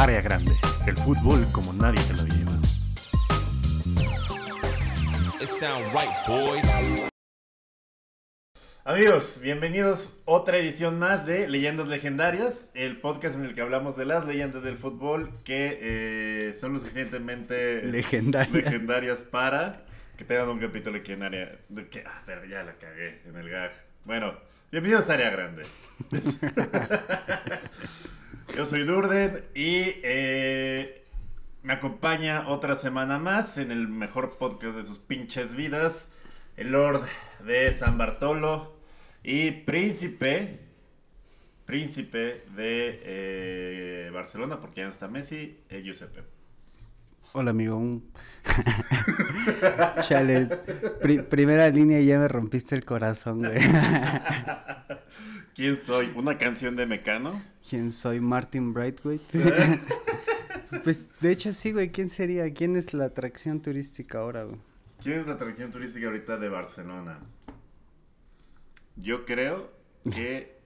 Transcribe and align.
Área 0.00 0.22
Grande, 0.22 0.56
el 0.86 0.96
fútbol 0.96 1.46
como 1.52 1.72
nadie 1.74 2.00
te 2.04 2.14
lo 2.14 2.22
había 2.22 2.34
llevado. 2.34 2.60
Amigos, 8.84 9.40
bienvenidos 9.42 10.14
a 10.26 10.30
otra 10.30 10.56
edición 10.56 10.98
más 10.98 11.26
de 11.26 11.46
Leyendas 11.48 11.88
Legendarias, 11.88 12.54
el 12.74 12.98
podcast 12.98 13.34
en 13.36 13.44
el 13.44 13.54
que 13.54 13.60
hablamos 13.60 13.96
de 13.96 14.06
las 14.06 14.26
leyendas 14.26 14.62
del 14.62 14.78
fútbol 14.78 15.30
que 15.44 15.78
eh, 15.80 16.56
son 16.58 16.72
lo 16.72 16.78
suficientemente 16.80 17.82
Legendarias. 17.84 18.52
legendarias 18.52 19.18
para 19.18 19.84
que 20.16 20.24
tengan 20.24 20.48
un 20.48 20.58
capítulo 20.60 20.98
aquí 20.98 21.12
en 21.12 21.22
área. 21.22 21.58
de 21.68 21.88
que- 21.88 22.04
ah, 22.06 22.22
pero 22.24 22.44
ya 22.46 22.62
la 22.64 22.74
cagué 22.78 23.20
en 23.26 23.36
el 23.36 23.50
gag. 23.50 23.72
Bueno, 24.06 24.34
bienvenidos 24.72 25.08
a 25.10 25.14
Área 25.14 25.30
Grande. 25.30 25.62
Yo 28.56 28.66
soy 28.66 28.84
Durden 28.84 29.44
y 29.54 29.84
eh, 30.02 31.04
me 31.62 31.72
acompaña 31.74 32.48
otra 32.48 32.76
semana 32.76 33.18
más 33.18 33.56
en 33.58 33.70
el 33.70 33.88
mejor 33.88 34.36
podcast 34.38 34.76
de 34.76 34.82
sus 34.82 34.98
pinches 34.98 35.54
vidas, 35.56 36.08
el 36.56 36.72
Lord 36.72 37.02
de 37.46 37.72
San 37.72 37.96
Bartolo 37.96 38.76
y 39.22 39.50
príncipe, 39.52 40.60
príncipe 41.64 42.44
de 42.56 43.00
eh, 43.04 44.10
Barcelona, 44.12 44.60
porque 44.60 44.80
ya 44.80 44.86
no 44.86 44.92
está 44.92 45.08
Messi, 45.08 45.60
eh, 45.70 45.82
Giuseppe. 45.82 46.22
Hola 47.32 47.50
amigo, 47.52 47.76
un... 47.76 48.10
Chale, 50.02 50.46
pri- 51.00 51.22
primera 51.22 51.68
línea 51.68 52.00
y 52.00 52.06
ya 52.06 52.18
me 52.18 52.26
rompiste 52.28 52.74
el 52.74 52.84
corazón, 52.84 53.38
güey. 53.40 53.58
¿Quién 55.60 55.76
soy? 55.78 56.10
¿Una 56.16 56.38
canción 56.38 56.74
de 56.74 56.86
Mecano? 56.86 57.38
¿Quién 57.68 57.90
soy? 57.92 58.18
Martin 58.18 58.72
Brightway. 58.72 59.20
Pues 60.84 61.10
de 61.20 61.32
hecho 61.32 61.52
sí, 61.52 61.72
güey, 61.72 61.90
¿quién 61.90 62.08
sería? 62.08 62.50
¿Quién 62.54 62.76
es 62.76 62.94
la 62.94 63.04
atracción 63.04 63.60
turística 63.60 64.20
ahora, 64.20 64.44
güey? 64.44 64.56
¿Quién 65.02 65.20
es 65.20 65.26
la 65.26 65.34
atracción 65.34 65.70
turística 65.70 66.06
ahorita 66.06 66.38
de 66.38 66.48
Barcelona? 66.48 67.18
Yo 68.96 69.26
creo 69.26 69.70
que 70.14 70.56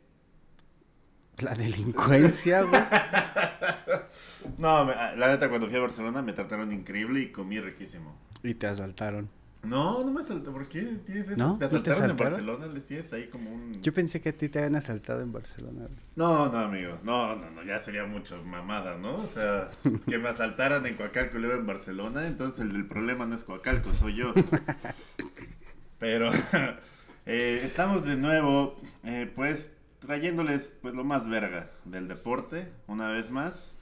La 1.43 1.57
delincuencia, 1.57 2.63
güey. 2.63 2.81
No, 4.59 4.85
me- 4.85 4.95
la 4.95 5.27
neta, 5.27 5.49
cuando 5.49 5.67
fui 5.67 5.77
a 5.77 5.81
Barcelona 5.81 6.23
me 6.23 6.35
trataron 6.35 6.71
increíble 6.71 7.19
y 7.21 7.33
comí 7.33 7.59
riquísimo. 7.59 8.17
Y 8.45 8.55
te 8.55 8.69
asaltaron. 8.69 9.29
No, 9.65 10.05
no 10.05 10.13
me 10.13 10.21
asaltó. 10.21 10.53
¿Por 10.53 10.69
qué 10.69 10.83
tienes 11.05 11.29
eso? 11.29 11.37
¿No? 11.37 11.59
¿Te 11.59 11.65
¿No 11.65 11.83
te 11.83 11.91
asaltaron 11.91 12.11
en? 12.11 12.17
Barcelona? 12.17 12.67
¿Les 12.67 12.87
tienes 12.87 13.13
ahí 13.13 13.29
como 13.29 13.51
un...? 13.51 13.73
Yo 13.83 13.93
pensé 13.93 14.21
que 14.21 14.31
a 14.31 14.33
ti 14.33 14.49
te 14.49 14.59
habían 14.59 14.77
asaltado 14.77 15.21
en 15.21 15.33
Barcelona. 15.33 15.89
No, 16.17 16.51
no, 16.51 16.59
amigo. 16.59 16.99
No, 17.03 17.37
no, 17.37 17.51
no. 17.51 17.63
Ya 17.63 17.79
sería 17.79 18.05
mucho 18.05 18.43
mamada, 18.45 18.97
¿no? 18.97 19.15
O 19.15 19.27
sea, 19.27 19.71
que 20.09 20.19
me 20.19 20.29
asaltaran 20.29 20.87
en 20.87 20.95
Coacalco 20.95 21.39
y 21.39 21.41
luego 21.41 21.59
en 21.59 21.67
Barcelona. 21.67 22.27
Entonces 22.27 22.61
el, 22.61 22.75
el 22.75 22.87
problema 22.87 23.27
no 23.27 23.35
es 23.35 23.45
Coacalco, 23.45 23.93
soy 23.93 24.17
yo. 24.17 24.35
Pero 25.99 26.31
eh, 27.27 27.63
estamos 27.65 28.05
de 28.05 28.17
nuevo, 28.17 28.77
eh, 29.05 29.31
pues, 29.35 29.71
trayéndoles 30.01 30.77
pues 30.83 30.95
lo 30.95 31.05
más 31.05 31.29
verga 31.29 31.71
del 31.85 32.09
deporte, 32.09 32.69
una 32.87 33.09
vez 33.09 33.31
más. 33.31 33.73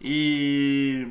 Y 0.00 1.06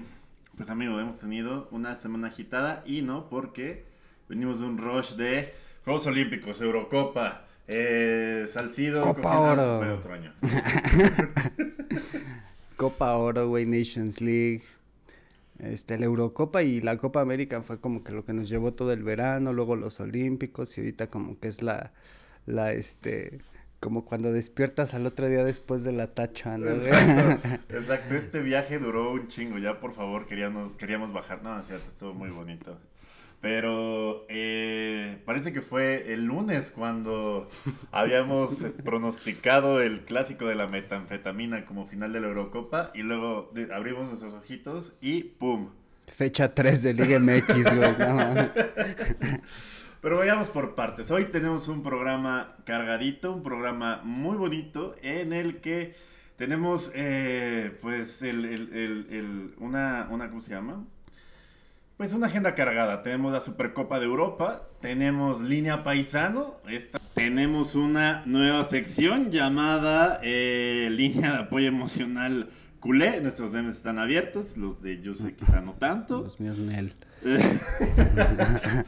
pues 0.58 0.70
amigo, 0.70 1.00
hemos 1.00 1.17
tenido 1.20 1.67
una 1.72 1.95
semana 1.95 2.28
agitada 2.28 2.84
y 2.86 3.02
no 3.02 3.30
porque 3.30 3.86
venimos 4.34 4.59
de 4.59 4.66
un 4.66 4.80
rush 4.80 5.12
de 5.12 5.53
Juegos 5.86 6.08
Olímpicos, 6.08 6.59
Eurocopa, 6.59 7.45
eh, 7.67 8.45
Salcido, 8.48 9.02
Copa 9.02 9.39
Oro. 9.39 9.78
fue 9.78 9.92
otro 9.92 10.14
año. 10.14 10.34
Copa 12.76 13.16
Oro, 13.16 13.48
güey, 13.48 13.67
Nations 13.67 14.22
League. 14.22 14.64
Este, 15.59 16.00
la 16.00 16.06
Eurocopa 16.06 16.64
y 16.64 16.81
la 16.81 16.98
Copa 16.98 17.22
América 17.22 17.61
fue 17.61 17.80
como 17.80 18.04
que 18.04 18.11
lo 18.11 18.26
que 18.26 18.34
nos 18.34 18.50
llevó 18.50 18.73
todo 18.73 18.92
el 18.92 19.04
verano, 19.04 19.54
luego 19.54 19.76
los 19.76 20.00
Olímpicos 20.00 20.76
y 20.80 20.81
ahorita 20.81 21.05
como 21.05 21.39
que 21.39 21.48
es 21.48 21.61
la, 21.61 21.94
la, 22.48 22.71
este, 22.71 23.39
como 23.80 24.04
cuando 24.04 24.33
despiertas 24.33 24.95
al 24.95 25.05
otro 25.05 25.30
día 25.30 25.44
después 25.44 25.83
de 25.83 25.92
la 25.92 26.08
tacha, 26.08 26.58
¿no? 26.58 26.71
Exacto, 26.71 27.48
exacto, 27.70 28.15
este 28.15 28.42
viaje 28.42 28.80
duró 28.80 29.11
un 29.11 29.27
chingo, 29.27 29.60
ya 29.60 29.80
por 29.80 29.94
favor 29.94 30.26
queríamos, 30.26 30.71
queríamos 30.71 31.14
bajar, 31.14 31.44
no, 31.44 31.60
es 31.60 31.67
cierto, 31.67 31.92
estuvo 31.92 32.15
muy 32.15 32.32
bonito. 32.32 32.80
Pero 33.43 34.26
eh, 34.30 35.21
parece 35.26 35.52
que 35.52 35.61
fue 35.61 36.14
el 36.14 36.23
lunes 36.23 36.71
cuando 36.71 37.49
habíamos 37.92 38.55
pronosticado 38.86 39.81
el 39.81 40.05
clásico 40.05 40.45
de 40.45 40.55
la 40.55 40.65
metanfetamina 40.67 41.65
como 41.65 41.86
final 41.86 42.14
de 42.14 42.21
la 42.21 42.27
Eurocopa 42.27 42.92
y 42.95 43.02
luego 43.02 43.52
abrimos 43.76 44.08
nuestros 44.08 44.33
ojitos 44.33 44.93
y 45.02 45.23
¡pum! 45.23 45.71
Fecha 46.08 46.55
3 46.55 46.83
de 46.83 46.93
Liga 46.93 47.20
MX, 47.20 47.76
güey, 47.76 47.92
no. 47.99 48.33
Pero 50.02 50.17
vayamos 50.20 50.49
por 50.49 50.73
partes. 50.73 51.11
Hoy 51.11 51.26
tenemos 51.26 51.67
un 51.67 51.83
programa 51.83 52.55
cargadito, 52.64 53.33
un 53.33 53.43
programa 53.43 53.99
muy 54.05 54.37
bonito 54.37 54.95
en 55.02 55.33
el 55.33 55.59
que 55.59 55.95
tenemos, 56.37 56.92
eh, 56.95 57.77
pues, 57.82 58.21
el, 58.21 58.45
el- 58.45 58.73
el- 58.73 59.08
el- 59.09 59.53
una, 59.58 60.08
una, 60.09 60.30
¿cómo 60.30 60.39
se 60.39 60.52
llama? 60.52 60.86
Pues 62.03 62.11
una 62.11 62.27
agenda 62.27 62.53
cargada. 62.53 63.02
Tenemos 63.02 63.31
la 63.31 63.39
Supercopa 63.39 63.97
de 63.97 64.08
Europa, 64.08 64.67
tenemos 64.81 65.39
línea 65.39 65.83
paisano, 65.83 66.58
esta- 66.67 66.99
tenemos 67.14 67.75
una 67.75 68.23
nueva 68.25 68.65
sección 68.65 69.31
llamada 69.31 70.19
eh, 70.21 70.89
línea 70.91 71.31
de 71.31 71.37
apoyo 71.43 71.69
emocional 71.69 72.49
culé. 72.81 73.21
Nuestros 73.21 73.53
DMs 73.53 73.75
están 73.77 73.99
abiertos, 73.99 74.58
los 74.58 74.81
de 74.81 75.02
yo 75.02 75.14
sé 75.14 75.33
quizá 75.33 75.61
no 75.61 75.75
tanto. 75.75 76.23
Los 76.23 76.41
míos, 76.41 76.58
Nel. 76.58 76.93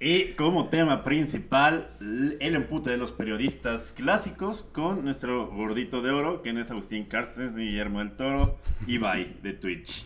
Y 0.00 0.34
como 0.34 0.68
tema 0.68 1.02
principal, 1.04 1.88
el 2.00 2.54
empute 2.54 2.90
de 2.90 2.98
los 2.98 3.12
periodistas 3.12 3.92
clásicos 3.92 4.62
con 4.62 5.04
nuestro 5.04 5.48
gordito 5.48 6.02
de 6.02 6.10
oro, 6.10 6.42
que 6.42 6.52
no 6.52 6.60
es 6.60 6.70
Agustín 6.70 7.06
Carstens 7.06 7.54
ni 7.54 7.64
Guillermo 7.64 8.00
del 8.00 8.12
Toro, 8.12 8.58
Ibai 8.86 9.36
de 9.42 9.54
Twitch. 9.54 10.04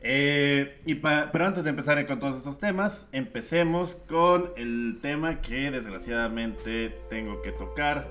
Eh, 0.00 0.80
y 0.84 0.94
pero 0.96 1.44
antes 1.44 1.64
de 1.64 1.70
empezar 1.70 2.04
con 2.06 2.20
todos 2.20 2.36
estos 2.36 2.58
temas, 2.58 3.06
empecemos 3.12 3.94
con 3.94 4.52
el 4.56 4.98
tema 5.02 5.40
que 5.40 5.70
desgraciadamente 5.70 6.90
tengo 7.10 7.42
que 7.42 7.50
tocar, 7.50 8.08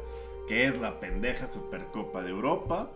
que 0.48 0.66
es 0.68 0.80
la 0.80 1.00
pendeja 1.00 1.50
Supercopa 1.50 2.24
de 2.24 2.32
Europa, 2.32 2.92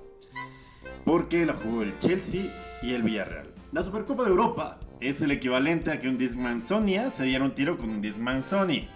porque 1.06 1.46
la 1.46 1.54
jugó 1.54 1.84
el 1.84 1.98
Chelsea 2.00 2.44
y 2.82 2.94
el 2.94 3.04
Villarreal. 3.04 3.48
La 3.72 3.84
Supercopa 3.84 4.24
de 4.24 4.30
Europa 4.30 4.80
es 5.00 5.22
el 5.22 5.32
equivalente 5.32 5.92
a 5.92 6.00
que 6.00 6.10
un 6.10 6.18
Discman 6.18 6.62
Sonia 6.62 7.10
se 7.10 7.24
diera 7.24 7.46
un 7.46 7.56
tiro 7.56 7.78
con 7.78 7.90
un 7.90 8.02
Discman 8.02 8.44
Sony. 8.44 8.88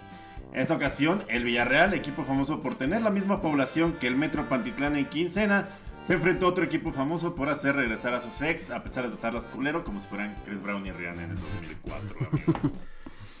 En 0.52 0.62
esta 0.62 0.74
ocasión, 0.74 1.22
el 1.28 1.44
Villarreal, 1.44 1.94
equipo 1.94 2.22
famoso 2.22 2.62
por 2.62 2.76
tener 2.76 3.02
la 3.02 3.10
misma 3.10 3.40
población 3.40 3.94
que 3.94 4.06
el 4.06 4.16
Metro 4.16 4.48
Pantitlán 4.48 4.96
en 4.96 5.06
quincena, 5.06 5.68
se 6.06 6.14
enfrentó 6.14 6.46
a 6.46 6.48
otro 6.50 6.64
equipo 6.64 6.92
famoso 6.92 7.34
por 7.34 7.48
hacer 7.48 7.74
regresar 7.74 8.14
a 8.14 8.20
sus 8.20 8.40
ex, 8.40 8.70
a 8.70 8.82
pesar 8.82 9.04
de 9.04 9.10
tratarlas 9.10 9.48
culero 9.48 9.82
como 9.82 10.00
si 10.00 10.06
fueran 10.06 10.36
Chris 10.44 10.62
Brown 10.62 10.86
y 10.86 10.92
Rihanna 10.92 11.24
en 11.24 11.30
el 11.32 11.36
2004. 11.36 12.18
amigo. 12.30 12.76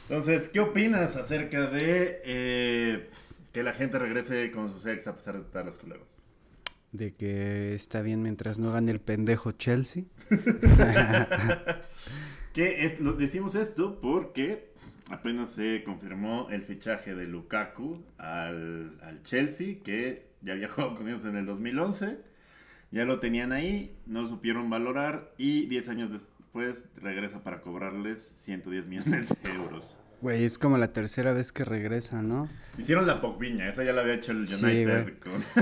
Entonces, 0.08 0.48
¿qué 0.48 0.60
opinas 0.60 1.14
acerca 1.14 1.68
de 1.68 2.20
eh, 2.24 3.08
que 3.52 3.62
la 3.62 3.72
gente 3.72 3.98
regrese 3.98 4.50
con 4.50 4.68
sus 4.68 4.84
ex 4.86 5.06
a 5.06 5.14
pesar 5.14 5.34
de 5.34 5.42
tratarlas 5.42 5.78
culero? 5.78 6.06
De 6.90 7.14
que 7.14 7.74
está 7.74 8.02
bien 8.02 8.22
mientras 8.22 8.58
no 8.58 8.72
gane 8.72 8.90
el 8.90 9.00
pendejo 9.00 9.52
Chelsea. 9.52 10.04
Que 12.52 12.86
es, 12.86 13.00
lo, 13.00 13.12
decimos 13.12 13.54
esto 13.54 14.00
porque 14.00 14.72
apenas 15.10 15.50
se 15.50 15.84
confirmó 15.84 16.48
el 16.48 16.62
fichaje 16.62 17.14
de 17.14 17.26
Lukaku 17.26 18.02
al, 18.16 18.98
al 19.02 19.22
Chelsea, 19.24 19.82
que 19.84 20.30
ya 20.40 20.54
había 20.54 20.66
jugado 20.66 20.94
con 20.94 21.06
ellos 21.06 21.26
en 21.26 21.36
el 21.36 21.44
2011. 21.44 22.16
Ya 22.90 23.04
lo 23.04 23.18
tenían 23.18 23.52
ahí, 23.52 23.96
no 24.06 24.22
lo 24.22 24.26
supieron 24.28 24.70
valorar 24.70 25.32
y 25.36 25.66
10 25.66 25.88
años 25.88 26.10
después 26.10 26.88
regresa 26.96 27.42
para 27.42 27.60
cobrarles 27.60 28.18
110 28.44 28.86
millones 28.86 29.28
de 29.42 29.50
euros. 29.52 29.98
Güey, 30.22 30.44
es 30.44 30.56
como 30.56 30.78
la 30.78 30.94
tercera 30.94 31.32
vez 31.34 31.52
que 31.52 31.62
regresa, 31.66 32.22
¿no? 32.22 32.48
Hicieron 32.78 33.06
la 33.06 33.20
Pogviña, 33.20 33.68
esa 33.68 33.84
ya 33.84 33.92
la 33.92 34.00
había 34.00 34.14
hecho 34.14 34.32
el 34.32 34.38
United. 34.38 35.18
con- 35.18 35.32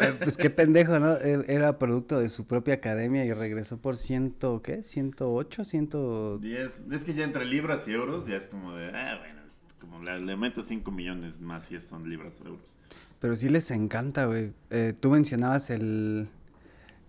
Eh, 0.00 0.14
pues 0.22 0.38
qué 0.38 0.48
pendejo, 0.48 0.98
¿no? 0.98 1.16
Eh, 1.18 1.44
Era 1.48 1.78
producto 1.78 2.18
de 2.18 2.30
su 2.30 2.46
propia 2.46 2.74
academia 2.74 3.24
y 3.26 3.32
regresó 3.34 3.76
por 3.78 3.98
ciento, 3.98 4.62
¿qué? 4.62 4.78
¿108? 4.78 5.64
¿100? 5.64 6.38
10. 6.40 6.84
Es 6.90 7.04
que 7.04 7.12
ya 7.14 7.24
entre 7.24 7.44
libras 7.44 7.86
y 7.86 7.92
euros 7.92 8.26
ya 8.26 8.36
es 8.36 8.46
como 8.46 8.74
de, 8.74 8.86
ah, 8.96 9.18
bueno, 9.20 9.40
es 9.46 9.60
como 9.78 10.02
le, 10.02 10.18
le 10.20 10.36
meto 10.38 10.62
5 10.62 10.90
millones 10.90 11.40
más 11.40 11.64
si 11.66 11.74
es- 11.74 11.86
son 11.86 12.08
libras 12.08 12.40
o 12.42 12.46
euros. 12.48 12.78
Pero 13.20 13.36
sí 13.36 13.50
les 13.50 13.70
encanta, 13.72 14.24
güey. 14.24 14.52
Eh, 14.70 14.94
tú 14.98 15.10
mencionabas 15.10 15.68
el, 15.68 16.28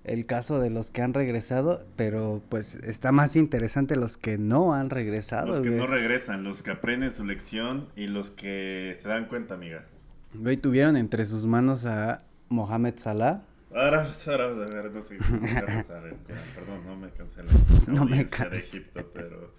el 0.03 0.25
caso 0.25 0.59
de 0.59 0.69
los 0.69 0.91
que 0.91 1.01
han 1.01 1.13
regresado, 1.13 1.85
pero 1.95 2.41
pues 2.49 2.75
está 2.75 3.11
más 3.11 3.35
interesante 3.35 3.95
los 3.95 4.17
que 4.17 4.37
no 4.37 4.73
han 4.73 4.89
regresado, 4.89 5.47
Los 5.47 5.61
que 5.61 5.69
güey. 5.69 5.81
no 5.81 5.87
regresan, 5.87 6.43
los 6.43 6.63
que 6.63 6.71
aprenden 6.71 7.11
su 7.11 7.25
lección 7.25 7.87
y 7.95 8.07
los 8.07 8.31
que 8.31 8.97
se 9.01 9.07
dan 9.07 9.25
cuenta, 9.25 9.55
amiga. 9.55 9.85
Güey, 10.33 10.57
tuvieron 10.57 10.95
entre 10.97 11.25
sus 11.25 11.45
manos 11.45 11.85
a 11.85 12.23
Mohamed 12.49 12.93
Salah, 12.97 13.41
Ahora, 13.71 14.11
ahora, 14.25 14.45
ahora 14.45 14.89
no 14.89 15.01
sé 15.03 15.17
Perdón, 16.55 16.85
no 16.87 16.95
me 16.95 17.11
cancelo. 17.11 17.49
No 17.87 18.05
me 18.09 18.23
de 18.23 18.57
Egipto, 18.57 19.11
pero 19.13 19.53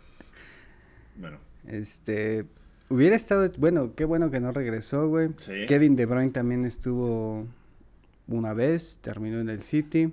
bueno. 1.16 1.38
Este, 1.64 2.44
hubiera 2.88 3.14
estado, 3.14 3.50
bueno, 3.58 3.94
qué 3.94 4.04
bueno 4.04 4.30
que 4.32 4.40
no 4.40 4.50
regresó, 4.50 5.08
güey. 5.08 5.30
Sí. 5.36 5.66
Kevin 5.68 5.94
De 5.94 6.06
Bruyne 6.06 6.32
también 6.32 6.64
estuvo 6.64 7.46
una 8.26 8.52
vez, 8.52 8.98
terminó 9.00 9.38
en 9.38 9.48
el 9.48 9.62
City. 9.62 10.12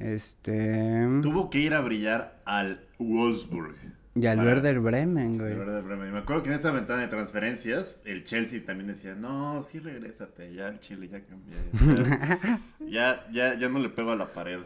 Este. 0.00 1.06
Tuvo 1.22 1.50
que 1.50 1.58
ir 1.58 1.74
a 1.74 1.80
brillar 1.80 2.40
al 2.46 2.80
Wolfsburg. 2.98 3.76
Y 4.14 4.26
al 4.26 4.40
Werder 4.40 4.80
Bremen, 4.80 5.38
güey. 5.38 5.54
Werder 5.54 5.82
Bremen. 5.82 6.12
me 6.12 6.18
acuerdo 6.18 6.42
que 6.42 6.48
en 6.48 6.56
esa 6.56 6.72
ventana 6.72 7.02
de 7.02 7.08
transferencias, 7.08 8.00
el 8.04 8.24
Chelsea 8.24 8.64
también 8.64 8.88
decía, 8.88 9.14
no, 9.14 9.62
sí 9.62 9.78
regrésate, 9.78 10.52
ya 10.52 10.68
el 10.68 10.80
Chile 10.80 11.08
ya 11.08 11.20
cambié. 11.24 11.56
Ya, 12.90 13.24
ya, 13.30 13.56
ya, 13.56 13.68
no 13.68 13.78
le 13.78 13.88
pego 13.88 14.10
a 14.10 14.16
la 14.16 14.32
pared. 14.32 14.58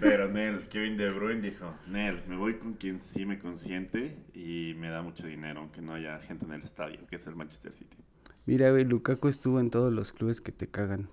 Pero 0.00 0.28
Nel, 0.28 0.68
Kevin 0.68 0.96
De 0.96 1.10
Bruyne 1.10 1.40
dijo, 1.40 1.72
Nel, 1.86 2.20
me 2.28 2.36
voy 2.36 2.54
con 2.54 2.72
quien 2.72 2.98
sí 2.98 3.24
me 3.24 3.38
consiente 3.38 4.16
y 4.34 4.74
me 4.76 4.88
da 4.88 5.02
mucho 5.02 5.24
dinero, 5.28 5.60
aunque 5.60 5.80
no 5.80 5.94
haya 5.94 6.18
gente 6.18 6.44
en 6.44 6.52
el 6.54 6.62
estadio, 6.62 7.06
que 7.06 7.14
es 7.14 7.26
el 7.28 7.36
Manchester 7.36 7.72
City. 7.72 7.98
Mira, 8.46 8.70
güey, 8.72 8.84
Lukaku 8.84 9.28
estuvo 9.28 9.60
en 9.60 9.70
todos 9.70 9.92
los 9.92 10.12
clubes 10.12 10.40
que 10.40 10.50
te 10.50 10.66
cagan. 10.66 11.08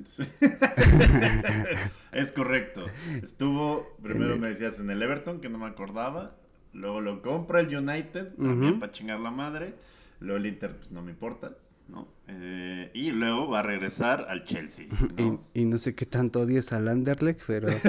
es 2.12 2.32
correcto. 2.32 2.86
Estuvo, 3.22 3.96
primero 4.02 4.36
me 4.36 4.48
decías 4.48 4.78
en 4.78 4.90
el 4.90 5.02
Everton, 5.02 5.40
que 5.40 5.48
no 5.48 5.58
me 5.58 5.66
acordaba. 5.66 6.36
Luego 6.72 7.00
lo 7.00 7.22
compra 7.22 7.60
el 7.60 7.76
United, 7.76 8.34
también 8.36 8.78
para 8.78 8.92
chingar 8.92 9.20
la 9.20 9.30
madre. 9.30 9.74
Luego 10.20 10.38
el 10.38 10.46
Inter, 10.46 10.76
pues 10.76 10.92
no 10.92 11.02
me 11.02 11.10
importa, 11.10 11.56
¿no? 11.88 12.08
Eh, 12.28 12.90
y 12.94 13.10
luego 13.10 13.48
va 13.48 13.60
a 13.60 13.62
regresar 13.62 14.26
al 14.28 14.44
Chelsea. 14.44 14.86
Y, 15.54 15.64
no 15.64 15.78
sé 15.78 15.94
qué 15.94 16.06
tanto 16.06 16.40
odies 16.40 16.72
al 16.72 16.88
Anderlecht, 16.88 17.42
pero... 17.46 17.68
es 17.68 17.82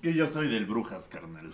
que 0.00 0.14
yo 0.14 0.26
soy 0.26 0.48
del 0.48 0.66
Brujas, 0.66 1.08
carnal. 1.08 1.50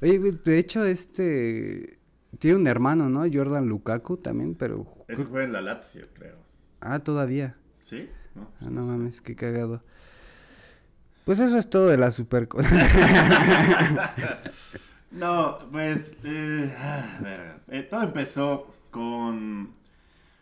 Oye, 0.00 0.18
de 0.18 0.58
hecho, 0.58 0.84
este... 0.84 1.98
Tiene 2.38 2.56
un 2.56 2.66
hermano, 2.66 3.08
¿no? 3.08 3.24
Jordan 3.32 3.66
Lukaku 3.66 4.18
también, 4.18 4.54
pero... 4.54 4.86
Ese 5.08 5.24
fue 5.24 5.44
en 5.44 5.52
la 5.52 5.62
Lazio, 5.62 6.06
creo. 6.12 6.45
Ah, 6.80 7.00
todavía. 7.00 7.56
¿Sí? 7.80 8.08
No, 8.34 8.48
ah, 8.60 8.68
no 8.70 8.84
mames, 8.84 9.20
qué 9.20 9.34
cagado. 9.34 9.82
Pues 11.24 11.40
eso 11.40 11.58
es 11.58 11.68
todo 11.68 11.88
de 11.88 11.96
la 11.96 12.10
super... 12.10 12.48
no, 15.10 15.58
pues... 15.72 16.12
Eh, 16.22 16.72
ah, 16.78 17.56
eh, 17.68 17.82
todo 17.90 18.02
empezó 18.02 18.74
con 18.90 19.72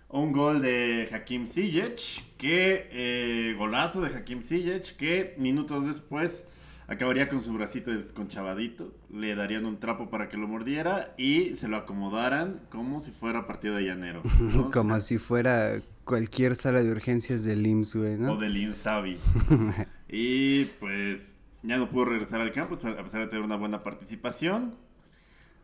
un 0.09 0.33
gol 0.33 0.61
de 0.61 1.09
Hakim 1.13 1.47
Ziyech, 1.47 2.37
que... 2.37 2.89
Eh, 2.93 3.55
golazo 3.57 4.03
de 4.03 4.15
Hakim 4.15 4.43
Ziyech, 4.43 4.97
que 4.97 5.35
minutos 5.39 5.87
después 5.87 6.43
acabaría 6.87 7.29
con 7.29 7.41
su 7.41 7.53
bracito 7.53 7.91
desconchavadito, 7.91 8.93
le 9.11 9.35
darían 9.35 9.65
un 9.65 9.79
trapo 9.79 10.11
para 10.11 10.29
que 10.29 10.37
lo 10.37 10.47
mordiera 10.47 11.15
y 11.17 11.55
se 11.55 11.69
lo 11.69 11.77
acomodaran 11.77 12.61
como 12.69 13.01
si 13.01 13.11
fuera 13.11 13.47
partido 13.47 13.77
de 13.77 13.85
llanero. 13.85 14.23
como 14.73 15.01
si 15.01 15.19
fuera 15.19 15.75
cualquier 16.05 16.57
sala 16.57 16.83
de 16.83 16.91
urgencias 16.91 17.45
del 17.45 17.67
IMSS, 17.67 17.97
güey, 17.97 18.19
¿no? 18.19 18.33
O 18.33 18.37
del 18.37 18.57
INSABI. 18.57 19.19
y 20.09 20.65
pues 20.79 21.35
ya 21.63 21.79
no 21.79 21.89
pudo 21.89 22.07
regresar 22.07 22.41
al 22.41 22.53
campo 22.53 22.75
a 22.75 23.03
pesar 23.03 23.21
de 23.21 23.27
tener 23.27 23.45
una 23.45 23.57
buena 23.57 23.83
participación. 23.83 24.75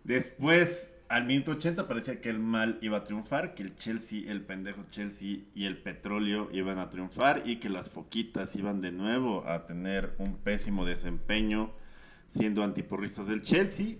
Después 0.04 0.90
al 1.10 1.26
minuto 1.26 1.50
80 1.50 1.88
parecía 1.88 2.20
que 2.20 2.30
el 2.30 2.38
mal 2.38 2.78
iba 2.82 2.98
a 2.98 3.04
triunfar, 3.04 3.54
que 3.54 3.64
el 3.64 3.74
Chelsea, 3.74 4.30
el 4.30 4.42
pendejo 4.42 4.84
Chelsea 4.90 5.38
y 5.54 5.64
el 5.66 5.76
petróleo 5.76 6.48
iban 6.52 6.78
a 6.78 6.88
triunfar 6.88 7.42
y 7.44 7.56
que 7.56 7.68
las 7.68 7.90
foquitas 7.90 8.54
iban 8.54 8.80
de 8.80 8.92
nuevo 8.92 9.44
a 9.46 9.64
tener 9.64 10.14
un 10.18 10.36
pésimo 10.36 10.86
desempeño 10.86 11.72
siendo 12.36 12.62
antiporristas 12.62 13.26
del 13.26 13.42
Chelsea. 13.42 13.96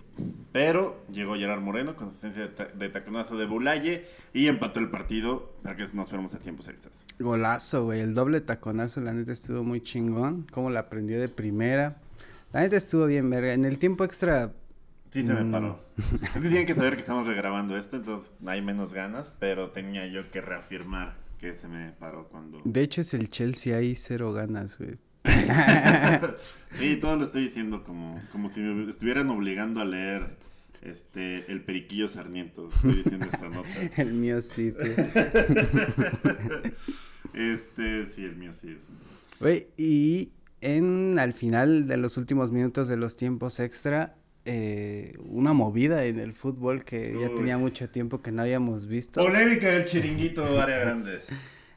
Pero 0.53 1.05
llegó 1.11 1.35
Gerard 1.37 1.61
Moreno 1.61 1.97
con 1.97 2.09
asistencia 2.09 2.49
de, 2.49 2.89
taconazo 2.89 3.37
de 3.37 3.47
Bulaye 3.47 4.07
y 4.33 4.49
empató 4.49 4.81
el 4.81 4.91
partido 4.91 5.55
para 5.63 5.77
que 5.77 5.85
nos 5.93 6.09
fuéramos 6.09 6.35
a 6.35 6.41
tiempos 6.41 6.69
extras. 6.69 7.05
Golazo, 7.19 7.85
güey. 7.85 8.01
El 8.01 8.15
doble 8.15 8.41
taconazo, 8.41 9.01
la 9.01 9.13
neta 9.13 9.33
estuvo 9.33 9.63
muy 9.63 9.81
chingón. 9.81 10.47
Cómo 10.51 10.71
la 10.71 10.81
aprendió 10.81 11.21
de 11.21 11.29
primera. 11.29 12.01
La 12.53 12.61
neta 12.61 12.77
estuvo 12.77 13.07
bien, 13.07 13.31
verga. 13.31 13.53
En 13.53 13.65
el 13.65 13.79
tiempo 13.79 14.05
extra 14.05 14.53
Sí, 15.11 15.23
se 15.25 15.35
me 15.35 15.51
paró. 15.51 15.81
es 15.97 16.33
que 16.35 16.41
tienen 16.41 16.67
que 16.67 16.75
saber 16.75 16.95
que 16.95 17.01
estamos 17.01 17.27
regrabando 17.27 17.77
esto, 17.77 17.97
entonces 17.97 18.33
hay 18.47 18.63
menos 18.63 18.95
ganas, 18.95 19.35
pero 19.41 19.71
tenía 19.71 20.07
yo 20.07 20.31
que 20.31 20.41
reafirmar 20.41 21.17
que 21.39 21.55
se 21.55 21.67
me 21.67 21.91
paró 21.93 22.29
cuando... 22.29 22.59
De 22.65 22.83
hecho 22.83 23.01
es 23.01 23.13
el 23.15 23.29
Chelsea, 23.29 23.77
hay 23.77 23.97
cero 23.97 24.33
ganas, 24.33 24.79
güey. 24.79 24.99
sí, 26.79 26.97
todo 26.97 27.17
lo 27.17 27.25
estoy 27.25 27.43
diciendo 27.43 27.85
como, 27.85 28.21
como 28.33 28.49
si 28.49 28.61
me 28.61 28.91
estuvieran 28.91 29.29
obligando 29.31 29.81
a 29.81 29.85
leer 29.85 30.37
este 30.83 31.51
el 31.51 31.63
periquillo 31.63 32.09
Sarmiento. 32.09 32.69
Estoy 32.69 32.95
diciendo 32.95 33.27
esta 33.27 33.49
nota. 33.49 33.69
el 33.97 34.15
mío 34.15 34.41
sí. 34.41 34.75
este, 37.35 38.07
sí, 38.07 38.25
el 38.25 38.37
mío 38.37 38.53
sí. 38.53 38.79
Güey, 39.41 39.69
y 39.77 40.31
en 40.61 41.19
al 41.19 41.33
final 41.33 41.87
de 41.87 41.97
los 41.97 42.17
últimos 42.17 42.51
minutos 42.51 42.89
de 42.89 42.97
los 42.97 43.17
tiempos 43.17 43.61
extra, 43.61 44.17
eh, 44.45 45.15
una 45.21 45.53
movida 45.53 46.05
en 46.05 46.19
el 46.19 46.33
fútbol 46.33 46.85
que 46.85 47.15
ya 47.21 47.29
tenía 47.35 47.59
mucho 47.59 47.91
tiempo 47.91 48.23
que 48.23 48.33
no 48.33 48.43
habíamos 48.43 48.87
visto. 48.87 49.23
Polémica 49.23 49.69
del 49.69 49.85
chiringuito 49.85 50.61
área 50.61 50.79
grande. 50.79 51.21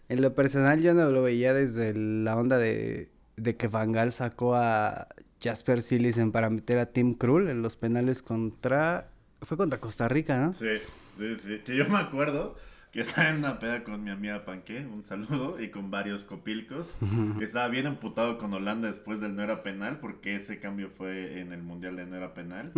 en 0.08 0.22
lo 0.22 0.34
personal 0.34 0.82
yo 0.82 0.94
no 0.94 1.12
lo 1.12 1.24
veía 1.24 1.54
desde 1.54 1.94
la 1.94 2.38
onda 2.38 2.58
de, 2.58 3.13
de 3.36 3.56
que 3.56 3.68
Van 3.68 4.12
sacó 4.12 4.56
a 4.56 5.08
Jasper 5.42 5.82
Silisen 5.82 6.32
para 6.32 6.50
meter 6.50 6.78
a 6.80 6.88
Tim 6.88 7.14
Krul 7.14 7.50
en 7.50 7.62
los 7.62 7.78
penales 7.78 8.22
contra... 8.22 9.10
Fue 9.42 9.58
contra 9.58 9.80
Costa 9.80 10.08
Rica, 10.08 10.38
¿no? 10.38 10.54
Sí, 10.54 10.78
sí, 11.18 11.36
sí. 11.36 11.60
Que 11.66 11.76
yo 11.76 11.88
me 11.90 11.98
acuerdo 11.98 12.56
que 12.94 13.02
estaba 13.02 13.30
en 13.30 13.38
una 13.38 13.58
peda 13.58 13.84
con 13.84 14.04
mi 14.04 14.12
amiga 14.12 14.46
Panque, 14.46 14.86
un 14.86 15.04
saludo, 15.04 15.60
y 15.60 15.70
con 15.70 15.90
varios 15.90 16.24
copilcos, 16.24 16.96
que 17.40 17.44
estaba 17.44 17.68
bien 17.68 17.88
amputado 17.88 18.38
con 18.38 18.54
Holanda 18.54 18.88
después 18.88 19.20
del 19.20 19.36
no 19.36 19.42
era 19.42 19.64
penal, 19.64 20.00
porque 20.00 20.36
ese 20.36 20.60
cambio 20.60 20.90
fue 20.92 21.40
en 21.40 21.52
el 21.52 21.64
Mundial 21.64 21.96
de 21.96 22.06
no 22.06 22.16
era 22.16 22.36
penal. 22.36 22.72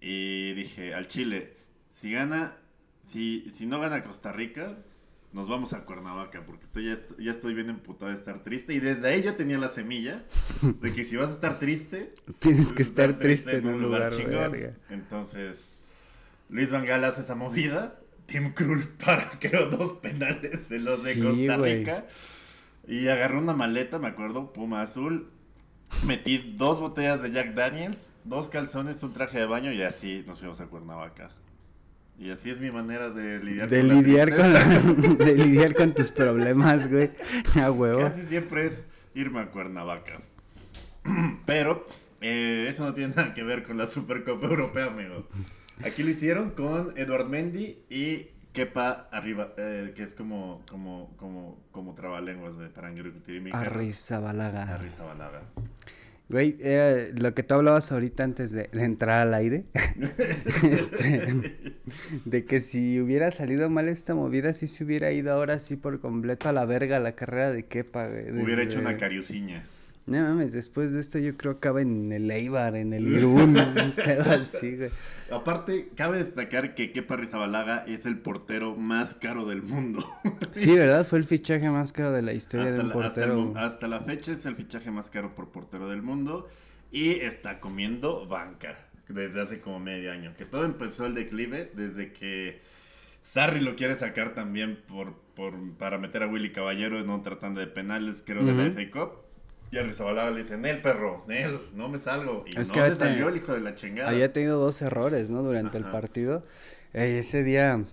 Y 0.00 0.52
dije, 0.54 0.94
al 0.94 1.08
Chile, 1.08 1.54
si 1.90 2.12
gana, 2.12 2.54
si, 3.02 3.50
si 3.50 3.66
no 3.66 3.80
gana 3.80 4.04
Costa 4.04 4.30
Rica, 4.30 4.76
nos 5.36 5.50
vamos 5.50 5.74
a 5.74 5.84
Cuernavaca, 5.84 6.46
porque 6.46 6.64
estoy, 6.64 6.86
ya, 6.86 6.94
estoy, 6.94 7.22
ya 7.26 7.30
estoy 7.30 7.52
bien 7.52 7.68
emputado 7.68 8.10
de 8.10 8.16
estar 8.16 8.40
triste. 8.40 8.72
Y 8.72 8.80
desde 8.80 9.06
ahí 9.06 9.22
yo 9.22 9.34
tenía 9.34 9.58
la 9.58 9.68
semilla 9.68 10.24
de 10.62 10.94
que 10.94 11.04
si 11.04 11.14
vas 11.16 11.28
a 11.28 11.34
estar 11.34 11.58
triste, 11.58 12.14
tienes 12.38 12.72
que 12.72 12.80
estar, 12.82 13.18
triste, 13.18 13.58
en 13.58 13.66
un 13.66 13.82
lugar, 13.82 14.16
chingón. 14.16 14.56
Entonces, 14.88 15.74
Luis 16.48 16.70
Van 16.70 16.88
hace 17.04 17.20
esa 17.20 17.34
movida 17.34 18.00
Tim 18.24 18.54
Krul 18.54 18.88
para 19.04 19.28
creo 19.38 19.66
dos 19.66 19.92
penales 19.98 20.70
de 20.70 20.80
los 20.80 21.04
de 21.04 21.22
Costa 21.22 21.56
Rica. 21.58 22.06
Y 22.88 23.08
agarré 23.08 23.36
una 23.36 23.52
maleta, 23.52 23.98
me 23.98 24.08
acuerdo, 24.08 24.54
Puma 24.54 24.80
Azul. 24.80 25.28
Metí 26.06 26.54
dos 26.56 26.80
botellas 26.80 27.20
de 27.20 27.30
Jack 27.30 27.52
Daniels, 27.52 28.14
dos 28.24 28.48
calzones, 28.48 29.02
un 29.02 29.12
traje 29.12 29.38
de 29.38 29.46
baño 29.46 29.70
y 29.70 29.82
así 29.82 30.24
nos 30.26 30.38
fuimos 30.38 30.60
a 30.60 30.66
Cuernavaca. 30.66 31.30
Y 32.18 32.30
así 32.30 32.50
es 32.50 32.60
mi 32.60 32.70
manera 32.70 33.10
de 33.10 33.40
lidiar 33.40 33.68
de 33.68 33.80
con 33.80 33.88
lidiar 33.88 34.34
con 34.34 35.18
De 35.18 35.34
lidiar 35.36 35.74
con 35.74 35.94
tus 35.94 36.10
problemas, 36.10 36.88
güey. 36.88 37.10
A 37.62 37.70
huevo. 37.70 38.00
Casi 38.00 38.26
siempre 38.26 38.66
es 38.66 38.82
irme 39.14 39.40
a 39.40 39.50
Cuernavaca. 39.50 40.20
Pero 41.46 41.84
eh, 42.20 42.66
eso 42.68 42.84
no 42.84 42.94
tiene 42.94 43.14
nada 43.14 43.34
que 43.34 43.42
ver 43.42 43.62
con 43.62 43.76
la 43.76 43.86
Supercopa 43.86 44.46
Europea, 44.46 44.86
amigo. 44.86 45.28
Aquí 45.84 46.02
lo 46.02 46.10
hicieron 46.10 46.50
con 46.50 46.94
Edward 46.96 47.28
Mendy 47.28 47.84
y 47.90 48.28
Kepa 48.52 49.08
arriba, 49.12 49.52
eh, 49.58 49.92
que 49.94 50.02
es 50.02 50.14
como, 50.14 50.64
como, 50.66 51.14
como, 51.18 51.58
como 51.70 51.94
trabalenguas 51.94 52.56
de 52.56 52.70
Paranguiricutirimika. 52.70 53.60
Arrizabalaga. 53.60 54.62
Arrizabalaga. 54.62 55.42
Güey, 56.28 56.56
era 56.60 57.08
lo 57.14 57.34
que 57.34 57.44
tú 57.44 57.54
hablabas 57.54 57.92
ahorita 57.92 58.24
antes 58.24 58.50
de, 58.50 58.68
entrar 58.72 59.20
al 59.26 59.34
aire. 59.34 59.64
este, 60.64 61.56
de 62.24 62.44
que 62.44 62.60
si 62.60 63.00
hubiera 63.00 63.30
salido 63.30 63.70
mal 63.70 63.88
esta 63.88 64.14
movida, 64.14 64.52
sí 64.52 64.66
se 64.66 64.82
hubiera 64.82 65.12
ido 65.12 65.32
ahora 65.32 65.60
sí 65.60 65.76
por 65.76 66.00
completo 66.00 66.48
a 66.48 66.52
la 66.52 66.64
verga 66.64 66.98
la 66.98 67.12
carrera 67.12 67.52
de 67.52 67.64
Kepa, 67.64 68.08
güey. 68.08 68.42
Hubiera 68.42 68.62
hecho 68.62 68.80
una 68.80 68.96
cariuciña. 68.96 69.64
No 70.06 70.20
mames, 70.20 70.52
después 70.52 70.92
de 70.92 71.00
esto 71.00 71.18
yo 71.18 71.36
creo 71.36 71.54
que 71.54 71.58
acaba 71.58 71.82
en 71.82 72.12
el 72.12 72.30
Eibar, 72.30 72.76
en 72.76 72.92
el 72.92 73.08
Irún, 73.08 73.56
así, 74.30 74.76
güey. 74.76 74.90
Aparte, 75.32 75.90
cabe 75.96 76.18
destacar 76.18 76.76
que 76.76 76.92
Kepa 76.92 77.16
Rizabalaga 77.16 77.84
es 77.88 78.06
el 78.06 78.18
portero 78.18 78.76
más 78.76 79.16
caro 79.16 79.44
del 79.46 79.62
mundo. 79.62 80.06
sí, 80.52 80.76
¿verdad? 80.76 81.04
Fue 81.04 81.18
el 81.18 81.24
fichaje 81.24 81.68
más 81.70 81.92
caro 81.92 82.12
de 82.12 82.22
la 82.22 82.32
historia 82.32 82.70
de 82.70 82.80
un 82.80 82.90
portero. 82.90 83.52
Hasta, 83.56 83.88
la 83.88 83.98
fecha 83.98 84.30
es 84.30 84.46
el 84.46 84.54
fichaje 84.54 84.92
más 84.92 85.10
caro 85.10 85.34
por 85.34 85.48
portero 85.48 85.88
del 85.88 86.02
mundo 86.02 86.48
y 86.92 87.10
está 87.10 87.58
comiendo 87.58 88.28
banca 88.28 88.78
desde 89.08 89.42
hace 89.42 89.58
como 89.58 89.80
medio 89.80 90.12
año. 90.12 90.34
Que 90.36 90.44
todo 90.44 90.64
empezó 90.64 91.06
el 91.06 91.14
declive 91.14 91.72
desde 91.74 92.12
que 92.12 92.60
Sarri 93.24 93.58
lo 93.58 93.74
quiere 93.74 93.96
sacar 93.96 94.34
también 94.34 94.78
por, 94.86 95.14
por, 95.34 95.54
para 95.78 95.98
meter 95.98 96.22
a 96.22 96.28
Willy 96.28 96.52
Caballero 96.52 97.00
en 97.00 97.10
otra 97.10 97.38
tanda 97.38 97.60
de 97.60 97.66
penales, 97.66 98.22
creo, 98.24 98.44
de 98.44 98.54
la 98.54 98.70
FA 98.70 98.90
Cup. 98.90 99.25
Y 99.70 99.78
a 99.78 99.82
Rizabalaga 99.82 100.30
le 100.30 100.42
dice, 100.42 100.56
Nel, 100.56 100.80
perro, 100.80 101.24
Nel, 101.26 101.58
no 101.74 101.88
me 101.88 101.98
salgo. 101.98 102.44
Y 102.46 102.58
Es 102.58 102.68
no 102.68 102.74
que 102.74 102.90
se 102.90 102.96
salió 102.96 103.28
el 103.28 103.36
hijo 103.36 103.52
de 103.52 103.60
la 103.60 103.74
chingada. 103.74 104.10
Había 104.10 104.32
tenido 104.32 104.58
dos 104.60 104.80
errores, 104.82 105.30
¿no? 105.30 105.42
Durante 105.42 105.76
el 105.78 105.84
partido. 105.84 106.42
Eh, 106.92 107.18
ese 107.18 107.42
día 107.42 107.84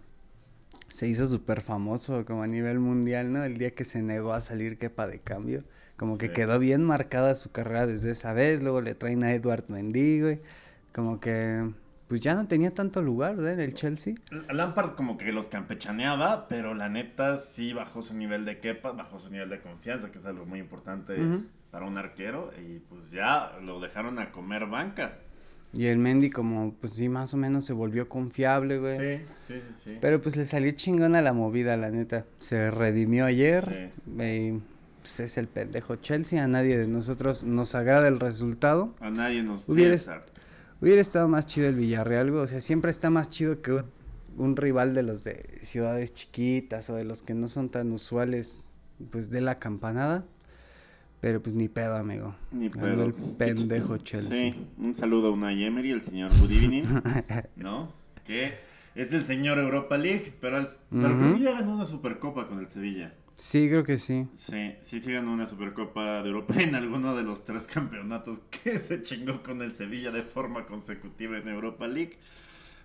se 0.90 1.08
hizo 1.08 1.26
súper 1.28 1.62
famoso 1.62 2.24
como 2.26 2.44
a 2.44 2.48
nivel 2.48 2.80
mundial, 2.80 3.34
¿no? 3.34 3.44
El 3.44 3.58
día 3.58 3.72
que 3.72 3.86
se 3.86 4.02
negó 4.04 4.34
a 4.34 4.42
salir 4.42 4.78
Kepa 4.78 5.08
de 5.08 5.20
cambio. 5.20 5.64
Como 5.98 6.18
que 6.18 6.28
Sí. 6.28 6.34
quedó 6.34 6.60
bien 6.60 6.84
marcada 6.84 7.34
su 7.36 7.52
carrera 7.52 7.88
desde 7.88 8.12
esa 8.12 8.34
vez. 8.34 8.62
Luego 8.62 8.82
le 8.82 8.94
traen 8.94 9.24
a 9.24 9.34
Edward 9.34 9.66
Mendy, 9.70 10.22
güey. 10.22 10.42
Como 10.94 11.20
que 11.20 11.72
pues 12.08 12.22
ya 12.22 12.36
no 12.36 12.48
tenía 12.48 12.72
tanto 12.72 13.02
lugar, 13.02 13.40
¿eh? 13.40 13.54
En 13.54 13.60
el 13.60 13.74
Chelsea. 13.74 14.14
Lampard 14.52 14.92
como 14.94 15.18
que 15.18 15.32
los 15.32 15.48
campechaneaba, 15.50 16.48
pero 16.48 16.76
la 16.76 16.88
neta 16.88 17.40
sí 17.40 17.74
bajó 17.74 18.04
su 18.04 18.16
nivel 18.16 18.46
de 18.46 18.60
quepa, 18.60 18.92
bajó 18.92 19.18
su 19.18 19.32
nivel 19.32 19.50
de 19.50 19.60
confianza, 19.60 20.12
que 20.12 20.20
es 20.20 20.26
algo 20.26 20.46
muy 20.46 20.60
importante. 20.60 21.16
Para 21.74 21.88
un 21.88 21.98
arquero. 21.98 22.52
Y 22.66 22.78
pues 22.80 23.10
ya 23.12 23.58
lo 23.64 23.80
dejaron 23.82 24.20
a 24.20 24.32
comer 24.32 24.68
banca. 24.68 25.18
Y 25.74 25.88
el 25.88 25.98
Mendy 25.98 26.30
como 26.30 26.76
pues 26.76 26.94
sí, 26.94 27.10
más 27.10 27.34
o 27.34 27.38
menos 27.38 27.66
se 27.66 27.74
volvió 27.74 28.08
confiable, 28.08 28.78
güey. 28.78 28.98
Sí, 29.20 29.26
sí, 29.48 29.54
sí, 29.60 29.74
sí. 29.84 29.98
Pero 30.00 30.22
pues 30.22 30.36
le 30.36 30.46
salió 30.46 30.72
chingona 30.74 31.20
la 31.24 31.34
movida, 31.34 31.76
la 31.76 31.90
neta. 31.90 32.26
Se 32.38 32.70
redimió 32.70 33.26
ayer. 33.26 33.92
eh, 34.20 34.60
pues 35.02 35.20
es 35.20 35.38
el 35.40 35.48
pendejo 35.48 35.96
Chelsea. 35.96 36.44
A 36.44 36.48
nadie 36.48 36.78
de 36.78 36.88
nosotros 36.88 37.44
nos 37.44 37.74
agrada 37.74 38.08
el 38.08 38.20
resultado. 38.20 38.94
A 39.00 39.10
nadie 39.10 39.42
nos... 39.42 39.68
Hubiera- 39.68 39.98
sí. 39.98 40.12
Hubiera 40.80 41.02
estado 41.02 41.28
más 41.28 41.46
chido 41.48 41.68
el 41.70 41.76
Villarreal, 41.76 42.30
güey. 42.30 42.44
O 42.44 42.48
sea, 42.48 42.62
siempre 42.62 42.92
está 42.92 43.10
más 43.10 43.30
chido 43.30 43.62
que 43.64 43.72
un, 43.72 43.86
un 44.38 44.56
rival 44.56 44.94
de 44.94 45.02
los 45.02 45.24
de 45.24 45.58
ciudades 45.64 46.14
chiquitas 46.14 46.90
o 46.92 46.96
de 46.96 47.04
los 47.06 47.24
que 47.24 47.34
no 47.34 47.48
son 47.48 47.70
tan 47.70 47.92
usuales, 47.94 48.70
pues 49.10 49.30
de 49.32 49.42
la 49.42 49.58
campanada. 49.60 50.24
Pero 51.24 51.42
pues 51.42 51.56
ni 51.56 51.70
pedo, 51.70 51.96
amigo. 51.96 52.36
Ni 52.52 52.68
pedo. 52.68 53.02
el 53.02 53.14
pendejo 53.14 53.96
Chelsea. 53.96 54.52
Sí, 54.52 54.68
un 54.78 54.94
saludo 54.94 55.30
a 55.30 55.32
Unai 55.32 55.64
Emery, 55.64 55.92
el 55.92 56.02
señor 56.02 56.38
Good 56.38 56.52
Evening, 56.52 56.84
¿no? 57.56 57.94
Que 58.26 58.56
es 58.94 59.14
el 59.14 59.26
señor 59.26 59.58
Europa 59.58 59.98
League, 59.98 60.34
pero, 60.42 60.58
el, 60.58 60.68
pero 60.90 61.18
creo 61.18 61.36
que 61.38 61.44
ya 61.44 61.54
ganó 61.54 61.76
una 61.76 61.86
Supercopa 61.86 62.50
con 62.50 62.60
el 62.60 62.68
Sevilla. 62.68 63.14
Sí, 63.36 63.70
creo 63.70 63.86
que 63.86 63.98
sí. 64.00 64.28
Sí, 64.34 64.76
sí, 64.84 65.00
sí 65.00 65.14
ganó 65.14 65.32
una 65.32 65.48
Supercopa 65.48 66.22
de 66.24 66.28
Europa 66.28 66.56
en 66.60 66.76
alguno 66.76 67.16
de 67.16 67.24
los 67.24 67.46
tres 67.46 67.68
campeonatos 67.68 68.42
que 68.50 68.78
se 68.78 69.02
chingó 69.02 69.42
con 69.44 69.62
el 69.62 69.72
Sevilla 69.72 70.12
de 70.12 70.24
forma 70.24 70.66
consecutiva 70.66 71.38
en 71.38 71.48
Europa 71.48 71.88
League. 71.88 72.18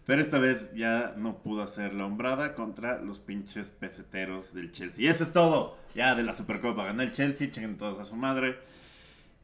Pero 0.09 0.23
esta 0.23 0.39
vez 0.39 0.73
ya 0.75 1.13
no 1.19 1.43
pudo 1.43 1.63
hacer 1.63 1.93
la 1.93 2.07
hombrada 2.07 2.55
contra 2.55 2.99
los 2.99 3.19
pinches 3.19 3.69
peseteros 3.69 4.55
del 4.55 4.73
Chelsea. 4.73 5.05
Y 5.05 5.07
eso 5.07 5.23
es 5.23 5.35
todo. 5.35 5.77
Ya 5.95 6.15
de 6.15 6.23
la 6.23 6.33
Supercopa 6.33 6.87
ganó 6.87 7.03
el 7.03 7.13
Chelsea, 7.13 7.51
chequen 7.51 7.77
todos 7.77 7.99
a 7.99 8.07
su 8.07 8.17
madre. 8.17 8.59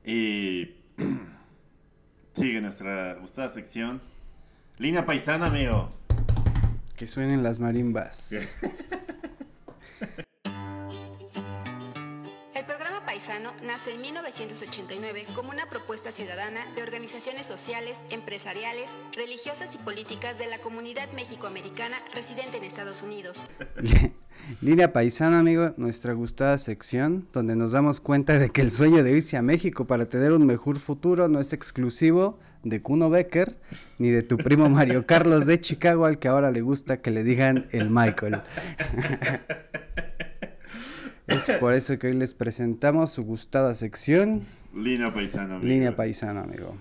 Y 0.07 0.71
sigue 2.33 2.63
nuestra 2.63 3.13
gustada 3.17 3.51
sección. 3.51 4.01
Línea 4.79 5.05
paisana, 5.05 5.49
amigo. 5.49 5.93
Que 6.97 7.07
suenen 7.07 7.43
las 7.43 7.61
marimbas. 7.61 8.31
nace 13.63 13.93
en 13.93 14.01
1989 14.01 15.27
como 15.35 15.51
una 15.51 15.67
propuesta 15.67 16.11
ciudadana 16.11 16.61
de 16.75 16.83
organizaciones 16.83 17.47
sociales, 17.47 18.05
empresariales, 18.11 18.91
religiosas 19.15 19.75
y 19.75 19.79
políticas 19.79 20.39
de 20.39 20.47
la 20.47 20.59
comunidad 20.59 21.11
mexicoamericana 21.15 21.97
residente 22.15 22.59
en 22.59 22.65
Estados 22.65 23.03
Unidos. 23.03 23.41
Línea 24.61 24.93
Paisana, 24.93 25.39
amigo, 25.39 25.75
nuestra 25.77 26.13
gustada 26.13 26.59
sección, 26.59 27.27
donde 27.33 27.57
nos 27.57 27.73
damos 27.73 28.01
cuenta 28.01 28.39
de 28.39 28.51
que 28.51 28.61
el 28.61 28.71
sueño 28.71 29.03
de 29.03 29.13
irse 29.13 29.37
a 29.37 29.43
México 29.43 29.87
para 29.87 30.07
tener 30.07 30.33
un 30.33 30.47
mejor 30.47 30.79
futuro 30.79 31.29
no 31.29 31.41
es 31.41 31.53
exclusivo 31.53 32.39
de 32.63 32.83
Kuno 32.83 33.11
Becker, 33.11 33.59
ni 33.99 34.11
de 34.11 34.23
tu 34.23 34.37
primo 34.37 34.69
Mario 34.69 35.07
Carlos 35.07 35.47
de 35.47 35.61
Chicago, 35.61 36.07
al 36.07 36.19
que 36.19 36.29
ahora 36.29 36.51
le 36.51 36.63
gusta 36.63 37.01
que 37.01 37.11
le 37.11 37.23
digan 37.23 37.69
el 37.73 37.91
Michael. 37.91 38.43
es 41.27 41.51
por 41.59 41.73
eso 41.75 41.99
que 41.99 42.09
hoy 42.09 42.15
les 42.15 42.35
presentamos 42.35 43.13
su 43.13 43.25
gustada 43.25 43.75
sección, 43.75 44.43
Línea 44.75 45.13
paisana, 45.13 45.55
amigo. 45.57 45.69
Línea 45.69 45.95
Paisana, 45.97 46.41
amigo. 46.43 46.77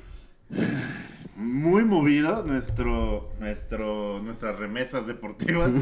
muy 1.36 1.84
movido 1.86 2.44
nuestro, 2.44 3.32
nuestro, 3.40 4.20
nuestras 4.24 4.58
remesas 4.58 5.06
deportivas. 5.08 5.72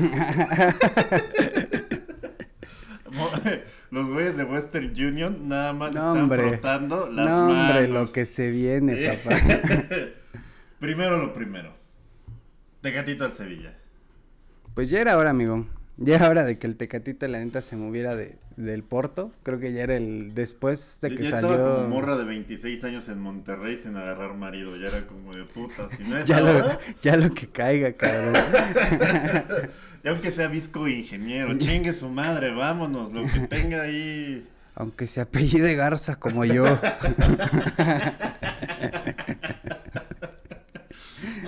Los 3.91 4.07
güeyes 4.07 4.37
de 4.37 4.43
Western 4.45 4.85
Union 4.91 5.47
nada 5.47 5.73
más 5.73 5.93
No, 5.93 6.09
están 6.11 6.23
hombre. 6.23 6.41
frotando 6.49 7.09
las 7.11 7.29
No, 7.29 7.49
hombre, 7.49 7.87
manos. 7.87 8.07
lo 8.07 8.11
que 8.13 8.25
se 8.25 8.49
viene, 8.49 9.17
papá. 9.23 9.35
primero 10.79 11.17
lo 11.17 11.33
primero. 11.33 11.73
Tecatito 12.81 13.25
al 13.25 13.31
Sevilla. 13.33 13.77
Pues 14.73 14.89
ya 14.89 15.01
era 15.01 15.17
hora, 15.17 15.31
amigo. 15.31 15.67
Ya 16.03 16.15
era 16.15 16.29
hora 16.29 16.43
de 16.43 16.57
que 16.57 16.65
el 16.65 16.75
Tecatito, 16.77 17.27
la 17.27 17.37
neta, 17.37 17.61
se 17.61 17.75
moviera 17.75 18.15
de, 18.15 18.35
del 18.57 18.81
Porto. 18.83 19.31
Creo 19.43 19.59
que 19.59 19.71
ya 19.71 19.83
era 19.83 19.95
el... 19.95 20.33
Después 20.33 20.97
de 21.01 21.15
que 21.15 21.23
ya 21.23 21.29
salió... 21.29 21.51
estaba 21.51 21.75
como 21.75 21.89
morra 21.89 22.17
de 22.17 22.25
26 22.25 22.83
años 22.85 23.07
en 23.07 23.19
Monterrey 23.19 23.77
sin 23.77 23.95
agarrar 23.95 24.33
marido. 24.33 24.75
Ya 24.77 24.87
era 24.87 25.05
como 25.05 25.33
de 25.33 25.43
puta. 25.43 25.87
Si 25.95 26.03
no 26.03 26.17
es 26.17 26.25
ya, 26.25 26.41
lo, 26.41 26.49
ahora, 26.49 26.79
ya 27.01 27.17
lo 27.17 27.31
que 27.33 27.47
caiga, 27.47 27.93
cabrón. 27.93 28.33
y 30.03 30.07
aunque 30.07 30.31
sea 30.31 30.47
visco 30.47 30.87
ingeniero, 30.87 31.55
chingue 31.57 31.93
su 31.93 32.09
madre, 32.09 32.51
vámonos. 32.51 33.11
Lo 33.13 33.23
que 33.23 33.41
tenga 33.41 33.83
ahí. 33.83 34.47
Aunque 34.73 35.05
se 35.05 35.21
apellide 35.21 35.75
Garza 35.75 36.15
como 36.15 36.45
yo. 36.45 36.65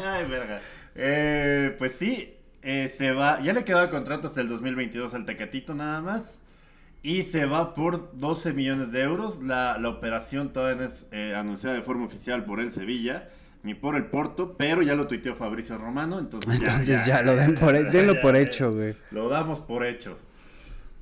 Ay, 0.06 0.26
verga. 0.30 0.62
Eh, 0.96 1.76
pues 1.80 1.94
sí, 1.94 2.36
eh, 2.64 2.94
se 2.96 3.14
va. 3.14 3.42
Ya 3.42 3.54
le 3.54 3.64
quedaba 3.64 3.90
contrato 3.90 4.28
hasta 4.28 4.42
el 4.42 4.48
2022 4.48 5.14
al 5.14 5.26
Tecatito 5.26 5.74
nada 5.74 6.02
más. 6.02 6.40
Y 7.02 7.24
se 7.24 7.46
va 7.46 7.74
por 7.74 8.18
12 8.18 8.54
millones 8.54 8.92
de 8.92 9.02
euros. 9.02 9.42
La, 9.44 9.78
la 9.78 9.90
operación 9.90 10.54
todavía 10.54 10.82
no 10.82 10.88
es 10.88 11.06
eh, 11.12 11.36
anunciada 11.36 11.76
de 11.76 11.82
forma 11.82 12.06
oficial 12.06 12.46
por 12.46 12.62
el 12.62 12.72
Sevilla, 12.72 13.28
ni 13.64 13.74
por 13.74 13.98
el 13.98 14.06
Porto, 14.06 14.56
pero 14.58 14.82
ya 14.82 14.96
lo 14.96 15.06
tuiteó 15.06 15.36
Fabricio 15.36 15.78
Romano, 15.78 16.18
entonces 16.18 16.60
ya. 16.60 16.72
Entonces 16.72 17.06
ya, 17.06 17.22
lo 17.22 17.36
den 17.36 17.56
por, 17.56 17.74
denlo 17.92 18.22
por 18.22 18.38
hecho, 18.38 18.72
güey. 18.74 18.96
Lo 19.12 19.28
damos 19.28 19.60
por 19.60 19.86
hecho. 19.86 20.18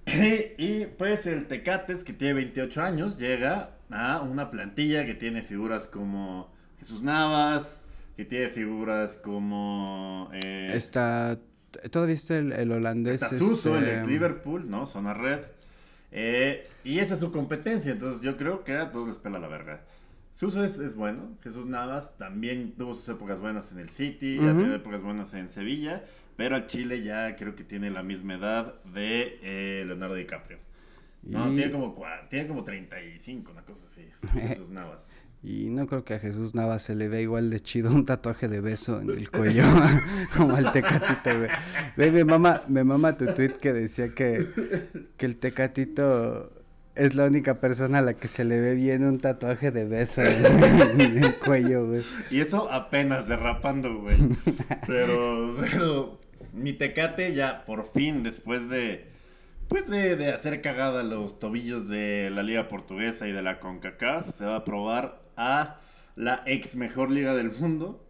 Y, 0.07 0.53
y, 0.57 0.87
pues 0.97 1.27
el 1.27 1.45
Tecates, 1.45 2.03
que 2.03 2.13
tiene 2.13 2.33
28 2.33 2.81
años, 2.81 3.17
llega 3.19 3.77
a 3.91 4.21
una 4.21 4.49
plantilla 4.49 5.05
que 5.05 5.13
tiene 5.13 5.43
figuras 5.43 5.85
como 5.85 6.51
Jesús 6.79 7.03
Navas, 7.03 7.81
que 8.17 8.25
tiene 8.25 8.49
figuras 8.49 9.17
como... 9.17 10.29
Eh, 10.33 10.71
Está... 10.73 11.37
Todavía 11.91 12.15
está 12.15 12.37
el, 12.37 12.51
el 12.53 12.71
holandés. 12.71 13.21
está 13.21 13.35
Suso, 13.37 13.77
el 13.77 13.83
este, 13.85 13.97
ex 13.99 14.07
Liverpool, 14.07 14.69
¿no? 14.69 14.85
Zona 14.85 15.13
Red. 15.13 15.45
Eh, 16.11 16.67
y 16.83 16.99
esa 16.99 17.13
es 17.13 17.19
su 17.21 17.31
competencia, 17.31 17.91
entonces 17.91 18.21
yo 18.21 18.35
creo 18.37 18.63
que 18.63 18.73
a 18.73 18.91
todos 18.91 19.07
les 19.07 19.17
pela 19.17 19.39
la 19.39 19.47
verga. 19.47 19.81
Suso 20.33 20.63
es, 20.63 20.77
es 20.77 20.95
bueno, 20.95 21.37
Jesús 21.43 21.65
Navas 21.65 22.17
también 22.17 22.73
tuvo 22.75 22.93
sus 22.93 23.07
épocas 23.09 23.39
buenas 23.39 23.71
en 23.71 23.79
el 23.79 23.89
City, 23.89 24.37
ya 24.37 24.51
Ujú. 24.51 24.59
tiene 24.59 24.75
épocas 24.75 25.01
buenas 25.01 25.33
en 25.33 25.47
Sevilla, 25.49 26.03
pero 26.37 26.55
al 26.55 26.67
Chile 26.67 27.03
ya 27.03 27.35
creo 27.35 27.55
que 27.55 27.63
tiene 27.63 27.89
la 27.91 28.01
misma 28.03 28.35
edad 28.35 28.81
de 28.85 29.39
eh, 29.41 29.83
Leonardo 29.85 30.15
DiCaprio. 30.15 30.57
No, 31.23 31.51
Y- 31.51 31.55
tiene 31.55 31.71
como 31.71 31.95
tiene 32.29 32.47
como 32.47 32.63
35, 32.63 33.51
una 33.51 33.61
cosa 33.63 33.81
así, 33.85 34.09
Jesús 34.33 34.69
Navas. 34.69 35.09
Y 35.43 35.69
no 35.69 35.87
creo 35.87 36.03
que 36.03 36.13
a 36.13 36.19
Jesús 36.19 36.53
Navas 36.53 36.83
se 36.83 36.93
le 36.93 37.07
vea 37.07 37.21
igual 37.21 37.49
de 37.49 37.59
chido 37.59 37.89
un 37.91 38.05
tatuaje 38.05 38.47
de 38.47 38.61
beso 38.61 39.01
en 39.01 39.09
el 39.09 39.31
cuello 39.31 39.63
como 40.37 40.55
al 40.55 40.71
Tecatito, 40.71 41.31
güey. 41.95 42.11
Me 42.11 42.83
mama, 42.83 43.17
tu 43.17 43.25
tweet 43.25 43.53
que 43.59 43.73
decía 43.73 44.13
que, 44.13 44.45
que 45.17 45.25
el 45.25 45.37
Tecatito 45.37 46.51
es 46.95 47.15
la 47.15 47.25
única 47.25 47.59
persona 47.59 47.99
a 47.99 48.01
la 48.01 48.13
que 48.13 48.27
se 48.27 48.43
le 48.43 48.59
ve 48.59 48.75
bien 48.75 49.03
un 49.03 49.19
tatuaje 49.19 49.71
de 49.71 49.85
beso 49.85 50.21
en, 50.21 51.01
en 51.01 51.23
el 51.23 51.35
cuello, 51.35 51.87
güey. 51.87 52.03
Y 52.29 52.41
eso 52.41 52.71
apenas 52.71 53.27
derrapando, 53.27 53.99
güey. 53.99 54.17
Pero, 54.85 55.55
pero 55.59 56.19
mi 56.53 56.73
tecate 56.73 57.33
ya 57.33 57.65
por 57.65 57.85
fin, 57.85 58.23
después 58.23 58.69
de, 58.69 59.07
pues 59.67 59.87
de, 59.87 60.15
de 60.15 60.31
hacer 60.31 60.61
cagada 60.61 61.03
los 61.03 61.39
tobillos 61.39 61.87
de 61.87 62.29
la 62.29 62.43
liga 62.43 62.67
portuguesa 62.67 63.27
y 63.27 63.31
de 63.31 63.41
la 63.41 63.59
CONCACAF, 63.59 64.35
se 64.35 64.45
va 64.45 64.57
a 64.57 64.63
probar 64.65 65.20
a 65.37 65.79
la 66.15 66.43
ex 66.45 66.75
mejor 66.75 67.11
liga 67.11 67.33
del 67.35 67.51
mundo. 67.51 68.03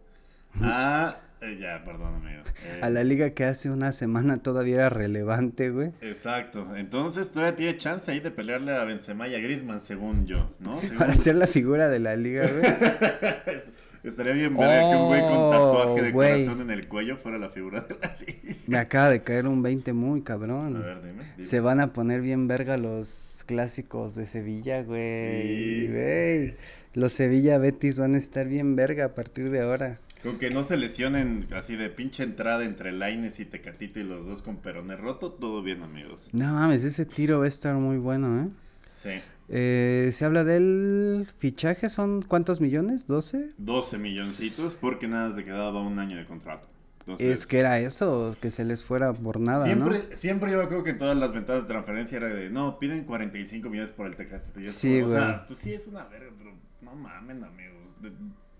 A... 0.60 1.18
eh, 1.40 1.58
ya, 1.60 1.82
perdón, 1.84 2.14
amigo. 2.16 2.42
Eh, 2.64 2.80
A 2.82 2.90
la 2.90 3.02
liga 3.04 3.30
que 3.30 3.44
hace 3.44 3.70
una 3.70 3.92
semana 3.92 4.36
todavía 4.36 4.74
era 4.76 4.88
relevante, 4.90 5.70
güey. 5.70 5.92
Exacto. 6.00 6.76
Entonces 6.76 7.32
todavía 7.32 7.56
tiene 7.56 7.76
chance 7.78 8.10
ahí 8.10 8.20
de 8.20 8.30
pelearle 8.30 8.72
a 8.76 8.84
Benzema 8.84 9.28
y 9.28 9.34
a 9.34 9.38
Griezmann, 9.38 9.80
según 9.80 10.26
yo, 10.26 10.50
¿no? 10.60 10.78
Según- 10.80 10.98
Para 10.98 11.14
ser 11.14 11.36
la 11.36 11.46
figura 11.46 11.88
de 11.88 11.98
la 12.00 12.14
liga, 12.16 12.46
güey. 12.46 12.62
Estaría 14.04 14.32
bien 14.32 14.56
ver 14.56 14.80
que 14.80 14.96
un 14.96 15.06
güey 15.06 15.20
con 15.20 15.30
Oh, 15.32 15.50
tatuaje 15.52 16.02
de 16.02 16.10
güey. 16.10 16.44
corazón 16.44 16.62
en 16.62 16.70
el 16.76 16.88
cuello 16.88 17.16
fuera 17.16 17.38
la 17.38 17.50
figura 17.50 17.82
de 17.82 17.94
la 18.00 18.16
liga. 18.16 18.56
Me 18.66 18.76
acaba 18.78 19.08
de 19.10 19.22
caer 19.22 19.46
un 19.46 19.62
20 19.62 19.92
muy 19.92 20.22
cabrón. 20.22 20.76
A 20.76 20.80
ver, 20.80 21.02
dime. 21.02 21.22
dime. 21.36 21.44
Se 21.44 21.60
van 21.60 21.78
a 21.80 21.92
poner 21.92 22.20
bien 22.20 22.48
verga 22.48 22.76
los 22.76 23.44
clásicos 23.46 24.16
de 24.16 24.26
Sevilla, 24.26 24.82
güey. 24.82 25.42
Sí. 25.42 25.88
güey. 25.88 26.54
Los 26.94 27.12
Sevilla 27.12 27.58
Betis 27.58 27.98
van 27.98 28.14
a 28.14 28.18
estar 28.18 28.46
bien 28.46 28.76
verga 28.76 29.06
a 29.06 29.14
partir 29.14 29.50
de 29.50 29.62
ahora. 29.62 29.98
Con 30.22 30.38
que 30.38 30.50
no 30.50 30.62
se 30.62 30.76
lesionen 30.76 31.48
así 31.52 31.74
de 31.74 31.90
pinche 31.90 32.22
entrada 32.22 32.64
entre 32.64 32.92
Laines 32.92 33.40
y 33.40 33.44
Tecatito 33.44 33.98
y 33.98 34.04
los 34.04 34.24
dos 34.24 34.42
con 34.42 34.58
peroné 34.58 34.96
roto, 34.96 35.32
todo 35.32 35.62
bien, 35.62 35.82
amigos. 35.82 36.28
No 36.32 36.52
mames, 36.52 36.84
ese 36.84 37.06
tiro 37.06 37.40
va 37.40 37.46
a 37.46 37.48
estar 37.48 37.74
muy 37.74 37.98
bueno, 37.98 38.42
¿eh? 38.42 38.48
Sí. 38.90 39.10
Eh, 39.48 40.10
se 40.12 40.24
habla 40.24 40.44
del 40.44 41.26
fichaje, 41.38 41.88
¿son 41.88 42.22
cuántos 42.22 42.60
millones? 42.60 43.08
¿12? 43.08 43.52
12 43.58 43.98
milloncitos 43.98 44.76
porque 44.76 45.08
nada 45.08 45.34
se 45.34 45.42
quedaba 45.42 45.82
un 45.82 45.98
año 45.98 46.16
de 46.16 46.24
contrato. 46.24 46.68
Entonces, 47.00 47.38
Es 47.40 47.46
que 47.48 47.58
era 47.58 47.80
eso, 47.80 48.36
que 48.40 48.52
se 48.52 48.64
les 48.64 48.84
fuera 48.84 49.12
por 49.12 49.40
nada, 49.40 49.64
siempre, 49.64 50.04
¿no? 50.08 50.16
siempre 50.16 50.52
yo 50.52 50.68
creo 50.68 50.84
que 50.84 50.90
en 50.90 50.98
todas 50.98 51.16
las 51.16 51.32
ventanas 51.32 51.64
de 51.64 51.66
transferencia 51.68 52.18
era 52.18 52.28
de, 52.28 52.48
no, 52.48 52.78
piden 52.78 53.02
45 53.04 53.68
millones 53.68 53.90
por 53.90 54.06
el 54.06 54.14
Tecatito. 54.14 54.60
Y 54.60 54.70
Sí, 54.70 55.00
como, 55.00 55.06
O 55.06 55.16
sea, 55.18 55.44
pues 55.46 55.58
sí 55.58 55.72
es 55.72 55.88
una 55.88 56.04
verga, 56.04 56.30
pero 56.38 56.52
no 56.82 56.94
mamen, 56.94 57.42
amigos. 57.44 58.00
de- 58.02 58.12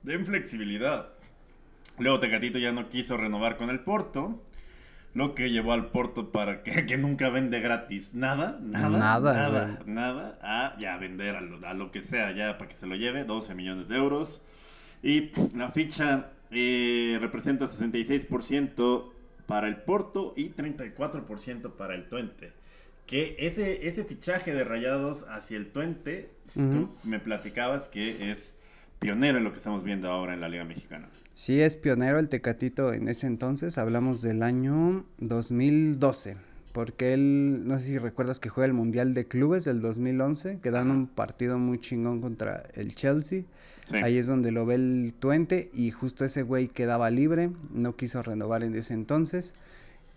Den 0.03 0.25
flexibilidad. 0.27 1.09
Luego 1.99 2.21
Tecatito 2.21 2.59
ya 2.59 2.73
no 2.73 2.89
quiso 2.89 3.17
renovar 3.17 3.57
con 3.57 3.71
el 3.71 3.81
Porto. 3.81 4.43
Lo 5.15 5.33
que 5.35 5.51
llevó 5.51 5.75
al 5.75 5.91
Porto 5.91 6.33
para 6.33 6.63
que, 6.63 6.87
que 6.87 6.97
nunca 6.97 7.29
vende 7.29 7.61
gratis 7.61 8.15
nada, 8.15 8.59
nada, 8.63 8.99
Nada, 8.99 9.35
nada, 9.35 9.79
nada, 9.85 10.39
a 10.41 10.79
ya 10.79 10.97
vender 10.97 11.37
a 11.37 11.41
lo, 11.43 11.67
a 11.67 11.75
lo 11.75 11.91
que 11.91 12.01
sea, 12.01 12.33
ya 12.33 12.57
para 12.57 12.69
que 12.69 12.75
se 12.75 12.87
lo 12.87 12.95
lleve, 12.97 13.25
12 13.25 13.55
millones 13.55 13.89
de 13.89 13.97
euros. 13.97 14.43
Y 15.03 15.31
la 15.55 15.71
ficha 15.71 16.31
eh, 16.51 17.19
representa 17.21 17.67
66% 17.67 19.11
para 19.47 19.69
el 19.69 19.77
Porto 19.79 20.33
y 20.37 20.51
34% 20.51 21.73
para 21.77 21.95
el 21.95 22.09
Twente. 22.09 22.53
Que 23.07 23.37
ese, 23.39 23.87
ese 23.87 24.05
fichaje 24.05 24.55
de 24.55 24.65
rayados 24.65 25.27
hacia 25.29 25.59
el 25.59 25.73
Twente, 25.73 26.31
Tú 26.55 26.91
me 27.05 27.19
platicabas 27.19 27.85
que 27.89 28.31
es 28.31 28.55
pionero 28.99 29.39
en 29.39 29.45
lo 29.45 29.53
que 29.53 29.59
estamos 29.59 29.85
viendo 29.85 30.11
ahora 30.11 30.35
en 30.35 30.41
la 30.41 30.49
Liga 30.49 30.65
Mexicana. 30.65 31.09
Sí, 31.35 31.61
es 31.61 31.77
pionero 31.77 32.19
el 32.19 32.29
Tecatito 32.29 32.93
en 32.93 33.09
ese 33.09 33.27
entonces, 33.27 33.79
hablamos 33.79 34.21
del 34.23 34.43
año 34.43 35.05
2012, 35.19 36.37
porque 36.73 37.15
él, 37.15 37.63
no 37.67 37.79
sé 37.79 37.87
si 37.87 37.99
recuerdas 37.99 38.39
que 38.39 38.49
juega 38.49 38.67
el 38.67 38.75
Mundial 38.75 39.15
de 39.15 39.27
Clubes 39.27 39.65
del 39.65 39.81
2011, 39.81 40.59
que 40.63 40.71
dan 40.71 40.91
un 40.91 41.07
partido 41.07 41.59
muy 41.59 41.79
chingón 41.81 42.21
contra 42.21 42.65
el 42.75 42.95
Chelsea, 42.95 43.43
Sí. 43.89 43.97
ahí 43.97 44.17
es 44.17 44.29
donde 44.29 44.53
lo 44.53 44.65
ve 44.65 44.77
el 44.77 45.13
Tuente 45.19 45.69
y 45.75 45.91
justo 45.91 46.25
ese 46.25 46.43
güey 46.43 46.69
quedaba 46.69 47.11
libre, 47.11 47.51
no 47.75 47.97
quiso 47.97 48.23
renovar 48.23 48.63
en 48.63 48.77
ese 48.77 48.95
entonces. 48.95 49.55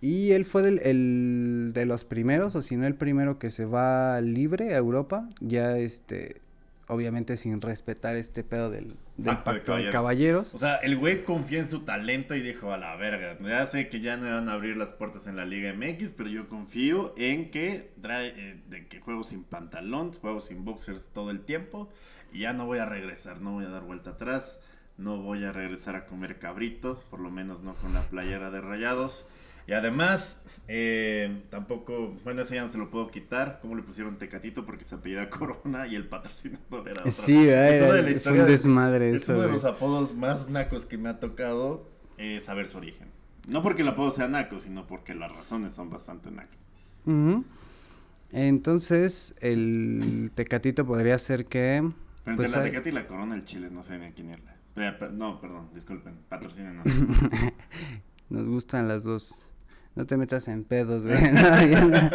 Y 0.06 0.34
él 0.34 0.46
fue 0.46 0.62
del, 0.62 0.80
el, 0.84 1.72
de 1.74 1.88
los 1.88 2.06
primeros, 2.06 2.56
o 2.56 2.62
si 2.62 2.78
no 2.78 2.86
el 2.86 2.94
primero 2.94 3.40
que 3.40 3.50
se 3.50 3.66
va 3.66 4.22
libre 4.22 4.76
a 4.76 4.78
Europa, 4.78 5.28
ya 5.40 5.80
este, 5.80 6.44
obviamente 6.88 7.38
sin 7.38 7.60
respetar 7.60 8.16
este 8.16 8.44
pedo 8.44 8.70
del, 8.70 8.98
del 9.18 9.40
Pacto 9.40 9.76
de 9.76 9.90
caballeros. 9.90 10.54
O 10.54 10.60
sea, 10.60 10.76
el 10.76 10.96
güey 10.96 11.24
confía 11.24 11.58
en 11.58 11.68
su 11.68 11.80
talento 11.80 12.36
y 12.36 12.42
dijo 12.42 12.72
a 12.72 12.78
la 12.78 12.96
verga. 12.98 13.36
Ya 13.42 13.66
sé 13.66 13.90
que 13.90 14.00
ya 14.00 14.16
no 14.16 14.30
van 14.30 14.48
a 14.48 14.54
abrir 14.54 14.78
las 14.78 14.94
puertas 14.94 15.26
en 15.26 15.38
la 15.38 15.46
Liga 15.48 15.74
MX, 15.74 16.12
pero 16.12 16.30
yo 16.30 16.48
confío 16.48 17.16
en 17.18 17.50
que 17.50 17.92
trae, 18.00 18.28
eh, 18.28 18.62
de 18.70 18.86
que 18.86 19.00
juego 19.00 19.24
sin 19.24 19.44
pantalón, 19.44 20.14
juego 20.14 20.40
sin 20.40 20.66
boxers 20.66 21.10
todo 21.16 21.32
el 21.32 21.42
tiempo 21.42 21.90
y 22.32 22.42
ya 22.42 22.54
no 22.54 22.68
voy 22.68 22.78
a 22.78 22.86
regresar, 22.86 23.42
no 23.42 23.54
voy 23.54 23.66
a 23.66 23.70
dar 23.70 23.82
vuelta 23.82 24.12
atrás, 24.12 24.60
no 25.00 25.18
voy 25.18 25.46
a 25.46 25.52
regresar 25.52 25.96
a 25.96 26.06
comer 26.06 26.38
cabrito, 26.38 27.04
por 27.10 27.20
lo 27.22 27.32
menos 27.32 27.64
no 27.64 27.74
con 27.74 27.92
la 27.96 28.02
playera 28.04 28.52
de 28.52 28.62
rayados. 28.62 29.26
Y 29.68 29.74
además, 29.74 30.38
eh, 30.68 31.42
tampoco, 31.50 32.16
bueno, 32.24 32.44
eso 32.44 32.54
ya 32.54 32.62
no 32.62 32.68
se 32.68 32.78
lo 32.78 32.90
puedo 32.92 33.08
quitar, 33.10 33.60
como 33.62 33.76
le 33.76 33.82
pusieron 33.82 34.18
Tecatito 34.18 34.66
porque 34.66 34.86
se 34.86 34.96
apellida 34.96 35.30
Corona 35.32 35.88
y 35.88 35.96
el 35.96 36.08
patrocinador 36.08 36.88
era 36.88 37.02
otro. 37.02 37.12
Sí, 37.12 37.50
Es 37.50 38.26
un 38.28 38.34
de- 38.34 38.46
desmadre 38.46 39.10
es 39.12 39.24
eso, 39.24 39.34
uno 39.34 39.42
de 39.44 39.52
los 39.52 39.64
apodos 39.66 40.14
más 40.16 40.50
nacos 40.50 40.86
que 40.86 40.98
me 40.98 41.10
ha 41.10 41.18
tocado 41.20 41.90
eh, 42.18 42.40
saber 42.46 42.68
su 42.68 42.78
origen. 42.78 43.08
No 43.48 43.62
porque 43.64 43.82
el 43.84 43.88
apodo 43.88 44.12
sea 44.12 44.28
naco, 44.28 44.60
sino 44.60 44.88
porque 44.88 45.14
las 45.16 45.32
razones 45.32 45.74
son 45.74 45.90
bastante 45.90 46.32
nacas. 46.32 46.60
Entonces, 48.32 49.34
el 49.40 50.32
Tecatito 50.36 50.86
podría 50.86 51.18
ser 51.20 51.46
que... 51.46 51.90
Pero 52.24 52.38
pues, 52.38 52.50
entre 52.50 52.60
la 52.60 52.66
hay- 52.66 52.72
Tecate 52.72 52.90
y 52.90 52.92
la 52.92 53.08
Corona, 53.08 53.36
el 53.36 53.46
chile, 53.46 53.70
no 53.72 53.84
sé 53.84 53.98
ni 54.00 54.06
a 54.06 54.12
quién 54.14 54.32
irle. 54.32 54.52
Eh, 54.78 54.94
no, 55.14 55.40
perdón, 55.40 55.70
disculpen, 55.74 56.18
patrocinen. 56.28 56.82
Nos 58.30 58.48
gustan 58.48 58.88
las 58.88 59.04
dos. 59.04 59.45
No 59.96 60.06
te 60.06 60.18
metas 60.18 60.48
en 60.50 60.64
pedos, 60.66 61.06
güey. 61.06 61.18
No, 61.32 61.66
ya 61.66 61.86
no. 61.86 62.12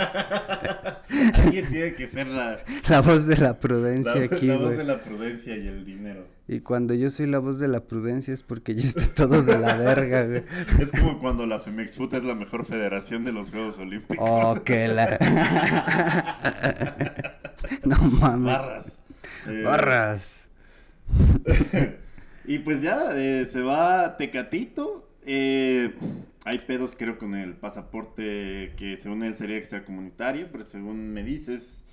Alguien 1.43 1.69
tiene 1.71 1.95
que 1.95 2.07
ser 2.07 2.29
la, 2.29 2.59
La 2.89 3.01
voz 3.01 3.27
de 3.27 3.37
la 3.37 3.49
la, 3.49 3.55
prudencia 3.61 4.15
la 4.15 4.25
aquí, 4.25 4.49
voz 4.49 4.61
güey. 4.61 4.77
de 4.77 4.85
la 4.85 4.99
prudencia 5.01 5.57
y 5.57 5.67
el 5.67 5.85
dinero. 5.85 6.27
Y 6.49 6.61
cuando 6.61 6.95
yo 6.95 7.11
soy 7.11 7.27
la 7.27 7.39
voz 7.39 7.59
de 7.59 7.69
la 7.69 7.81
prudencia 7.81 8.33
es 8.35 8.43
porque 8.43 8.75
ya 8.75 8.87
está 8.89 9.27
todo 9.27 9.43
de 9.43 9.59
la 9.59 9.75
verga, 9.77 10.25
güey. 10.25 10.43
Es 10.79 10.91
como 10.91 11.19
cuando 11.19 11.47
la 11.47 11.61
Femex 11.61 11.97
Foot 11.97 12.15
es 12.15 12.25
la 12.25 12.35
mejor 12.35 12.65
federación 12.65 13.25
de 13.25 13.33
los 13.33 13.51
Juegos 13.51 13.77
Olímpicos. 13.79 14.17
Oh, 14.29 14.55
que 14.65 14.89
la... 14.89 15.19
no 17.85 17.97
mames. 17.97 18.45
Barras. 18.45 18.87
Eh, 19.47 19.63
Barras. 19.63 20.49
Y 22.45 22.59
pues 22.61 22.83
ya, 22.83 22.97
eh, 23.15 23.47
se 23.51 23.63
va 23.63 24.17
Tecatito. 24.17 25.09
eh, 25.27 25.95
hay 26.45 26.59
pedos, 26.61 26.95
creo, 26.97 27.19
con 27.19 27.35
el 27.35 27.55
pasaporte 27.55 28.73
que 28.77 28.97
según 28.97 29.23
él 29.23 29.35
sería 29.35 29.57
extracomunitario, 29.57 30.49
pero 30.51 30.65
según 30.65 31.13
me 31.13 31.23
dices, 31.23 31.85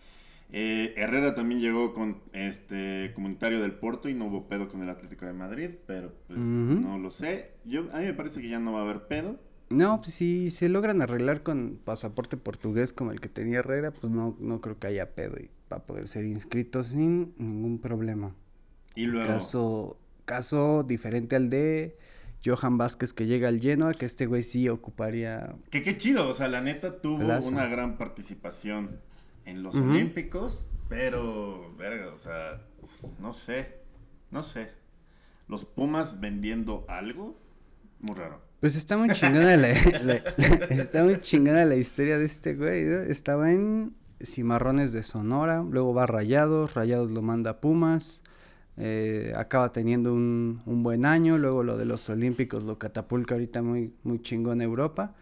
eh, 0.51 0.93
Herrera 0.95 1.36
también 1.36 1.60
llegó 1.60 1.93
con 1.93 2.21
este 2.31 3.12
comunitario 3.13 3.62
del 3.62 3.73
Porto 3.73 4.07
y 4.07 4.13
no 4.13 4.27
hubo 4.27 4.47
pedo 4.47 4.69
con 4.69 4.81
el 4.81 4.89
Atlético 4.89 5.25
de 5.25 5.33
Madrid, 5.33 5.71
pero 5.86 6.13
pues 6.27 6.39
no 6.39 6.97
lo 6.97 7.10
sé. 7.10 7.51
Yo, 7.65 7.88
a 7.91 7.99
mí 7.99 8.05
me 8.05 8.13
parece 8.13 8.41
que 8.41 8.49
ya 8.49 8.60
no 8.60 8.71
va 8.73 8.79
a 8.79 8.83
haber 8.83 9.07
pedo. 9.07 9.39
No, 9.69 9.99
pues 9.99 10.13
si 10.13 10.49
se 10.49 10.69
logran 10.69 11.01
arreglar 11.01 11.43
con 11.43 11.77
pasaporte 11.83 12.38
portugués 12.38 12.93
como 12.93 13.12
el 13.12 13.19
que 13.19 13.27
tenía 13.27 13.60
Herrera, 13.60 13.91
pues 13.91 14.12
no, 14.12 14.38
no 14.39 14.62
creo 14.62 14.79
que 14.79 14.88
haya 14.88 15.13
pedo 15.13 15.36
y 15.38 15.49
va 15.71 15.77
a 15.77 15.86
poder 15.86 16.07
ser 16.07 16.23
inscrito 16.23 16.86
sin 16.86 17.33
ningún 17.38 17.79
problema. 17.79 18.33
Y 18.95 19.07
luego, 19.07 19.27
Caso, 19.27 19.97
caso 20.23 20.83
diferente 20.83 21.36
al 21.36 21.49
de 21.49 21.97
Johan 22.45 22.78
Vázquez 22.78 23.13
que 23.13 23.26
llega 23.26 23.47
al 23.50 23.60
Genoa, 23.60 23.93
que 23.93 24.06
este 24.06 24.26
güey 24.26 24.43
sí 24.43 24.69
ocuparía... 24.69 25.56
que 25.69 25.82
qué 25.84 25.97
chido, 25.97 26.30
o 26.30 26.34
sea, 26.34 26.47
la 26.47 26.62
neta 26.62 27.02
tuvo 27.02 27.19
Plaza. 27.19 27.50
una 27.50 27.65
gran 27.67 27.97
participación 27.97 29.00
en 29.45 29.63
los. 29.63 29.76
Olímpicos, 29.76 30.69
pero, 30.89 31.73
verga, 31.78 32.12
o 32.12 32.15
sea, 32.15 32.62
no 33.19 33.34
sé, 33.34 33.78
no 34.32 34.43
sé. 34.43 34.71
Los 35.47 35.63
Pumas 35.65 36.19
vendiendo 36.19 36.86
algo, 36.89 37.39
muy 38.02 38.15
raro. 38.15 38.41
Pues 38.60 38.76
está 38.76 38.97
muy 38.97 39.10
chingona 39.13 39.56
la, 39.56 39.67
la- 40.04 40.04
la- 40.04 40.56
está 40.69 41.04
muy 41.04 41.19
la 41.65 41.76
historia 41.76 42.17
de 42.17 42.26
este 42.26 42.56
güey, 42.56 42.84
¿no? 42.86 42.97
Estaba 43.02 43.52
en 43.52 43.95
Cimarrones 44.21 44.91
de 44.91 45.04
Sonora, 45.04 45.63
luego 45.63 45.93
va 45.93 46.04
a 46.04 46.08
Rayados, 46.08 46.73
Rayados 46.73 47.12
lo 47.12 47.21
manda 47.21 47.52
a 47.52 47.62
Pumas, 47.62 48.23
eh, 48.78 49.34
acaba 49.36 49.72
teniendo 49.74 50.13
un, 50.13 50.62
un 50.66 50.84
buen 50.84 51.06
año, 51.06 51.38
luego 51.38 51.63
lo 51.63 51.78
de 51.78 51.86
los 51.86 52.10
Olímpicos 52.10 52.63
lo 52.63 52.78
catapulta 52.78 53.34
ahorita 53.34 53.62
muy, 53.62 53.92
muy 54.04 54.22
chingón 54.22 54.62
Europa, 54.62 55.13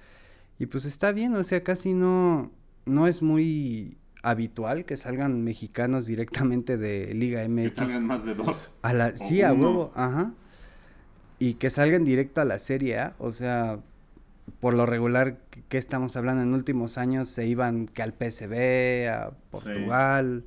y 0.60 0.65
pues 0.68 0.86
está 0.86 1.12
bien, 1.12 1.36
o 1.36 1.44
sea, 1.44 1.63
casi 1.63 1.94
no, 1.94 2.52
no 2.86 3.08
es 3.08 3.22
muy 3.22 3.98
habitual 4.24 4.86
que 4.86 4.98
salgan 4.98 5.44
mexicanos 5.44 6.06
directamente 6.06 6.78
de 6.78 7.13
Liga 7.13 7.41
Que 7.44 7.50
MX. 7.50 7.74
salgan 7.76 8.06
más 8.08 8.26
de 8.26 8.36
dos. 8.36 8.74
A 8.82 8.91
la, 8.94 9.15
sí, 9.15 9.41
a 9.41 9.54
huevo, 9.54 9.91
ajá. 9.96 10.34
Y 11.38 11.56
que 11.56 11.70
salgan 11.70 12.06
directo 12.06 12.41
a 12.41 12.46
la 12.46 12.58
Serie 12.60 12.98
A, 12.98 13.15
o 13.20 13.32
sea, 13.32 13.80
por 14.60 14.74
lo 14.74 14.86
regular, 14.86 15.38
¿qué- 15.50 15.63
¿qué 15.68 15.78
estamos 15.78 16.15
hablando? 16.15 16.41
En 16.44 16.54
últimos 16.54 16.98
años 16.98 17.28
se 17.30 17.46
iban 17.46 17.88
que 17.88 18.02
al 18.02 18.13
PSV, 18.13 19.10
a 19.10 19.32
Portugal, 19.52 20.46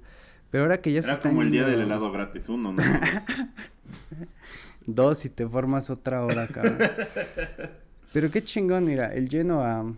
pero 0.51 0.65
ahora 0.65 0.81
que 0.81 0.93
ya 0.93 1.03
se 1.03 1.09
Era 1.09 1.15
están 1.15 1.33
como 1.33 1.43
el 1.43 1.51
día 1.51 1.67
del 1.67 1.81
helado 1.81 2.11
gratis, 2.11 2.49
uno, 2.49 2.73
¿no? 2.73 2.83
dos 4.87 5.25
y 5.25 5.31
te 5.31 5.47
formas 5.47 5.91
otra 5.91 6.25
hora, 6.25 6.47
cabrón. 6.49 6.79
pero 8.13 8.31
qué 8.31 8.43
chingón, 8.43 8.87
mira, 8.87 9.13
el 9.13 9.29
Genoa, 9.29 9.95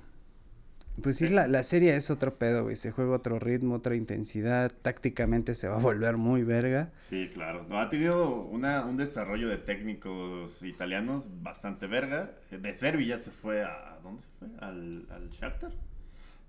pues 1.02 1.16
sí, 1.16 1.28
la, 1.28 1.46
la 1.46 1.62
serie 1.62 1.94
es 1.94 2.10
otro 2.10 2.34
pedo, 2.34 2.64
güey, 2.64 2.76
se 2.76 2.90
juega 2.90 3.12
otro 3.12 3.38
ritmo, 3.38 3.76
otra 3.76 3.94
intensidad, 3.94 4.72
tácticamente 4.82 5.54
se 5.54 5.68
va 5.68 5.76
a 5.76 5.80
volver 5.80 6.16
muy 6.16 6.42
verga. 6.42 6.90
Sí, 6.96 7.30
claro. 7.32 7.64
No, 7.68 7.78
ha 7.78 7.88
tenido 7.88 8.42
una, 8.42 8.84
un 8.84 8.96
desarrollo 8.96 9.48
de 9.48 9.56
técnicos 9.56 10.62
italianos 10.62 11.28
bastante 11.42 11.86
verga. 11.86 12.32
De 12.50 12.72
Servi 12.72 13.06
ya 13.06 13.18
se 13.18 13.30
fue 13.30 13.62
a... 13.62 13.98
¿Dónde 14.02 14.22
se 14.22 14.28
fue? 14.38 14.48
Al, 14.58 15.06
al 15.10 15.30
Shakhtar. 15.30 15.72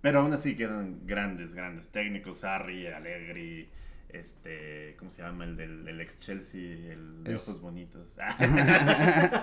Pero 0.02 0.22
aún 0.22 0.34
así 0.34 0.56
quedan 0.56 1.02
grandes, 1.06 1.54
grandes 1.54 1.90
técnicos. 1.90 2.38
Sarri, 2.38 2.88
Allegri, 2.88 3.70
este, 4.14 4.96
¿cómo 4.98 5.10
se 5.12 5.22
llama? 5.22 5.44
El 5.46 5.58
del 5.58 5.88
el 5.88 6.02
ex 6.02 6.20
Chelsea, 6.20 6.62
el 6.94 7.24
de 7.24 7.34
Es- 7.34 7.48
ojos 7.50 7.62
bonitos. 7.62 8.18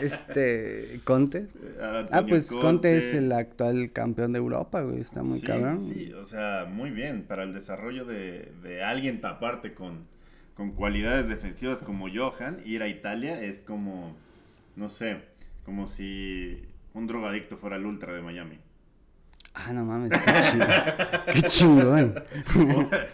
Este, 0.00 1.00
Conte. 1.04 1.48
Ah, 1.80 2.00
Antonio 2.00 2.26
pues 2.28 2.46
Conte. 2.48 2.96
es 2.98 3.12
el 3.14 3.32
actual 3.32 3.92
campeón 3.92 4.32
de 4.32 4.38
Europa, 4.38 4.80
güey, 4.82 5.00
está 5.00 5.22
muy 5.22 5.40
Sí, 5.40 5.46
cabrón. 5.46 5.90
Sí, 5.92 6.12
o 6.14 6.24
sea, 6.24 6.66
muy 6.70 6.90
bien 6.90 7.24
para 7.24 7.42
el 7.42 7.52
desarrollo 7.52 8.04
de, 8.04 8.52
de 8.62 8.82
alguien 8.82 9.20
aparte 9.24 9.74
con, 9.74 10.06
con 10.54 10.72
cualidades 10.72 11.28
defensivas 11.28 11.80
como 11.82 12.06
Johan, 12.12 12.58
ir 12.64 12.82
a 12.82 12.88
Italia 12.88 13.40
es 13.42 13.60
como, 13.60 14.16
no 14.76 14.88
sé, 14.88 15.18
como 15.64 15.86
si 15.86 16.62
un 16.94 17.06
drogadicto 17.06 17.56
fuera 17.58 17.76
el 17.76 17.84
ultra 17.84 18.12
de 18.14 18.22
Miami. 18.22 18.58
Ah, 19.52 19.72
no 19.72 19.84
mames, 19.84 20.12
qué 20.18 20.32
chingón. 20.50 20.68
qué 21.32 21.42
chingón. 21.42 22.14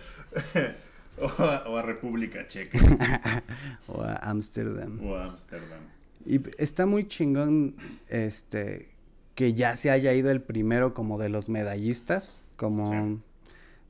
o, 1.21 1.43
a, 1.43 1.69
o 1.69 1.77
a 1.77 1.83
República 1.83 2.47
Checa 2.47 2.79
o 3.89 4.03
a 4.03 4.15
Ámsterdam. 4.17 5.01
o 5.05 5.15
a 5.17 5.25
Ámsterdam. 5.27 5.81
Y 6.25 6.41
está 6.59 6.87
muy 6.87 7.07
chingón, 7.07 7.77
este, 8.09 8.89
que 9.35 9.53
ya 9.55 9.77
se 9.77 9.91
haya 9.91 10.13
ido 10.13 10.31
el 10.31 10.43
primero 10.43 10.93
como 10.95 11.19
de 11.19 11.29
los 11.29 11.49
medallistas, 11.49 12.43
como, 12.57 12.91
Sí. 12.91 13.21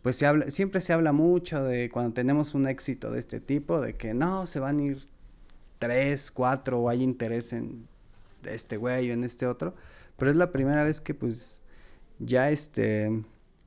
pues 0.02 0.16
se 0.16 0.26
habla, 0.26 0.50
siempre 0.50 0.80
se 0.80 0.92
habla 0.92 1.12
mucho 1.12 1.64
de 1.64 1.88
cuando 1.90 2.12
tenemos 2.12 2.54
un 2.54 2.66
éxito 2.68 3.10
de 3.10 3.20
este 3.20 3.40
tipo, 3.40 3.80
de 3.80 3.94
que 3.94 4.12
no, 4.12 4.44
se 4.46 4.60
van 4.60 4.78
a 4.80 4.82
ir 4.82 4.98
tres, 5.78 6.30
cuatro, 6.30 6.80
o 6.80 6.88
hay 6.90 7.02
interés 7.02 7.52
en 7.52 7.86
este 8.44 8.76
güey 8.76 9.10
o 9.10 9.14
en 9.14 9.24
este 9.24 9.46
otro, 9.46 9.74
pero 10.18 10.30
es 10.30 10.36
la 10.36 10.52
primera 10.52 10.84
vez 10.84 11.00
que 11.00 11.14
pues 11.14 11.60
ya 12.18 12.50
este, 12.50 13.22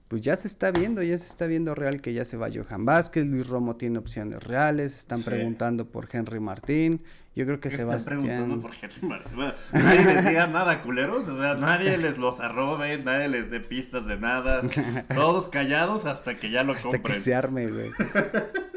pues 0.10 0.22
ya 0.22 0.36
se 0.36 0.48
está 0.50 0.72
viendo, 0.72 1.02
ya 1.02 1.18
se 1.18 1.28
está 1.28 1.46
viendo 1.46 1.74
real 1.76 2.02
que 2.02 2.12
ya 2.14 2.26
se 2.26 2.36
va 2.36 2.50
Johan 2.54 2.84
Vázquez, 2.84 3.26
Luis 3.26 3.48
Romo 3.48 3.78
tiene 3.78 3.98
opciones 4.00 4.44
reales, 4.44 4.96
están 4.98 5.20
Sí. 5.20 5.26
preguntando 5.26 5.86
por 5.90 6.10
Henry 6.12 6.40
Martín, 6.42 7.02
yo 7.36 7.46
creo 7.46 7.60
que 7.62 7.70
¿Qué 7.70 7.76
están 7.76 7.88
preguntando 8.04 8.60
Sebastián... 8.60 8.62
por 8.62 8.74
Henry 8.74 9.08
Martín? 9.08 9.36
Bueno, 9.36 9.54
nadie 9.72 10.04
les 10.06 10.26
diga 10.28 10.48
nada, 10.52 10.82
culeros. 10.82 11.28
O 11.30 11.38
sea, 11.40 11.54
nadie 11.56 11.98
les 11.98 12.18
los 12.18 12.40
arrobe, 12.42 12.98
nadie 13.02 13.30
les 13.30 13.50
dé 13.50 13.62
pistas 13.62 14.08
de 14.08 14.18
nada. 14.18 14.62
Todos 15.16 15.48
callados 15.48 16.06
hasta 16.06 16.36
que 16.38 16.50
ya 16.50 16.64
lo 16.64 16.74
Hasta 16.74 16.90
que 16.90 16.98
compren. 16.98 17.22
se 17.22 17.34
arme, 17.36 17.68
güey. 17.68 17.92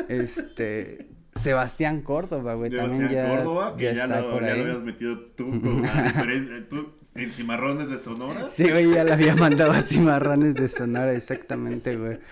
Este. 0.08 1.08
Sebastián 1.34 2.02
Córdoba, 2.02 2.54
güey. 2.54 2.70
También 2.70 3.08
Sebastián 3.08 3.24
ya, 3.30 3.36
Córdoba, 3.36 3.76
que 3.76 3.84
ya 3.84 3.92
ya, 3.94 4.04
está 4.04 4.20
lo, 4.20 4.30
por 4.32 4.42
ya 4.42 4.52
ahí. 4.52 4.58
lo 4.58 4.64
habías 4.66 4.82
metido 4.82 5.18
tú 5.34 5.60
con 5.62 5.82
la 5.82 6.02
diferencia. 6.02 6.68
Tú 6.68 6.92
en 7.14 7.30
Cimarrones 7.30 7.88
de 7.90 7.98
Sonora. 7.98 8.48
Sí, 8.48 8.64
güey, 8.68 8.90
ya 8.92 9.04
le 9.04 9.12
había 9.12 9.34
mandado 9.36 9.72
a 9.72 9.80
Cimarrones 9.80 10.54
de 10.54 10.68
Sonora, 10.68 11.12
exactamente, 11.12 11.96
güey. 11.96 12.18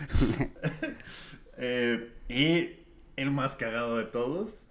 Eh, 1.63 2.11
y 2.31 2.79
el 3.17 3.31
más 3.33 3.53
cagado 3.53 3.99
de 3.99 4.05
todos, 4.05 4.65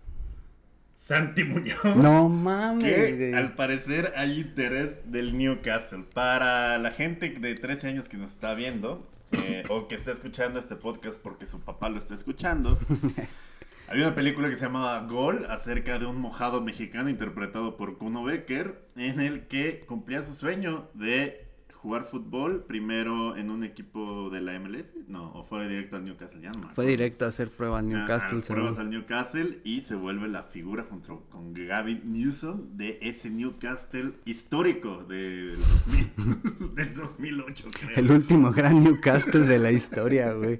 Santi 1.07 1.43
Muñoz. 1.43 1.77
No 1.97 2.27
mames, 2.29 2.91
Que 2.91 3.15
güey. 3.15 3.33
al 3.35 3.53
parecer 3.53 4.11
hay 4.15 4.39
interés 4.39 4.95
del 5.11 5.37
Newcastle. 5.37 6.05
Para 6.15 6.79
la 6.79 6.89
gente 6.89 7.29
de 7.29 7.53
13 7.53 7.89
años 7.89 8.09
que 8.09 8.17
nos 8.17 8.29
está 8.31 8.55
viendo, 8.55 9.07
eh, 9.33 9.63
o 9.69 9.87
que 9.87 9.93
está 9.93 10.11
escuchando 10.11 10.57
este 10.57 10.75
podcast 10.75 11.21
porque 11.21 11.45
su 11.45 11.59
papá 11.59 11.89
lo 11.89 11.99
está 11.99 12.15
escuchando, 12.15 12.79
hay 13.91 14.01
una 14.01 14.13
película 14.13 14.49
que 14.49 14.55
se 14.55 14.65
llamaba 14.65 14.99
Gol 15.07 15.47
acerca 15.49 15.97
de 15.97 16.05
un 16.05 16.21
mojado 16.21 16.61
mexicano 16.61 17.09
interpretado 17.09 17.75
por 17.75 17.97
Kuno 17.97 18.23
Becker, 18.23 18.85
en 18.95 19.19
el 19.19 19.47
que 19.47 19.79
cumplía 19.79 20.21
su 20.21 20.33
sueño 20.33 20.89
de 20.93 21.48
jugar 21.81 22.03
fútbol 22.03 22.65
primero 22.65 23.37
en 23.37 23.49
un 23.49 23.63
equipo 23.63 24.29
de 24.29 24.41
la 24.41 24.59
MLS. 24.59 24.93
No, 25.07 25.31
o 25.33 25.43
fue 25.43 25.67
directo 25.67 25.95
al 25.95 26.03
Newcastle, 26.05 26.41
ya 26.41 26.51
no 26.51 26.67
me 26.67 26.73
Fue 26.73 26.85
directo 26.85 27.25
a 27.25 27.29
hacer 27.29 27.49
prueba 27.49 27.79
al 27.79 27.87
Newcastle, 27.87 28.29
Ajá, 28.37 28.41
según. 28.43 28.61
pruebas 28.61 28.79
al 28.79 28.89
Newcastle 28.89 29.59
y 29.63 29.79
se 29.81 29.95
vuelve 29.95 30.27
la 30.27 30.43
figura 30.43 30.83
junto 30.83 31.25
con 31.29 31.53
Gavin 31.53 32.01
Newsom 32.11 32.75
de 32.77 32.99
ese 33.01 33.29
Newcastle 33.29 34.13
histórico 34.25 35.03
del, 35.07 35.55
2000 35.57 36.75
del 36.75 36.95
2008, 36.95 37.67
creo. 37.71 37.97
El 37.97 38.11
último 38.11 38.51
gran 38.51 38.79
Newcastle 38.83 39.45
de 39.45 39.59
la 39.59 39.71
historia, 39.71 40.33
güey. 40.33 40.59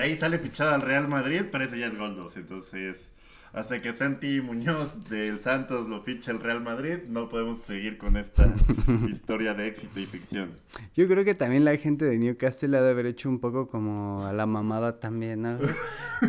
Ahí 0.00 0.16
sale 0.16 0.38
fichado 0.38 0.72
al 0.74 0.82
Real 0.82 1.08
Madrid, 1.08 1.42
parece 1.50 1.78
ya 1.78 1.88
es 1.88 1.98
gol 1.98 2.16
2. 2.16 2.36
Entonces, 2.36 3.09
hasta 3.52 3.82
que 3.82 3.92
Santi 3.92 4.40
Muñoz 4.40 5.00
del 5.08 5.38
Santos 5.38 5.88
lo 5.88 6.00
ficha 6.02 6.30
el 6.30 6.38
Real 6.40 6.60
Madrid, 6.60 6.98
no 7.08 7.28
podemos 7.28 7.58
seguir 7.62 7.98
con 7.98 8.16
esta 8.16 8.52
historia 9.10 9.54
de 9.54 9.66
éxito 9.66 9.98
y 10.00 10.06
ficción. 10.06 10.50
Yo 10.96 11.08
creo 11.08 11.24
que 11.24 11.34
también 11.34 11.64
la 11.64 11.76
gente 11.76 12.04
de 12.04 12.18
Newcastle 12.18 12.76
ha 12.76 12.82
de 12.82 12.90
haber 12.90 13.06
hecho 13.06 13.28
un 13.28 13.40
poco 13.40 13.68
como 13.68 14.24
a 14.26 14.32
la 14.32 14.46
mamada 14.46 15.00
también, 15.00 15.42
¿no? 15.42 15.58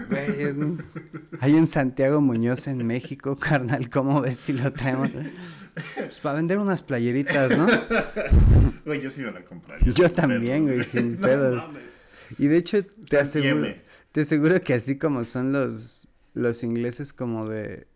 Güey, 0.10 0.42
es 0.44 0.54
un- 0.56 0.84
Hay 1.40 1.54
un 1.54 1.68
Santiago 1.68 2.22
Muñoz 2.22 2.68
en 2.68 2.86
México, 2.88 3.36
carnal, 3.40 3.90
¿cómo 3.90 4.22
ves 4.22 4.38
si 4.38 4.54
lo 4.54 4.72
traemos? 4.74 5.10
Pues 5.96 6.20
para 6.20 6.36
vender 6.36 6.58
unas 6.58 6.82
playeritas, 6.84 7.58
¿no? 7.58 7.68
Güey, 8.86 9.00
yo 9.00 9.10
sí 9.12 9.22
me 9.22 9.32
la 9.32 9.44
compraría. 9.46 9.94
Yo 9.94 10.10
también, 10.10 10.64
güey, 10.66 10.84
sin 10.84 11.16
No 11.16 11.22
pedos. 11.28 11.64
Y 12.40 12.48
de 12.48 12.58
hecho, 12.58 12.84
te 13.08 13.20
aseguro, 13.20 13.68
te 14.12 14.22
aseguro 14.22 14.60
que 14.62 14.74
así 14.74 14.98
como 14.98 15.24
son 15.24 15.52
los, 15.52 16.08
los 16.34 16.64
ingleses 16.64 17.14
como 17.14 17.48
de, 17.48 17.88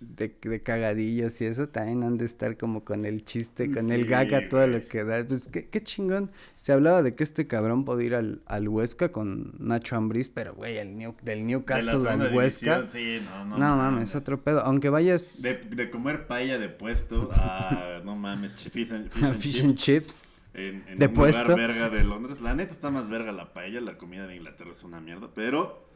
de, 0.00 0.36
de 0.40 0.62
cagadillos 0.62 1.40
y 1.40 1.46
eso, 1.46 1.68
también 1.68 2.04
han 2.04 2.18
de 2.18 2.24
estar 2.24 2.56
como 2.56 2.84
con 2.84 3.04
el 3.04 3.24
chiste, 3.24 3.70
con 3.70 3.90
el 3.90 4.06
gaga, 4.06 4.48
todo 4.48 4.66
lo 4.66 4.86
que 4.86 5.02
da. 5.02 5.24
Pues 5.26 5.48
qué, 5.48 5.68
qué 5.68 5.82
chingón. 5.82 6.30
Se 6.54 6.72
hablaba 6.72 7.02
de 7.02 7.14
que 7.14 7.24
este 7.24 7.46
cabrón 7.46 7.84
podía 7.84 8.06
ir 8.06 8.14
al, 8.14 8.42
al 8.46 8.68
Huesca 8.68 9.10
con 9.10 9.54
Nacho 9.58 9.96
Ambriz, 9.96 10.28
pero 10.30 10.54
güey, 10.54 10.78
el 10.78 10.96
New, 10.96 11.16
del 11.22 11.38
De 11.38 11.44
Newcastle 11.44 11.92
segunda 11.92 12.26
al 12.26 12.34
Huesca. 12.34 12.86
sí, 12.86 13.20
no, 13.24 13.44
no, 13.46 13.58
No, 13.58 13.76
mames, 13.76 14.14
otro 14.14 14.42
pedo. 14.42 14.60
Aunque 14.60 14.88
vayas 14.88 15.42
De, 15.42 15.56
de 15.56 15.90
comer 15.90 16.26
paella 16.26 16.58
de 16.58 16.68
puesto 16.68 17.30
a, 17.32 18.00
no 18.04 18.14
mames, 18.14 18.52
fish 18.52 18.92
and, 18.92 19.10
fish 19.10 19.24
and 19.24 19.34
fish 19.36 19.60
and 19.64 19.74
chips 19.76 20.22
chips. 20.22 20.24
en, 20.54 20.84
en 20.86 20.98
de 20.98 21.06
un 21.06 21.12
puesto. 21.14 21.42
lugar 21.52 21.68
verga 21.68 21.88
de 21.90 22.04
Londres. 22.04 22.40
La 22.40 22.54
neta 22.54 22.72
está 22.72 22.90
más 22.90 23.08
verga 23.10 23.32
la 23.32 23.52
paella, 23.52 23.80
la 23.80 23.98
comida 23.98 24.26
de 24.28 24.36
Inglaterra 24.36 24.70
es 24.70 24.84
una 24.84 25.00
mierda, 25.00 25.28
pero... 25.34 25.87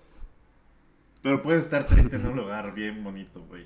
Pero 1.23 1.41
puedes 1.43 1.63
estar 1.65 1.87
triste 1.87 2.17
en 2.17 2.27
un 2.27 2.37
lugar 2.37 2.75
bien 2.75 3.03
bonito, 3.05 3.45
güey. 3.49 3.65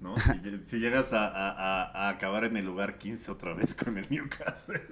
¿No? 0.00 0.16
Si, 0.18 0.30
lle- 0.30 0.60
si 0.62 0.78
llegas 0.80 1.12
a, 1.12 1.26
a- 1.28 1.82
a- 1.84 2.08
acabar 2.08 2.44
en 2.44 2.56
el 2.56 2.64
lugar 2.66 2.96
15 2.96 3.30
otra 3.30 3.54
vez 3.54 3.74
con 3.74 3.98
el 3.98 4.06
Newcastle. 4.10 4.80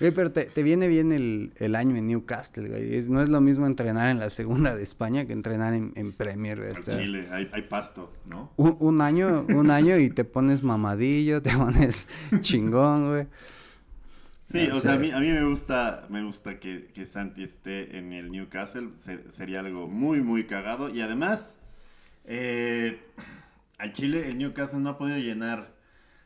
Güey, 0.00 0.10
pero 0.10 0.32
te, 0.32 0.46
te 0.46 0.64
viene 0.64 0.88
bien 0.88 1.12
el, 1.12 1.52
el 1.54 1.76
año 1.76 1.94
en 1.94 2.08
Newcastle, 2.08 2.68
güey. 2.68 2.96
Es- 2.96 3.08
no 3.08 3.22
es 3.22 3.28
lo 3.28 3.40
mismo 3.40 3.64
entrenar 3.66 4.08
en 4.08 4.18
la 4.18 4.28
segunda 4.28 4.74
de 4.74 4.82
España 4.82 5.24
que 5.24 5.32
entrenar 5.32 5.72
en, 5.72 5.92
en 5.94 6.10
Premier, 6.10 6.58
güey. 6.58 6.72
Chile, 6.84 7.28
hay, 7.30 7.48
hay 7.52 7.62
pasto, 7.62 8.12
¿no? 8.28 8.50
un, 8.56 8.76
un 8.80 9.00
año, 9.00 9.46
un 9.48 9.70
año 9.70 9.96
y 9.98 10.10
te 10.10 10.24
pones 10.24 10.64
mamadillo, 10.64 11.40
te 11.42 11.56
pones 11.56 12.08
chingón, 12.40 13.08
güey. 13.10 13.26
Sí, 14.46 14.66
No 14.68 14.76
o 14.76 14.80
sea, 14.80 14.92
a 14.92 14.98
mí, 14.98 15.10
a 15.10 15.20
mí 15.20 15.28
me 15.30 15.42
gusta, 15.42 16.06
me 16.10 16.22
gusta 16.22 16.60
que, 16.60 16.90
que 16.92 17.06
Santi 17.06 17.42
esté 17.42 17.96
en 17.96 18.12
el 18.12 18.30
Newcastle, 18.30 18.90
se- 18.98 19.30
sería 19.32 19.60
algo 19.60 19.88
muy, 19.88 20.20
muy 20.20 20.44
cagado. 20.44 20.90
Y 20.90 21.00
además, 21.00 21.54
eh, 22.26 23.00
al 23.78 23.92
Chile 23.94 24.28
el 24.28 24.36
Newcastle 24.36 24.80
no 24.80 24.90
ha 24.90 24.98
podido 24.98 25.16
llenar 25.16 25.72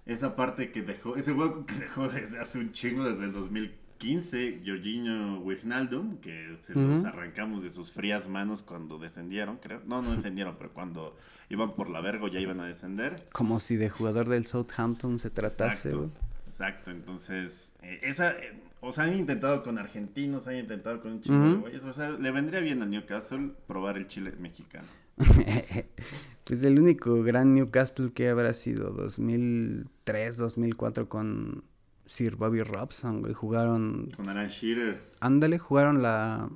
esa 0.04 0.34
parte 0.34 0.72
que 0.72 0.82
dejó, 0.82 1.14
ese 1.14 1.30
hueco 1.32 1.64
que 1.64 1.74
dejó 1.74 2.08
desde 2.08 2.40
hace 2.40 2.58
un 2.58 2.72
chingo, 2.72 3.04
desde 3.04 3.24
el 3.26 3.32
2015, 3.32 4.62
Jorginho 4.66 5.38
Wijnaldum, 5.38 6.16
que 6.16 6.56
se 6.60 6.74
los 6.74 7.04
arrancamos 7.04 7.62
de 7.62 7.70
sus 7.70 7.92
frías 7.92 8.26
manos 8.28 8.62
cuando 8.62 8.98
descendieron, 8.98 9.58
creo. 9.58 9.80
No, 9.86 10.02
no 10.02 10.10
descendieron, 10.10 10.56
pero 10.58 10.72
cuando 10.72 11.14
iban 11.50 11.76
por 11.76 11.88
la 11.88 12.00
verga 12.00 12.28
ya 12.28 12.40
iban 12.40 12.58
a 12.58 12.66
descender. 12.66 13.14
Como 13.30 13.60
si 13.60 13.76
de 13.76 13.90
jugador 13.90 14.28
del 14.28 14.44
Southampton 14.44 15.20
se 15.20 15.30
tratase, 15.30 15.90
Exacto, 15.90 16.18
exacto. 16.48 16.90
Entonces, 16.90 17.67
eh, 17.82 18.00
esa, 18.02 18.32
eh, 18.32 18.54
o 18.80 18.92
sea, 18.92 19.04
han 19.04 19.16
intentado 19.16 19.62
con 19.62 19.78
argentinos, 19.78 20.46
han 20.46 20.56
intentado 20.56 21.00
con 21.00 21.20
de 21.20 21.30
Ujú. 21.30 21.60
güeyes. 21.62 21.84
O 21.84 21.92
sea, 21.92 22.10
le 22.10 22.30
vendría 22.30 22.60
bien 22.60 22.82
al 22.82 22.90
Newcastle 22.90 23.50
probar 23.66 23.96
el 23.98 24.06
chile 24.06 24.32
mexicano. 24.38 24.86
pues 26.44 26.62
el 26.64 26.78
único 26.78 27.22
gran 27.22 27.54
Newcastle 27.54 28.12
que 28.12 28.28
habrá 28.28 28.52
sido 28.52 28.90
2003, 28.90 30.36
2004 30.36 31.08
con 31.08 31.64
Sir 32.06 32.36
Bobby 32.36 32.62
Robson, 32.62 33.20
güey. 33.20 33.34
Jugaron, 33.34 34.10
Con 34.16 34.28
Alan 34.28 34.48
Shearer. 34.48 35.02
ándale, 35.20 35.58
jugaron 35.58 36.02
la... 36.02 36.48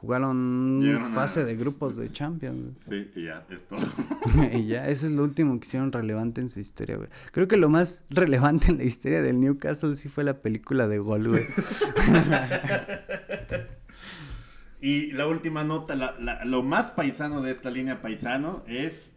Jugaron 0.00 0.80
Llegaron 0.80 1.10
a- 1.10 1.14
fase 1.14 1.44
de 1.44 1.56
grupos 1.56 1.96
de 1.96 2.12
Champions. 2.12 2.78
Sí, 2.88 3.10
y 3.16 3.24
ya, 3.24 3.44
es 3.50 3.66
todo. 3.66 3.80
y 4.52 4.66
ya, 4.66 4.86
eso 4.86 5.06
es 5.06 5.12
lo 5.12 5.24
último 5.24 5.58
que 5.58 5.66
hicieron 5.66 5.90
relevante 5.90 6.40
en 6.40 6.50
su 6.50 6.60
historia, 6.60 6.96
güey. 6.96 7.08
Creo 7.32 7.48
que 7.48 7.56
lo 7.56 7.68
más 7.68 8.04
relevante 8.10 8.70
en 8.70 8.78
la 8.78 8.84
historia 8.84 9.22
del 9.22 9.40
Newcastle 9.40 9.96
sí 9.96 10.08
fue 10.08 10.22
la 10.22 10.40
película 10.40 10.86
de 10.86 10.98
Gol, 10.98 11.28
güey. 11.28 11.46
y 14.80 15.10
la 15.12 15.26
última 15.26 15.64
nota, 15.64 15.96
la- 15.96 16.14
la- 16.20 16.44
lo 16.44 16.62
más 16.62 16.92
paisano 16.92 17.42
de 17.42 17.50
esta 17.50 17.70
línea 17.70 18.00
paisano 18.00 18.62
es 18.68 19.10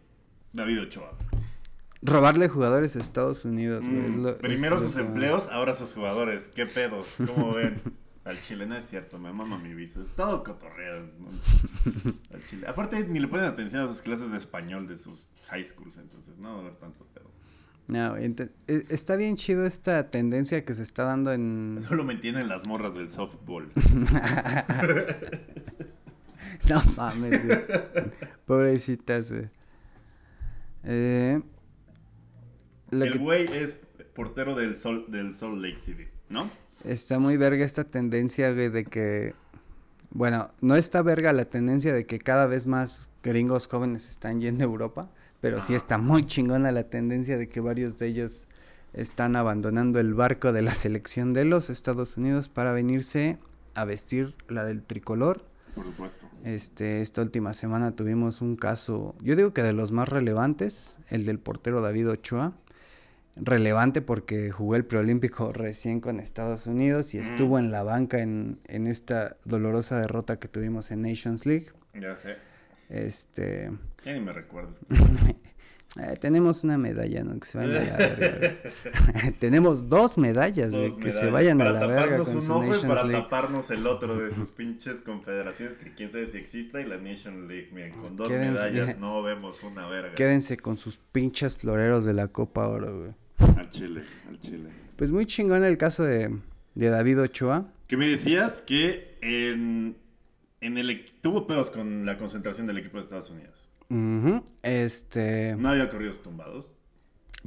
David 0.52 0.82
Ochoa. 0.82 1.16
Robarle 2.04 2.48
jugadores 2.48 2.96
a 2.96 3.00
Estados 3.00 3.44
Unidos, 3.44 3.84
güey. 3.88 4.10
Mm, 4.10 4.34
primero 4.40 4.80
sus 4.80 4.96
empleos, 4.96 5.46
ahora 5.52 5.76
sus 5.76 5.92
jugadores. 5.94 6.42
¿Qué 6.52 6.66
pedo? 6.66 7.04
¿Cómo 7.34 7.54
ven? 7.54 7.80
Al 8.24 8.40
chile 8.40 8.66
no 8.66 8.76
es 8.76 8.86
cierto, 8.88 9.18
me 9.18 9.32
mama 9.32 9.58
mi 9.58 9.74
visa. 9.74 10.00
Es 10.00 10.10
todo 10.14 10.44
cotorreo. 10.44 11.08
¿no? 11.18 11.28
Al 12.34 12.46
chile. 12.48 12.66
Aparte, 12.68 13.04
ni 13.08 13.18
le 13.18 13.26
ponen 13.28 13.46
atención 13.46 13.82
a 13.82 13.88
sus 13.88 14.00
clases 14.00 14.30
de 14.30 14.36
español 14.36 14.86
de 14.86 14.96
sus 14.96 15.28
high 15.48 15.64
schools, 15.64 15.96
entonces 15.98 16.36
no 16.38 16.50
va 16.52 16.56
a 16.56 16.60
haber 16.60 16.76
tanto 16.76 17.04
pedo. 17.06 17.30
No, 17.88 18.16
e- 18.16 18.52
está 18.90 19.16
bien 19.16 19.36
chido 19.36 19.66
esta 19.66 20.08
tendencia 20.10 20.64
que 20.64 20.72
se 20.74 20.84
está 20.84 21.02
dando 21.02 21.32
en... 21.32 21.78
Solo 21.88 22.04
me 22.04 22.12
entienden 22.14 22.48
las 22.48 22.66
morras 22.66 22.94
del 22.94 23.08
softball. 23.08 23.70
No 26.68 26.80
mames, 26.96 27.44
güey. 27.44 27.58
Pobrecitas, 28.46 29.32
güey. 29.32 29.48
Eh, 30.84 31.40
El 32.90 33.12
que 33.12 33.18
güey 33.18 33.46
es 33.52 33.78
portero 34.14 34.54
del 34.54 34.74
Sol, 34.74 35.06
del 35.08 35.34
Salt 35.34 35.58
Lake 35.60 35.78
City, 35.78 36.06
¿no? 36.28 36.48
Está 36.84 37.18
muy 37.18 37.36
verga 37.36 37.64
esta 37.64 37.84
tendencia, 37.84 38.52
güey, 38.52 38.68
de 38.68 38.84
que... 38.84 39.34
Bueno, 40.10 40.50
no 40.60 40.76
está 40.76 41.00
verga 41.02 41.32
la 41.32 41.46
tendencia 41.46 41.92
de 41.92 42.04
que 42.04 42.18
cada 42.18 42.46
vez 42.46 42.66
más 42.66 43.10
gringos 43.22 43.66
jóvenes 43.66 44.10
están 44.10 44.40
yendo 44.40 44.62
a 44.64 44.66
Europa, 44.66 45.10
pero 45.40 45.60
sí 45.60 45.74
está 45.74 45.96
muy 45.96 46.26
chingona 46.26 46.70
la 46.70 46.84
tendencia 46.84 47.38
de 47.38 47.48
que 47.48 47.60
varios 47.60 47.98
de 47.98 48.08
ellos 48.08 48.46
están 48.92 49.36
abandonando 49.36 50.00
el 50.00 50.12
barco 50.12 50.52
de 50.52 50.62
la 50.62 50.74
selección 50.74 51.32
de 51.32 51.44
los 51.44 51.70
Estados 51.70 52.16
Unidos 52.16 52.48
para 52.48 52.72
venirse 52.72 53.38
a 53.74 53.84
vestir 53.84 54.34
la 54.48 54.64
del 54.64 54.82
tricolor 54.82 55.46
Por 55.74 55.84
supuesto. 55.86 56.26
Este, 56.44 57.00
esta 57.00 57.22
última 57.22 57.54
semana 57.54 57.96
tuvimos 57.96 58.42
un 58.42 58.56
caso, 58.56 59.14
yo 59.22 59.34
digo 59.34 59.54
que 59.54 59.62
de 59.62 59.72
los 59.72 59.92
más 59.92 60.10
relevantes, 60.10 60.98
el 61.08 61.24
del 61.24 61.38
portero 61.38 61.80
David 61.80 62.10
Ochoa. 62.10 62.52
Relevante 63.36 64.02
porque 64.02 64.50
jugó 64.50 64.76
el 64.76 64.84
preolímpico 64.84 65.52
recién 65.54 66.00
con 66.00 66.20
Estados 66.20 66.66
Unidos 66.66 67.14
y 67.14 67.18
estuvo 67.18 67.58
en 67.58 67.70
la 67.70 67.82
banca 67.82 68.20
en, 68.20 68.58
en 68.66 68.86
esta 68.86 69.36
dolorosa 69.44 69.98
derrota 69.98 70.38
que 70.38 70.48
tuvimos 70.48 70.90
en 70.90 71.02
Nations 71.02 71.46
League. 71.46 71.68
Ya 71.94 72.16
sé. 72.16 72.36
Este, 72.90 73.70
Ya 74.04 74.12
ni 74.12 74.20
me 74.20 74.32
recuerdo. 74.32 74.74
eh, 76.00 76.16
tenemos 76.20 76.62
una 76.64 76.76
medalla, 76.76 77.24
¿no? 77.24 77.38
Que 77.40 77.46
se 77.46 77.56
vayan 77.58 77.86
a 77.88 77.98
la 77.98 78.08
verga. 78.14 78.54
tenemos 79.40 79.88
dos 79.88 80.18
medallas, 80.18 80.70
güey, 80.70 80.88
Dos 80.90 80.98
que 80.98 81.10
se 81.12 81.24
medallas. 81.24 81.32
vayan 81.32 81.60
a 81.60 81.64
para 81.64 81.80
la 81.80 81.86
verga 81.86 82.02
taparnos 82.18 82.28
con 82.28 82.36
un 82.36 82.50
ojo 82.70 82.76
y 82.76 82.86
para 82.88 83.04
League. 83.04 83.22
taparnos 83.24 83.70
el 83.70 83.86
otro 83.86 84.16
de 84.18 84.30
sus 84.30 84.50
pinches 84.50 85.00
confederaciones 85.00 85.76
que 85.76 85.94
quién 85.94 86.10
sabe 86.10 86.26
si 86.26 86.36
exista 86.38 86.80
y 86.82 86.84
la 86.84 86.98
Nation 86.98 87.48
League. 87.48 87.70
Miren, 87.72 87.92
con 87.94 88.14
dos 88.16 88.28
Quédense- 88.28 88.70
medallas 88.72 88.98
no 88.98 89.22
vemos 89.22 89.62
una 89.62 89.86
verga. 89.88 90.14
Quédense 90.14 90.58
con 90.58 90.76
sus 90.76 90.98
pinches 90.98 91.56
floreros 91.56 92.04
de 92.04 92.12
la 92.12 92.28
Copa 92.28 92.68
Oro, 92.68 92.98
güey. 92.98 93.21
Al 93.56 93.70
chile, 93.70 94.02
al 94.28 94.38
chile. 94.40 94.70
Pues 94.96 95.10
muy 95.10 95.26
chingón 95.26 95.64
el 95.64 95.78
caso 95.78 96.04
de, 96.04 96.36
de 96.74 96.88
David 96.88 97.20
Ochoa. 97.20 97.72
Que 97.86 97.96
me 97.96 98.08
decías 98.08 98.62
que 98.62 99.18
en, 99.20 99.96
en 100.60 100.78
el 100.78 101.04
tuvo 101.20 101.46
pedos 101.46 101.70
con 101.70 102.06
la 102.06 102.16
concentración 102.16 102.66
del 102.66 102.78
equipo 102.78 102.96
de 102.98 103.02
Estados 103.02 103.30
Unidos. 103.30 103.68
Este, 104.62 105.54
No 105.58 105.68
había 105.68 105.90
corridos 105.90 106.22
tumbados. 106.22 106.74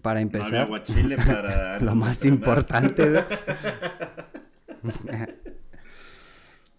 para 0.02 0.22
No 0.22 0.28
había 0.30 0.40
empezar, 0.40 0.62
aguachile 0.62 1.18
para... 1.18 1.80
lo 1.80 1.96
más 1.96 2.26
importante. 2.26 3.24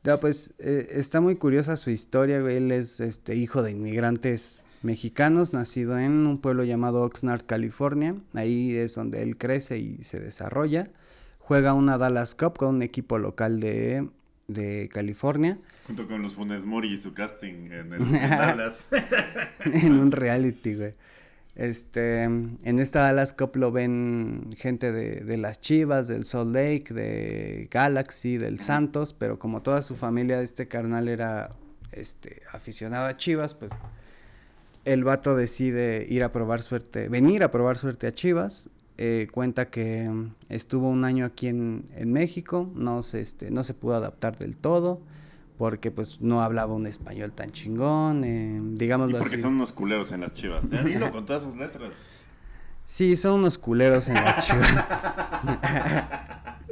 No, 0.04 0.20
pues 0.20 0.54
eh, 0.60 0.86
está 0.92 1.20
muy 1.20 1.34
curiosa 1.34 1.76
su 1.76 1.90
historia, 1.90 2.40
güey. 2.40 2.58
Él 2.58 2.70
es 2.70 3.00
este 3.00 3.34
hijo 3.34 3.64
de 3.64 3.72
inmigrantes 3.72 4.68
mexicanos, 4.86 5.52
nacido 5.52 5.98
en 5.98 6.26
un 6.26 6.38
pueblo 6.38 6.64
llamado 6.64 7.02
Oxnard, 7.02 7.44
California. 7.44 8.14
Ahí 8.32 8.74
es 8.74 8.94
donde 8.94 9.22
él 9.22 9.36
crece 9.36 9.78
y 9.78 10.02
se 10.04 10.20
desarrolla. 10.20 10.88
Juega 11.40 11.74
una 11.74 11.98
Dallas 11.98 12.34
Cup 12.34 12.56
con 12.56 12.76
un 12.76 12.82
equipo 12.82 13.18
local 13.18 13.60
de, 13.60 14.08
de 14.48 14.88
California. 14.92 15.58
Junto 15.86 16.06
con 16.06 16.22
los 16.22 16.34
Funes 16.34 16.64
Mori 16.64 16.92
y 16.92 16.96
su 16.96 17.12
casting 17.12 17.72
en 17.72 17.92
el 17.92 18.00
en 18.14 18.30
Dallas. 18.30 18.86
en 19.64 19.98
un 19.98 20.12
reality, 20.12 20.74
güey. 20.74 20.94
Este, 21.56 22.22
en 22.24 22.78
esta 22.78 23.00
Dallas 23.00 23.32
Cup 23.32 23.56
lo 23.56 23.72
ven 23.72 24.50
gente 24.56 24.92
de, 24.92 25.20
de 25.20 25.36
las 25.36 25.60
Chivas, 25.60 26.06
del 26.06 26.24
Salt 26.24 26.54
Lake, 26.54 26.94
de 26.94 27.68
Galaxy, 27.70 28.36
del 28.36 28.60
Santos, 28.60 29.14
pero 29.14 29.38
como 29.38 29.62
toda 29.62 29.82
su 29.82 29.96
familia, 29.96 30.40
este 30.42 30.68
carnal 30.68 31.08
era 31.08 31.56
este 31.92 32.42
aficionado 32.52 33.06
a 33.06 33.16
Chivas, 33.16 33.54
pues 33.54 33.72
el 34.86 35.04
vato 35.04 35.34
decide 35.36 36.06
ir 36.08 36.22
a 36.24 36.32
probar 36.32 36.62
suerte, 36.62 37.08
venir 37.10 37.42
a 37.44 37.50
probar 37.50 37.76
suerte 37.76 38.06
a 38.06 38.14
Chivas. 38.14 38.70
eh, 38.98 39.28
cuenta 39.30 39.68
que 39.68 40.08
mm, 40.08 40.34
estuvo 40.48 40.88
un 40.88 41.04
año 41.04 41.26
aquí 41.26 41.48
en, 41.48 41.84
en 41.94 42.10
México, 42.12 42.70
no 42.74 43.02
se, 43.02 43.20
este, 43.20 43.50
no 43.50 43.62
se 43.62 43.74
pudo 43.74 43.96
adaptar 43.96 44.38
del 44.38 44.56
todo, 44.56 45.00
porque 45.58 45.90
pues 45.90 46.20
no 46.22 46.40
hablaba 46.42 46.72
un 46.74 46.86
español 46.86 47.32
tan 47.32 47.50
chingón, 47.50 48.24
eh, 48.24 48.58
Y 48.80 48.88
porque 48.88 49.34
así. 49.34 49.42
son 49.42 49.54
unos 49.54 49.72
culeros 49.74 50.12
en 50.12 50.20
las 50.22 50.32
chivas. 50.32 50.68
Ya 50.70 50.82
dilo 50.84 51.10
con 51.10 51.26
todas 51.26 51.42
sus 51.42 51.56
letras. 51.56 51.92
Sí, 52.86 53.16
son 53.16 53.40
unos 53.40 53.58
culeros 53.58 54.08
en 54.08 54.14
las 54.14 54.46
chivas. 54.46 54.70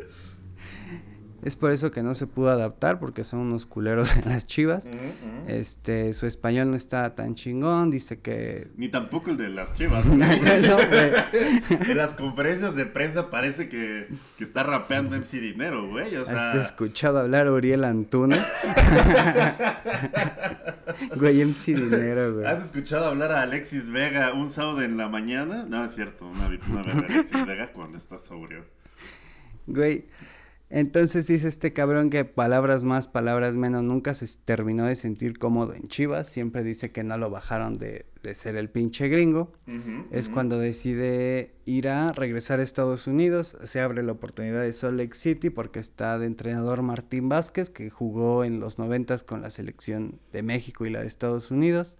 es 1.44 1.56
por 1.56 1.72
eso 1.72 1.90
que 1.90 2.02
no 2.02 2.14
se 2.14 2.26
pudo 2.26 2.48
adaptar, 2.48 2.98
porque 2.98 3.22
son 3.22 3.40
unos 3.40 3.66
culeros 3.66 4.16
en 4.16 4.30
las 4.30 4.46
chivas. 4.46 4.90
Este, 5.46 6.14
su 6.14 6.26
español 6.26 6.70
no 6.70 6.76
está 6.76 7.14
tan 7.14 7.34
chingón, 7.34 7.90
dice 7.90 8.20
que... 8.20 8.68
Ni 8.76 8.88
tampoco 8.88 9.30
el 9.30 9.36
de 9.36 9.50
las 9.50 9.74
chivas. 9.74 10.06
No, 10.14 10.76
güey. 10.76 11.10
en 11.90 11.96
las 11.96 12.14
conferencias 12.14 12.74
de 12.74 12.86
prensa 12.86 13.28
parece 13.28 13.68
que, 13.68 14.08
que 14.38 14.44
está 14.44 14.62
rapeando 14.62 15.16
MC 15.16 15.32
Dinero, 15.32 15.86
güey. 15.86 16.16
O 16.16 16.24
sea, 16.24 16.52
¿Has 16.52 16.66
escuchado 16.66 17.18
hablar 17.18 17.46
a 17.46 17.52
Uriel 17.52 17.84
Antuna? 17.84 18.36
güey, 21.16 21.44
MC 21.44 21.74
Dinero, 21.74 22.34
güey. 22.34 22.46
¿has 22.46 22.64
escuchado 22.64 23.06
hablar 23.06 23.32
a 23.32 23.42
Alexis 23.42 23.90
Vega 23.90 24.32
un 24.32 24.50
sábado 24.50 24.80
en 24.80 24.96
la 24.96 25.08
mañana? 25.08 25.66
No, 25.68 25.84
es 25.84 25.94
cierto. 25.94 26.26
Una, 26.26 26.46
una 26.46 26.82
verga 26.82 27.06
Alexis 27.06 27.46
Vega 27.46 27.66
cuando 27.68 27.98
está 27.98 28.18
sobrio. 28.18 28.64
Güey, 29.66 30.06
entonces 30.74 31.28
dice 31.28 31.46
este 31.46 31.72
cabrón 31.72 32.10
que 32.10 32.24
palabras 32.24 32.82
más, 32.82 33.06
palabras 33.06 33.54
menos, 33.54 33.84
nunca 33.84 34.12
se 34.12 34.26
terminó 34.44 34.86
de 34.86 34.96
sentir 34.96 35.38
cómodo 35.38 35.72
en 35.72 35.86
Chivas, 35.86 36.28
siempre 36.28 36.64
dice 36.64 36.90
que 36.90 37.04
no 37.04 37.16
lo 37.16 37.30
bajaron 37.30 37.74
de, 37.74 38.06
de 38.24 38.34
ser 38.34 38.56
el 38.56 38.68
pinche 38.68 39.06
gringo. 39.06 39.52
Es 40.10 40.28
cuando 40.28 40.58
decide 40.58 41.54
ir 41.64 41.88
a 41.88 42.12
regresar 42.12 42.58
a 42.58 42.64
Estados 42.64 43.06
Unidos, 43.06 43.56
se 43.62 43.80
abre 43.80 44.02
la 44.02 44.10
oportunidad 44.10 44.62
de 44.62 44.72
Salt 44.72 44.98
Lake 44.98 45.14
City 45.14 45.48
porque 45.48 45.78
está 45.78 46.18
de 46.18 46.26
entrenador 46.26 46.82
Martín 46.82 47.28
Vázquez, 47.28 47.70
que 47.70 47.88
jugó 47.88 48.42
en 48.42 48.58
los 48.58 48.80
noventas 48.80 49.22
con 49.22 49.42
la 49.42 49.50
selección 49.50 50.18
de 50.32 50.42
México 50.42 50.86
y 50.86 50.90
la 50.90 51.02
de 51.02 51.06
Estados 51.06 51.52
Unidos. 51.52 51.98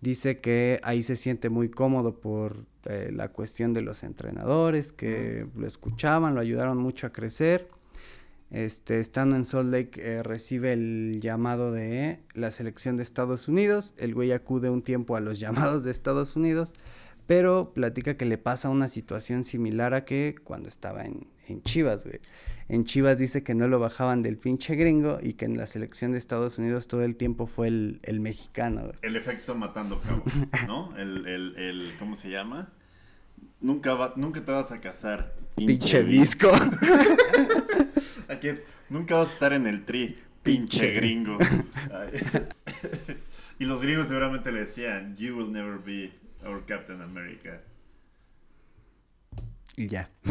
Dice 0.00 0.38
que 0.38 0.78
ahí 0.84 1.02
se 1.02 1.16
siente 1.16 1.50
muy 1.50 1.68
cómodo 1.68 2.20
por 2.20 2.64
eh, 2.84 3.10
la 3.12 3.28
cuestión 3.32 3.74
de 3.74 3.80
los 3.80 4.04
entrenadores, 4.04 4.92
que 4.92 5.48
lo 5.56 5.66
escuchaban, 5.66 6.36
lo 6.36 6.40
ayudaron 6.40 6.78
mucho 6.78 7.08
a 7.08 7.10
crecer. 7.10 7.66
Este, 8.50 9.00
estando 9.00 9.36
en 9.36 9.44
Salt 9.44 9.70
Lake, 9.72 10.00
eh, 10.00 10.22
recibe 10.22 10.72
el 10.72 11.20
llamado 11.20 11.72
de 11.72 12.20
la 12.34 12.50
selección 12.50 12.96
de 12.96 13.02
Estados 13.02 13.48
Unidos. 13.48 13.94
El 13.96 14.14
güey 14.14 14.32
acude 14.32 14.70
un 14.70 14.82
tiempo 14.82 15.16
a 15.16 15.20
los 15.20 15.40
llamados 15.40 15.82
de 15.82 15.90
Estados 15.90 16.36
Unidos, 16.36 16.72
pero 17.26 17.72
platica 17.74 18.16
que 18.16 18.24
le 18.24 18.38
pasa 18.38 18.68
una 18.68 18.88
situación 18.88 19.44
similar 19.44 19.94
a 19.94 20.04
que 20.04 20.36
cuando 20.44 20.68
estaba 20.68 21.04
en, 21.04 21.26
en 21.48 21.62
Chivas, 21.62 22.04
güey. 22.04 22.20
En 22.68 22.84
Chivas 22.84 23.18
dice 23.18 23.42
que 23.42 23.54
no 23.54 23.68
lo 23.68 23.78
bajaban 23.78 24.22
del 24.22 24.38
pinche 24.38 24.74
gringo 24.74 25.18
y 25.22 25.34
que 25.34 25.44
en 25.44 25.58
la 25.58 25.66
selección 25.66 26.12
de 26.12 26.18
Estados 26.18 26.58
Unidos 26.58 26.88
todo 26.88 27.02
el 27.02 27.16
tiempo 27.16 27.46
fue 27.46 27.68
el, 27.68 28.00
el 28.02 28.20
mexicano, 28.20 28.82
güey. 28.82 28.94
El 29.02 29.16
efecto 29.16 29.54
matando 29.54 30.00
cabos, 30.00 30.32
¿no? 30.66 30.96
El, 30.96 31.26
el, 31.26 31.56
el, 31.56 31.92
¿cómo 31.98 32.14
se 32.14 32.30
llama? 32.30 32.72
Nunca, 33.60 33.94
va, 33.94 34.14
nunca 34.16 34.44
te 34.44 34.52
vas 34.52 34.70
a 34.72 34.80
casar. 34.80 35.34
Pinche 35.56 36.02
visco. 36.02 36.50
Aquí 38.28 38.48
es, 38.48 38.64
nunca 38.88 39.14
vas 39.16 39.30
a 39.30 39.32
estar 39.32 39.52
en 39.52 39.66
el 39.66 39.84
tri, 39.84 40.18
pinche 40.42 40.92
gringo. 40.92 41.38
Ay. 41.92 42.10
y 43.58 43.64
los 43.64 43.80
gringos 43.80 44.08
seguramente 44.08 44.50
le 44.52 44.60
decían, 44.60 45.16
you 45.16 45.36
will 45.36 45.50
never 45.52 45.78
be 45.78 46.12
our 46.46 46.64
Captain 46.66 47.00
America. 47.02 47.60
y 49.76 49.88
ya. 49.88 50.08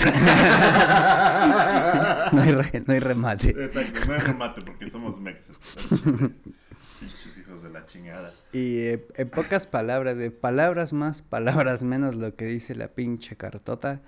no, 2.31 2.41
hay 2.41 2.51
re- 2.51 2.83
no 2.87 2.93
hay 2.93 2.99
remate. 2.99 3.49
Exacto, 3.49 3.99
no 4.07 4.13
hay 4.13 4.19
remate 4.21 4.61
porque 4.61 4.89
somos 4.89 5.19
mexas. 5.19 5.57
Pinches 6.99 7.37
hijos 7.37 7.61
de 7.61 7.69
la 7.69 7.83
chingada. 7.85 8.31
Y 8.53 8.77
eh, 8.79 9.05
en 9.15 9.29
pocas 9.29 9.67
palabras, 9.67 10.17
de 10.17 10.31
palabras 10.31 10.93
más, 10.93 11.21
palabras 11.21 11.83
menos, 11.83 12.15
lo 12.15 12.33
que 12.35 12.45
dice 12.45 12.73
la 12.75 12.87
pinche 12.87 13.35
cartota, 13.35 13.99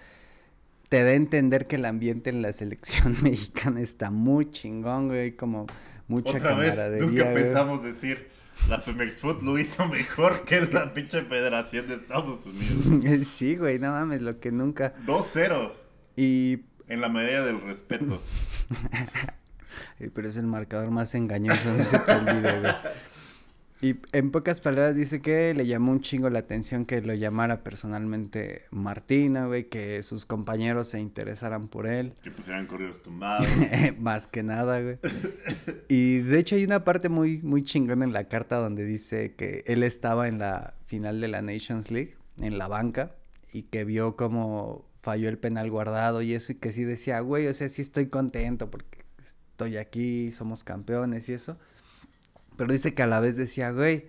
te 0.95 1.03
da 1.03 1.09
a 1.09 1.13
entender 1.15 1.67
que 1.67 1.75
el 1.75 1.83
ambiente 1.83 2.29
en 2.29 2.41
la 2.41 2.53
selección 2.53 3.17
mexicana 3.21 3.81
está 3.81 4.11
muy 4.11 4.49
chingón, 4.49 5.09
güey, 5.09 5.35
como 5.35 5.67
mucha 6.07 6.37
Otra 6.37 6.55
vez, 6.55 6.69
camaradería. 6.69 7.05
nunca 7.05 7.31
güey. 7.31 7.43
pensamos 7.43 7.83
decir, 7.83 8.29
la 8.69 8.79
Femex 8.79 9.19
Food 9.19 9.41
lo 9.41 9.59
hizo 9.59 9.85
mejor 9.89 10.41
que 10.45 10.61
la 10.61 10.93
pinche 10.93 11.23
Federación 11.23 11.89
de 11.89 11.95
Estados 11.95 12.45
Unidos. 12.45 13.27
sí, 13.27 13.57
güey, 13.57 13.77
no 13.77 13.91
mames, 13.91 14.21
lo 14.21 14.39
que 14.39 14.53
nunca. 14.53 14.93
2-0 15.05 15.73
Y 16.15 16.61
en 16.87 17.01
la 17.01 17.09
medida 17.09 17.45
del 17.45 17.59
respeto. 17.59 18.21
Pero 20.13 20.29
es 20.29 20.37
el 20.37 20.47
marcador 20.47 20.91
más 20.91 21.13
engañoso, 21.13 21.73
no 21.73 21.83
se 21.83 21.99
te 21.99 22.11
olvide, 22.13 22.59
güey. 22.61 22.73
Y 23.85 23.99
en 24.13 24.31
pocas 24.31 24.61
palabras 24.61 24.95
dice 24.95 25.21
que 25.21 25.53
le 25.53 25.67
llamó 25.67 25.91
un 25.91 26.01
chingo 26.01 26.27
la 26.31 26.39
atención 26.39 26.87
que 26.87 27.01
lo 27.01 27.13
llamara 27.13 27.63
personalmente 27.63 28.63
Martina, 28.71 29.45
güey, 29.45 29.69
que 29.69 30.01
sus 30.01 30.25
compañeros 30.25 30.87
se 30.87 30.99
interesaran 30.99 31.67
por 31.67 31.85
él. 31.85 32.15
Que 32.23 32.31
pusieran 32.31 32.65
corridos 32.65 33.03
tumbados. 33.03 33.45
Más 33.99 34.25
que 34.25 34.41
nada, 34.41 34.81
güey. 34.81 34.97
Y 35.87 36.21
de 36.21 36.39
hecho 36.39 36.55
hay 36.55 36.63
una 36.63 36.83
parte 36.83 37.09
muy, 37.09 37.43
muy 37.43 37.63
chingona 37.63 38.05
en 38.05 38.11
la 38.11 38.27
carta 38.27 38.55
donde 38.55 38.85
dice 38.85 39.35
que 39.35 39.63
él 39.67 39.83
estaba 39.83 40.27
en 40.27 40.39
la 40.39 40.73
final 40.87 41.21
de 41.21 41.27
la 41.27 41.43
Nations 41.43 41.91
League, 41.91 42.15
en 42.39 42.57
la 42.57 42.67
banca, 42.67 43.15
y 43.53 43.61
que 43.61 43.83
vio 43.83 44.15
cómo 44.15 44.89
falló 45.03 45.29
el 45.29 45.37
penal 45.37 45.69
guardado 45.69 46.23
y 46.23 46.33
eso, 46.33 46.53
y 46.53 46.55
que 46.55 46.73
sí 46.73 46.85
decía, 46.85 47.19
güey, 47.19 47.45
o 47.45 47.53
sea, 47.53 47.69
sí 47.69 47.83
estoy 47.83 48.07
contento 48.07 48.71
porque 48.71 49.05
estoy 49.21 49.77
aquí, 49.77 50.31
somos 50.31 50.63
campeones 50.63 51.29
y 51.29 51.33
eso. 51.33 51.59
Pero 52.57 52.71
dice 52.71 52.93
que 52.93 53.03
a 53.03 53.07
la 53.07 53.19
vez 53.19 53.35
decía, 53.37 53.71
güey, 53.71 54.05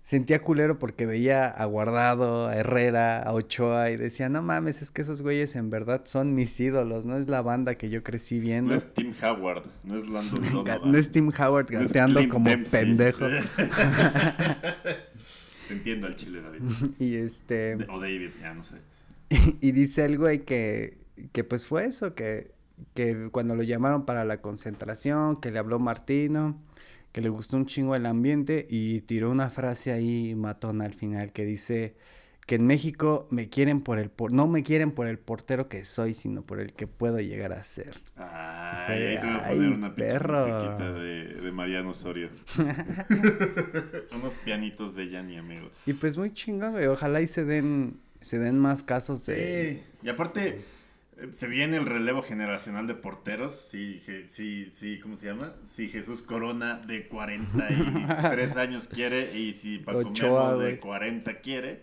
sentía 0.00 0.42
culero 0.42 0.78
porque 0.78 1.06
veía 1.06 1.48
a 1.48 1.64
Guardado, 1.64 2.48
a 2.48 2.56
Herrera, 2.56 3.22
a 3.22 3.32
Ochoa 3.32 3.90
y 3.90 3.96
decía, 3.96 4.28
no 4.28 4.42
mames, 4.42 4.82
es 4.82 4.90
que 4.90 5.00
esos 5.02 5.22
güeyes 5.22 5.56
en 5.56 5.70
verdad 5.70 6.02
son 6.04 6.34
mis 6.34 6.60
ídolos, 6.60 7.04
no 7.06 7.16
es 7.16 7.28
la 7.28 7.40
banda 7.40 7.74
que 7.76 7.88
yo 7.88 8.02
crecí 8.02 8.38
viendo. 8.38 8.72
No 8.72 8.76
es 8.76 8.92
Tim 8.94 9.14
Howard, 9.22 9.62
no 9.82 9.96
es 9.96 10.04
Donovan. 10.04 10.80
no 10.92 10.98
es 10.98 11.10
Tim 11.10 11.32
Howard 11.38 11.70
No 11.72 11.80
gateando 11.80 12.28
como 12.28 12.48
Dempsey. 12.50 12.84
pendejo. 12.84 13.26
Te 13.26 13.42
entiendo 15.70 16.06
al 16.06 16.16
chile, 16.16 16.40
David. 16.42 16.60
y 16.98 17.14
este, 17.16 17.74
O 17.90 17.98
David, 17.98 18.30
ya 18.40 18.54
no 18.54 18.62
sé. 18.62 18.76
y 19.30 19.72
dice 19.72 20.04
el 20.04 20.18
güey 20.18 20.44
que, 20.44 20.98
que 21.32 21.44
pues 21.44 21.66
fue 21.66 21.86
eso, 21.86 22.14
que, 22.14 22.52
que 22.94 23.30
cuando 23.32 23.54
lo 23.54 23.62
llamaron 23.62 24.04
para 24.04 24.24
la 24.26 24.42
concentración, 24.42 25.36
que 25.40 25.50
le 25.50 25.58
habló 25.58 25.78
Martino, 25.78 26.60
que 27.14 27.20
le 27.20 27.28
gustó 27.28 27.56
un 27.56 27.64
chingo 27.66 27.94
el 27.94 28.06
ambiente 28.06 28.66
y 28.68 29.00
tiró 29.02 29.30
una 29.30 29.48
frase 29.48 29.92
ahí 29.92 30.34
matona 30.34 30.84
al 30.84 30.92
final 30.94 31.30
que 31.32 31.44
dice 31.44 31.94
que 32.44 32.56
en 32.56 32.66
México 32.66 33.28
me 33.30 33.48
quieren 33.48 33.80
por 33.82 34.00
el 34.00 34.10
por 34.10 34.32
no 34.32 34.48
me 34.48 34.64
quieren 34.64 34.90
por 34.90 35.06
el 35.06 35.18
portero 35.20 35.68
que 35.68 35.84
soy, 35.84 36.12
sino 36.12 36.42
por 36.42 36.58
el 36.58 36.72
que 36.72 36.88
puedo 36.88 37.20
llegar 37.20 37.52
a 37.52 37.62
ser. 37.62 37.92
Ay, 38.16 39.02
ahí 39.04 39.18
te 39.20 39.26
voy 39.26 39.36
a 39.36 39.44
Ay, 39.46 39.56
poner 39.56 39.72
una 39.72 39.94
perro. 39.94 40.94
de, 40.98 41.24
de 41.40 41.52
Mariano 41.52 41.90
Osorio. 41.90 42.28
Unos 44.12 44.34
pianitos 44.44 44.94
de 44.94 45.08
Yanni, 45.08 45.36
amigo. 45.36 45.70
Y 45.86 45.92
pues 45.94 46.18
muy 46.18 46.32
chingón, 46.32 46.72
güey, 46.72 46.86
ojalá 46.86 47.20
y 47.20 47.26
se 47.26 47.44
den 47.44 48.00
se 48.20 48.38
den 48.38 48.58
más 48.58 48.82
casos 48.82 49.24
de 49.26 49.80
Sí, 49.82 49.82
y 50.02 50.08
aparte 50.08 50.60
se 51.32 51.46
viene 51.46 51.76
el 51.76 51.86
relevo 51.86 52.22
generacional 52.22 52.86
de 52.86 52.94
porteros. 52.94 53.52
Sí, 53.52 54.02
sí, 54.28 54.70
sí, 54.72 54.98
¿cómo 55.00 55.16
se 55.16 55.26
llama? 55.26 55.54
Si 55.68 55.88
Jesús 55.88 56.22
Corona 56.22 56.78
de 56.78 57.08
43 57.08 58.56
años 58.56 58.86
quiere 58.88 59.36
y 59.36 59.52
si 59.52 59.78
Paco 59.78 60.10
Memo 60.10 60.58
de 60.58 60.70
güey. 60.70 60.80
40 60.80 61.40
quiere. 61.40 61.82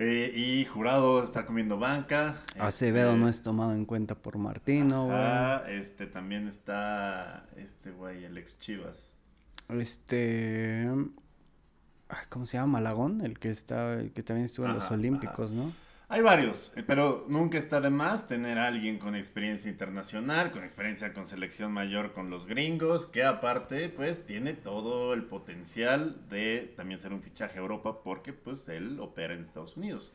Eh, 0.00 0.32
y 0.32 0.64
Jurado 0.64 1.24
está 1.24 1.44
comiendo 1.44 1.76
banca. 1.76 2.36
Acevedo 2.58 3.10
Este, 3.10 3.20
no 3.20 3.28
es 3.28 3.42
tomado 3.42 3.72
en 3.72 3.84
cuenta 3.84 4.14
por 4.14 4.38
Martino, 4.38 5.10
ajá, 5.10 5.68
este 5.68 6.06
también 6.06 6.46
está 6.46 7.48
este 7.56 7.90
güey, 7.90 8.24
el 8.24 8.38
ex 8.38 8.60
Chivas. 8.60 9.14
Este. 9.68 10.88
¿Cómo 12.28 12.46
se 12.46 12.56
llama? 12.56 12.74
Malagón, 12.74 13.20
el 13.22 13.38
que 13.40 13.50
está, 13.50 13.94
el 13.94 14.12
que 14.12 14.22
también 14.22 14.44
estuvo 14.44 14.66
en 14.66 14.74
los 14.74 14.86
Ajá, 14.86 14.94
Olímpicos, 14.94 15.52
¿no? 15.52 15.72
Hay 16.10 16.22
varios, 16.22 16.72
eh, 16.74 16.82
pero 16.86 17.26
nunca 17.28 17.58
está 17.58 17.82
de 17.82 17.90
más 17.90 18.26
tener 18.26 18.56
a 18.56 18.66
alguien 18.66 18.98
con 18.98 19.14
experiencia 19.14 19.70
internacional, 19.70 20.50
con 20.50 20.64
experiencia 20.64 21.12
con 21.12 21.26
selección 21.28 21.70
mayor 21.70 22.14
con 22.14 22.30
los 22.30 22.46
gringos, 22.46 23.06
que 23.06 23.24
aparte 23.24 23.90
pues 23.90 24.24
tiene 24.24 24.54
todo 24.54 25.12
el 25.12 25.24
potencial 25.24 26.16
de 26.30 26.72
también 26.76 26.98
ser 26.98 27.12
un 27.12 27.22
fichaje 27.22 27.58
a 27.58 27.60
Europa 27.60 28.02
porque 28.02 28.32
pues 28.32 28.66
él 28.70 28.98
opera 29.00 29.34
en 29.34 29.40
Estados 29.42 29.76
Unidos. 29.76 30.14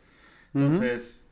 Entonces, 0.55 1.22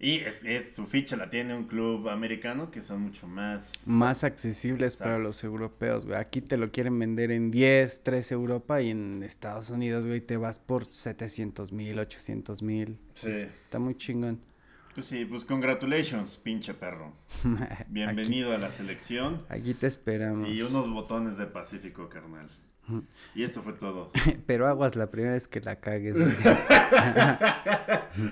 y 0.00 0.16
es, 0.16 0.40
es- 0.44 0.74
su 0.74 0.86
ficha 0.86 1.14
la 1.16 1.28
tiene 1.30 1.54
un 1.54 1.64
club 1.64 2.08
americano 2.08 2.70
que 2.70 2.80
son 2.80 3.02
mucho 3.02 3.26
más... 3.28 3.70
Más 3.86 4.24
accesibles 4.24 4.96
para 4.96 5.10
Exacto. 5.12 5.22
los 5.28 5.44
europeos, 5.44 6.06
güey. 6.06 6.18
Aquí 6.18 6.40
te 6.40 6.56
lo 6.56 6.70
quieren 6.72 6.98
vender 6.98 7.30
en 7.30 7.50
10, 7.50 8.02
13 8.02 8.34
Europa 8.34 8.80
y 8.80 8.90
en 8.90 9.22
Estados 9.22 9.70
Unidos, 9.70 10.06
güey, 10.06 10.20
te 10.20 10.36
vas 10.38 10.58
por 10.58 10.90
700 10.90 11.72
mil, 11.72 11.98
800 11.98 12.62
mil. 12.62 12.98
Sí. 13.14 13.28
Está 13.28 13.78
muy 13.78 13.94
chingón. 13.94 14.40
Pues 14.94 15.06
sí, 15.06 15.24
pues 15.24 15.44
congratulations, 15.44 16.36
pinche 16.38 16.74
perro. 16.74 17.12
Bienvenido 17.88 18.52
a 18.52 18.58
la 18.58 18.70
selección 18.70 19.44
Aquí 19.48 19.72
te 19.74 19.86
esperamos. 19.86 20.48
y 20.48 20.62
unos 20.62 20.90
botones 20.90 21.36
de 21.36 21.46
Pacífico, 21.46 22.08
carnal. 22.08 22.48
Y 23.34 23.44
esto 23.44 23.62
fue 23.62 23.72
todo. 23.74 24.10
Pero 24.46 24.66
aguas 24.66 24.96
la 24.96 25.10
primera 25.10 25.34
vez 25.34 25.48
que 25.48 25.60
la 25.60 25.76
cagues. 25.76 26.16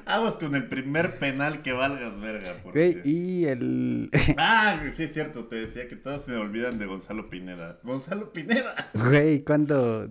Aguas 0.07 0.37
con 0.37 0.55
el 0.55 0.67
primer 0.67 1.19
penal 1.19 1.63
que 1.63 1.73
valgas, 1.73 2.21
verga. 2.21 2.57
Porque... 2.63 2.93
Güey, 2.93 3.09
y 3.09 3.45
el. 3.47 4.11
Ah, 4.37 4.81
sí 4.95 5.05
es 5.05 5.13
cierto, 5.13 5.47
te 5.47 5.57
decía 5.57 5.89
que 5.89 5.97
todos 5.97 6.25
se 6.25 6.33
me 6.33 6.37
olvidan 6.39 6.79
de 6.79 6.87
Gonzalo 6.87 7.31
Pineda. 7.31 7.79
¡Gonzalo 7.83 8.33
Pineda! 8.33 8.75
Güey, 8.95 9.45
¿cuándo, 9.45 10.11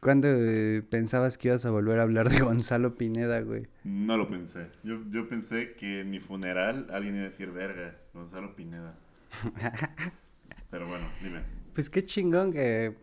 ¿cuándo 0.00 0.28
eh, 0.28 0.82
pensabas 0.88 1.36
que 1.36 1.48
ibas 1.48 1.64
a 1.66 1.70
volver 1.70 1.98
a 1.98 2.02
hablar 2.02 2.28
de 2.28 2.40
Gonzalo 2.40 2.94
Pineda, 2.94 3.40
güey? 3.40 3.66
No 3.84 4.16
lo 4.16 4.28
pensé. 4.28 4.68
Yo, 4.82 5.00
yo 5.10 5.28
pensé 5.28 5.74
que 5.74 6.00
en 6.00 6.10
mi 6.10 6.20
funeral 6.20 6.86
alguien 6.92 7.16
iba 7.16 7.24
a 7.24 7.28
decir, 7.28 7.50
verga, 7.50 7.96
Gonzalo 8.14 8.54
Pineda. 8.54 8.94
Pero 10.70 10.86
bueno, 10.86 11.06
dime. 11.22 11.42
Pues 11.74 11.90
qué 11.90 12.04
chingón 12.04 12.52
que, 12.52 12.96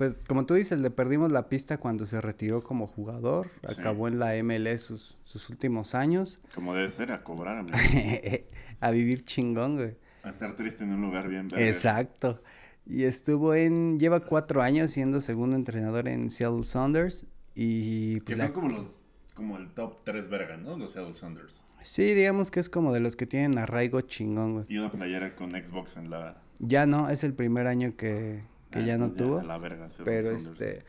pues 0.00 0.16
como 0.26 0.46
tú 0.46 0.54
dices, 0.54 0.78
le 0.78 0.90
perdimos 0.90 1.30
la 1.30 1.50
pista 1.50 1.76
cuando 1.76 2.06
se 2.06 2.22
retiró 2.22 2.64
como 2.64 2.86
jugador, 2.86 3.50
Sí. 3.60 3.66
acabó 3.78 4.08
en 4.08 4.18
la 4.18 4.34
MLS 4.42 4.78
sus, 4.82 5.18
sus 5.20 5.50
últimos 5.50 5.94
años, 5.94 6.38
Como 6.54 6.74
debe 6.74 6.88
ser, 6.88 7.12
a 7.12 7.22
cobrar, 7.22 7.58
amigo. 7.58 7.76
a 8.80 8.90
vivir 8.90 9.24
chingón, 9.26 9.76
güey. 9.76 9.96
A 10.22 10.30
estar 10.30 10.56
triste 10.56 10.84
en 10.84 10.94
un 10.94 11.02
lugar 11.02 11.28
bien 11.28 11.48
verga. 11.48 11.66
Exacto. 11.66 12.42
Y 12.86 13.02
estuvo 13.04 13.54
en, 13.54 13.98
lleva 13.98 14.20
cuatro 14.20 14.62
años 14.62 14.90
siendo 14.90 15.20
segundo 15.20 15.54
entrenador 15.54 16.08
en 16.08 16.30
Seattle 16.30 16.64
Saunders 16.64 17.26
y 17.54 18.20
Que 18.20 18.36
pues, 18.36 18.38
son 18.38 18.46
la- 18.46 18.52
como 18.54 18.68
los, 18.70 18.90
como 19.34 19.58
el 19.58 19.68
top 19.74 19.98
3 20.04 20.30
verga, 20.30 20.56
¿no? 20.56 20.78
Los 20.78 20.92
Seattle 20.92 21.12
Saunders. 21.14 21.62
sí, 21.82 22.14
digamos 22.14 22.50
que 22.50 22.60
es 22.60 22.70
como 22.70 22.92
de 22.94 23.00
los 23.00 23.16
que 23.16 23.26
tienen 23.26 23.58
arraigo 23.58 24.00
chingón, 24.00 24.52
güey. 24.54 24.64
Y 24.70 24.78
una 24.78 24.90
playera 24.90 25.36
con 25.36 25.50
Xbox 25.50 25.98
en 25.98 26.08
la... 26.08 26.42
Ya 26.58 26.86
no, 26.86 27.10
es 27.10 27.22
el 27.22 27.34
primer 27.34 27.66
año 27.66 27.96
que, 27.96 28.44
que 28.70 28.78
Ah, 28.80 28.86
ya 28.86 28.98
no 28.98 29.06
pues 29.08 29.16
tuvo. 29.18 29.42
la 29.42 29.58
verga, 29.58 29.88
Pero 30.04 30.30
este, 30.30 30.84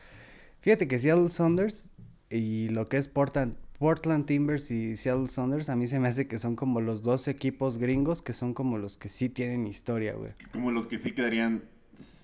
fíjate 0.60 0.88
que 0.88 0.98
Seattle 0.98 1.30
Saunders 1.30 1.90
y 2.30 2.68
lo 2.70 2.88
que 2.88 2.96
es 2.96 3.08
Portland, 3.08 3.56
Portland 3.78 4.24
Timbers 4.26 4.70
y 4.70 4.96
Seattle 4.96 5.28
Saunders, 5.28 5.68
a 5.68 5.76
mí 5.76 5.86
se 5.86 5.98
me 5.98 6.08
hace 6.08 6.28
que 6.28 6.38
son 6.38 6.54
como 6.56 6.80
los 6.80 7.02
dos 7.02 7.26
equipos 7.28 7.78
gringos 7.78 8.22
que 8.22 8.32
son 8.32 8.54
como 8.54 8.78
los 8.78 8.96
que 8.96 9.08
sí 9.08 9.28
tienen 9.28 9.66
historia, 9.66 10.14
güey. 10.14 10.32
Como 10.52 10.70
los 10.70 10.86
que 10.86 10.98
sí 10.98 11.12
quedarían 11.12 11.64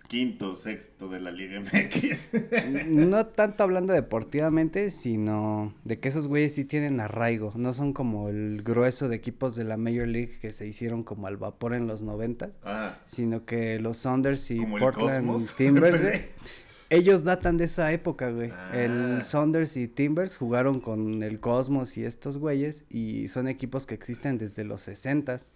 quinto, 0.08 0.54
sexto 0.54 1.08
de 1.08 1.20
la 1.20 1.30
Liga 1.30 1.60
MX. 1.60 2.88
No 2.90 3.26
tanto 3.26 3.62
hablando 3.64 3.92
deportivamente, 3.92 4.90
sino 4.90 5.74
de 5.84 5.98
que 5.98 6.08
esos 6.08 6.28
güeyes 6.28 6.54
sí 6.54 6.64
tienen 6.64 7.00
arraigo. 7.00 7.52
No 7.56 7.74
son 7.74 7.92
como 7.92 8.28
el 8.28 8.62
grueso 8.62 9.08
de 9.08 9.16
equipos 9.16 9.54
de 9.56 9.64
la 9.64 9.76
Major 9.76 10.08
League 10.08 10.38
que 10.40 10.52
se 10.52 10.66
hicieron 10.66 11.02
como 11.02 11.26
al 11.26 11.36
vapor 11.36 11.74
en 11.74 11.86
los 11.86 12.02
noventas. 12.02 12.50
ah, 12.64 12.96
Sino 13.06 13.44
que 13.44 13.78
los 13.80 13.98
Saunders 13.98 14.50
y 14.50 14.58
Como 14.58 14.78
Portland. 14.78 15.46
Timbers, 15.56 16.00
güey, 16.02 16.20
ellos 16.90 17.24
datan 17.24 17.58
de 17.58 17.64
esa 17.64 17.92
época, 17.92 18.30
güey. 18.30 18.50
Ah. 18.50 18.70
El 18.72 19.20
Saunders 19.22 19.76
y 19.76 19.88
Timbers 19.88 20.36
jugaron 20.36 20.80
con 20.80 21.22
el 21.22 21.38
Cosmos 21.40 21.98
y 21.98 22.04
estos 22.04 22.38
güeyes 22.38 22.84
y 22.88 23.28
son 23.28 23.46
equipos 23.48 23.86
que 23.86 23.94
existen 23.94 24.38
desde 24.38 24.64
los 24.64 24.80
sesentas. 24.80 25.52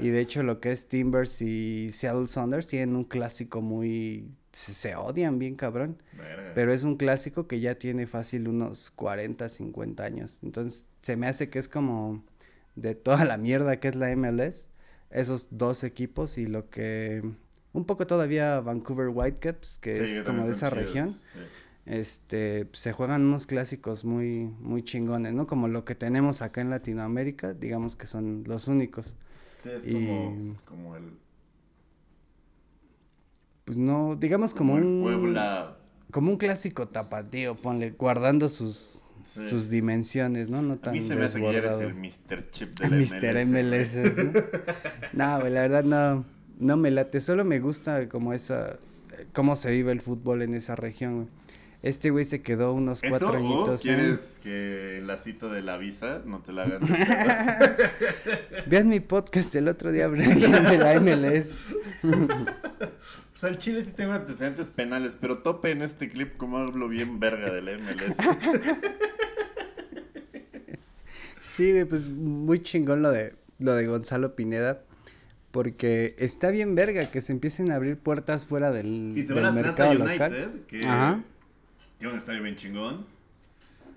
Y 0.00 0.10
de 0.10 0.20
hecho 0.20 0.42
lo 0.42 0.60
que 0.60 0.72
es 0.72 0.88
Timbers 0.88 1.40
y 1.42 1.90
Seattle 1.92 2.26
Saunders 2.26 2.66
tienen 2.66 2.96
un 2.96 3.04
clásico 3.04 3.60
muy... 3.62 4.30
Se, 4.52 4.72
se 4.74 4.96
odian 4.96 5.38
bien 5.38 5.54
cabrón. 5.56 6.02
Verga. 6.16 6.52
Pero 6.54 6.72
es 6.72 6.82
un 6.84 6.96
clásico 6.96 7.46
que 7.46 7.60
ya 7.60 7.76
tiene 7.76 8.06
fácil 8.06 8.48
unos 8.48 8.90
40, 8.90 9.48
50 9.48 10.04
años. 10.04 10.40
Entonces 10.42 10.86
se 11.02 11.16
me 11.16 11.26
hace 11.26 11.48
que 11.50 11.58
es 11.58 11.68
como 11.68 12.24
de 12.76 12.94
toda 12.94 13.24
la 13.24 13.36
mierda 13.36 13.78
que 13.80 13.88
es 13.88 13.94
la 13.94 14.14
MLS. 14.16 14.70
Esos 15.10 15.48
dos 15.50 15.84
equipos 15.84 16.38
y 16.38 16.46
lo 16.46 16.68
que... 16.70 17.22
Un 17.72 17.84
poco 17.84 18.06
todavía 18.06 18.60
Vancouver 18.60 19.08
Whitecaps, 19.08 19.78
que 19.78 20.06
Sí, 20.06 20.14
es 20.14 20.20
como 20.22 20.44
de 20.46 20.52
esa 20.52 20.70
chidos, 20.70 20.84
región. 20.84 21.20
sí. 21.32 21.40
Este, 21.86 22.68
se 22.72 22.92
juegan 22.92 23.22
unos 23.24 23.46
clásicos 23.46 24.04
muy, 24.04 24.44
muy 24.60 24.82
chingones, 24.82 25.32
¿no? 25.34 25.46
Como 25.46 25.68
lo 25.68 25.84
que 25.86 25.94
tenemos 25.94 26.42
acá 26.42 26.60
en 26.60 26.68
Latinoamérica, 26.70 27.54
digamos 27.54 27.96
que 27.96 28.06
son 28.06 28.44
los 28.46 28.68
únicos. 28.68 29.16
Sí, 29.58 29.70
es 29.70 29.86
Y- 29.86 29.92
como, 29.92 30.56
como 30.64 30.96
el, 30.96 31.04
Pues 33.64 33.78
no, 33.78 34.16
digamos 34.16 34.54
como 34.54 34.74
un... 34.74 35.02
Puebla. 35.02 35.76
Como 36.10 36.30
un 36.30 36.38
clásico 36.38 36.88
tapatío, 36.88 37.54
ponle, 37.54 37.90
guardando 37.90 38.48
sus, 38.48 39.02
Sí. 39.24 39.46
sus 39.46 39.68
dimensiones, 39.68 40.48
¿no? 40.48 40.62
No 40.62 40.72
A 40.72 40.76
tan 40.78 40.94
mí 40.94 41.00
se 41.06 41.14
me 41.14 41.24
hace 41.24 41.38
que 41.38 41.48
eres 41.54 41.74
el 41.80 41.92
Mr. 41.94 42.50
Chip 42.50 42.70
de 42.80 42.88
la 42.88 42.96
Mr. 42.96 43.44
MLS. 43.46 43.94
MLS. 43.94 44.24
¿no? 44.24 44.32
no, 45.12 45.40
güey, 45.40 45.52
la 45.52 45.60
verdad 45.68 45.84
no, 45.84 46.24
No 46.58 46.76
me 46.78 46.90
late, 46.90 47.20
solo 47.20 47.44
me 47.44 47.58
gusta 47.58 48.08
como 48.08 48.32
esa, 48.32 48.78
cómo 49.34 49.54
se 49.54 49.70
vive 49.70 49.92
el 49.92 50.00
fútbol 50.00 50.40
en 50.40 50.54
esa 50.54 50.76
región, 50.76 51.14
güey. 51.16 51.28
Este 51.82 52.10
güey 52.10 52.24
se 52.24 52.42
quedó 52.42 52.72
unos 52.72 53.02
¿Eso 53.04 53.10
cuatro 53.10 53.38
añitos. 53.38 53.86
en- 53.86 53.94
quieres 53.96 54.20
que 54.42 55.00
la 55.06 55.16
cita 55.16 55.46
de 55.48 55.62
la 55.62 55.76
visa 55.76 56.22
no 56.24 56.40
te 56.40 56.52
la 56.52 56.64
hagan? 56.64 56.80
Vean 58.66 58.88
mi 58.88 58.98
podcast 59.00 59.54
el 59.54 59.68
otro 59.68 59.92
día 59.92 60.06
hablé 60.06 60.26
de 60.26 60.78
la 60.78 61.00
MLS. 61.00 61.54
Pues 62.02 63.44
al 63.44 63.58
Chile 63.58 63.84
sí 63.84 63.92
tengo 63.92 64.12
antecedentes 64.12 64.70
penales, 64.70 65.16
pero 65.20 65.38
tope 65.38 65.70
en 65.70 65.82
este 65.82 66.08
clip 66.08 66.36
como 66.36 66.58
hablo 66.58 66.88
bien 66.88 67.20
verga 67.20 67.52
de 67.52 67.62
la 67.62 67.72
MLS. 67.78 68.16
Sí, 71.40 71.72
güey, 71.72 71.84
pues 71.84 72.06
muy 72.08 72.60
chingón 72.62 73.02
lo 73.02 73.10
de 73.10 73.34
lo 73.58 73.74
de 73.74 73.86
Gonzalo 73.86 74.34
Pineda. 74.36 74.82
Porque 75.50 76.14
está 76.18 76.50
bien 76.50 76.74
verga 76.74 77.10
que 77.10 77.20
se 77.22 77.32
empiecen 77.32 77.72
a 77.72 77.76
abrir 77.76 77.96
puertas 77.98 78.46
fuera 78.46 78.70
del, 78.70 79.12
Y 79.16 79.22
se 79.24 79.32
del 79.32 79.46
Atlanta 79.46 79.62
mercado 79.68 79.90
United, 79.92 80.12
local. 80.12 80.62
que 80.68 80.84
Ajá. 80.84 81.22
Tiene 81.98 82.14
un 82.14 82.20
estadio 82.20 82.42
bien 82.42 82.56
chingón. 82.56 83.06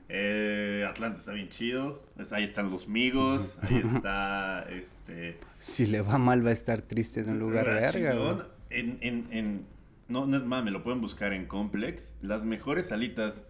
Eh, 0.09 0.85
Atlanta 0.89 1.19
está 1.19 1.31
bien 1.31 1.47
chido. 1.49 2.03
Pues 2.15 2.33
ahí 2.33 2.43
están 2.43 2.69
los 2.69 2.87
migos. 2.87 3.59
Ahí 3.61 3.77
está 3.77 4.63
este. 4.69 5.37
Si 5.59 5.85
le 5.85 6.01
va 6.01 6.17
mal 6.17 6.45
va 6.45 6.49
a 6.49 6.53
estar 6.53 6.81
triste 6.81 7.21
en 7.21 7.29
un 7.29 7.39
lugar 7.39 7.65
verga. 7.65 8.49
En, 8.69 8.97
en, 9.01 9.27
en, 9.31 9.65
no, 10.07 10.25
no 10.25 10.35
es 10.35 10.43
mame, 10.43 10.71
lo 10.71 10.83
pueden 10.83 10.99
buscar 10.99 11.31
en 11.33 11.45
Complex. 11.45 12.15
Las 12.21 12.45
mejores 12.45 12.87
salitas, 12.87 13.45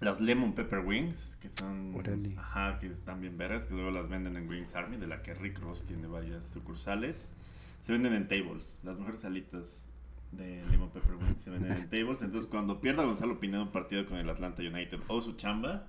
las 0.00 0.20
Lemon 0.20 0.54
Pepper 0.54 0.80
Wings, 0.80 1.36
que 1.40 1.48
son. 1.48 1.94
Ajá, 2.36 2.78
que 2.78 2.86
están 2.86 3.20
bien 3.20 3.38
veras, 3.38 3.64
que 3.64 3.74
luego 3.74 3.90
las 3.90 4.08
venden 4.08 4.36
en 4.36 4.48
Wings 4.48 4.74
Army, 4.74 4.96
de 4.98 5.06
la 5.06 5.22
que 5.22 5.32
Rick 5.34 5.60
Ross 5.60 5.84
tiene 5.86 6.06
varias 6.06 6.44
sucursales. 6.46 7.28
Se 7.86 7.92
venden 7.92 8.12
en 8.12 8.28
tables. 8.28 8.78
Las 8.82 8.98
mejores 8.98 9.20
salitas 9.20 9.78
de 10.32 10.62
Lemon 10.70 10.90
Pepper 10.90 11.14
Wings 11.16 11.42
se 11.42 11.50
venden 11.50 11.72
en 11.72 11.88
tables. 11.88 12.22
Entonces, 12.22 12.48
cuando 12.48 12.80
pierda 12.80 13.04
Gonzalo 13.04 13.40
Pineda 13.40 13.62
un 13.62 13.72
partido 13.72 14.06
con 14.06 14.18
el 14.18 14.28
Atlanta 14.28 14.62
United 14.62 15.00
o 15.08 15.20
su 15.20 15.32
chamba, 15.36 15.88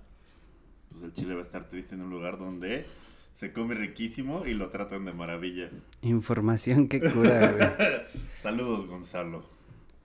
pues 0.89 1.04
el 1.04 1.14
Chile 1.14 1.34
va 1.36 1.42
a 1.42 1.44
estar 1.44 1.68
triste 1.68 1.96
en 1.96 2.02
un 2.02 2.10
lugar 2.10 2.38
donde 2.38 2.86
se 3.34 3.54
come 3.54 3.76
riquísimo 3.76 4.46
y 4.46 4.54
lo 4.54 4.70
tratan 4.70 5.06
de 5.06 5.14
maravilla. 5.14 5.70
Información 6.02 6.88
que 6.88 7.00
cura, 7.00 7.52
güey. 7.52 7.70
Saludos, 8.44 8.88
Gonzalo. 8.88 9.44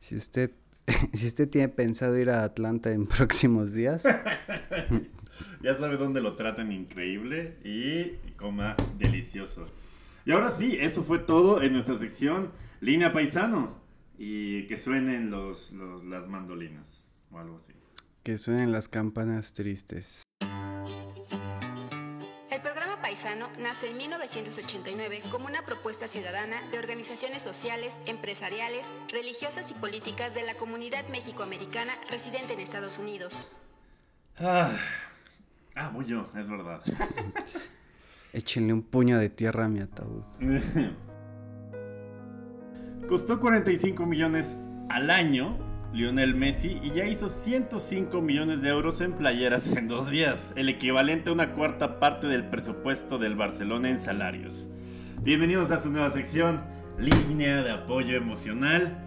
Si 0.00 0.16
usted, 0.16 0.52
si 1.12 1.26
usted 1.26 1.48
tiene 1.48 1.68
pensado 1.68 2.18
ir 2.18 2.30
a 2.30 2.44
Atlanta 2.44 2.92
en 2.92 3.06
próximos 3.06 3.72
días, 3.72 4.04
Ya 5.62 5.76
sabe 5.76 5.96
dónde 5.96 6.20
lo 6.20 6.34
tratan 6.34 6.72
increíble 6.72 7.56
y 7.64 8.12
coma 8.36 8.76
delicioso. 8.98 9.66
Y 10.24 10.32
ahora 10.32 10.50
sí, 10.50 10.76
eso 10.80 11.02
fue 11.04 11.18
todo 11.18 11.62
en 11.62 11.72
nuestra 11.72 11.98
sección 11.98 12.52
Línea 12.80 13.12
Paisano. 13.12 13.85
Y 14.18 14.66
que 14.66 14.76
suenen 14.76 15.30
los, 15.30 15.72
los, 15.72 16.04
las 16.04 16.28
mandolinas 16.28 17.04
o 17.30 17.38
algo 17.38 17.56
así. 17.56 17.72
que 18.22 18.38
suenen 18.38 18.72
las 18.72 18.88
campanas 18.88 19.52
tristes. 19.52 20.22
El 22.50 22.60
programa 22.62 23.00
Paisano 23.02 23.48
nace 23.60 23.90
en 23.90 23.98
1989 23.98 25.22
como 25.30 25.46
una 25.46 25.62
propuesta 25.64 26.08
ciudadana 26.08 26.56
de 26.70 26.78
organizaciones 26.78 27.42
sociales, 27.42 28.00
empresariales, 28.06 28.86
religiosas 29.12 29.70
y 29.70 29.74
políticas 29.74 30.34
de 30.34 30.44
la 30.44 30.54
comunidad 30.54 31.06
mexicoamericana 31.08 31.92
residente 32.10 32.54
en 32.54 32.60
Estados 32.60 32.98
Unidos. 32.98 33.52
Ah, 34.38 34.72
ah 35.74 35.90
voy 35.94 36.06
yo, 36.06 36.28
es 36.34 36.48
verdad. 36.48 36.82
Échenle 38.32 38.72
un 38.72 38.82
puño 38.82 39.18
de 39.18 39.30
tierra 39.30 39.66
a 39.66 39.68
mi 39.68 39.80
ataúd. 39.80 40.22
Costó 43.08 43.38
45 43.38 44.04
millones 44.04 44.56
al 44.88 45.10
año 45.12 45.56
Lionel 45.92 46.34
Messi 46.34 46.80
y 46.82 46.90
ya 46.90 47.06
hizo 47.06 47.28
105 47.28 48.20
millones 48.20 48.62
de 48.62 48.70
euros 48.70 49.00
en 49.00 49.12
playeras 49.12 49.68
en 49.76 49.86
dos 49.86 50.10
días, 50.10 50.52
el 50.56 50.68
equivalente 50.68 51.30
a 51.30 51.32
una 51.32 51.52
cuarta 51.52 52.00
parte 52.00 52.26
del 52.26 52.48
presupuesto 52.48 53.18
del 53.18 53.36
Barcelona 53.36 53.90
en 53.90 54.02
salarios. 54.02 54.66
Bienvenidos 55.22 55.70
a 55.70 55.80
su 55.80 55.88
nueva 55.90 56.10
sección, 56.10 56.64
línea 56.98 57.62
de 57.62 57.70
apoyo 57.70 58.16
emocional, 58.16 58.98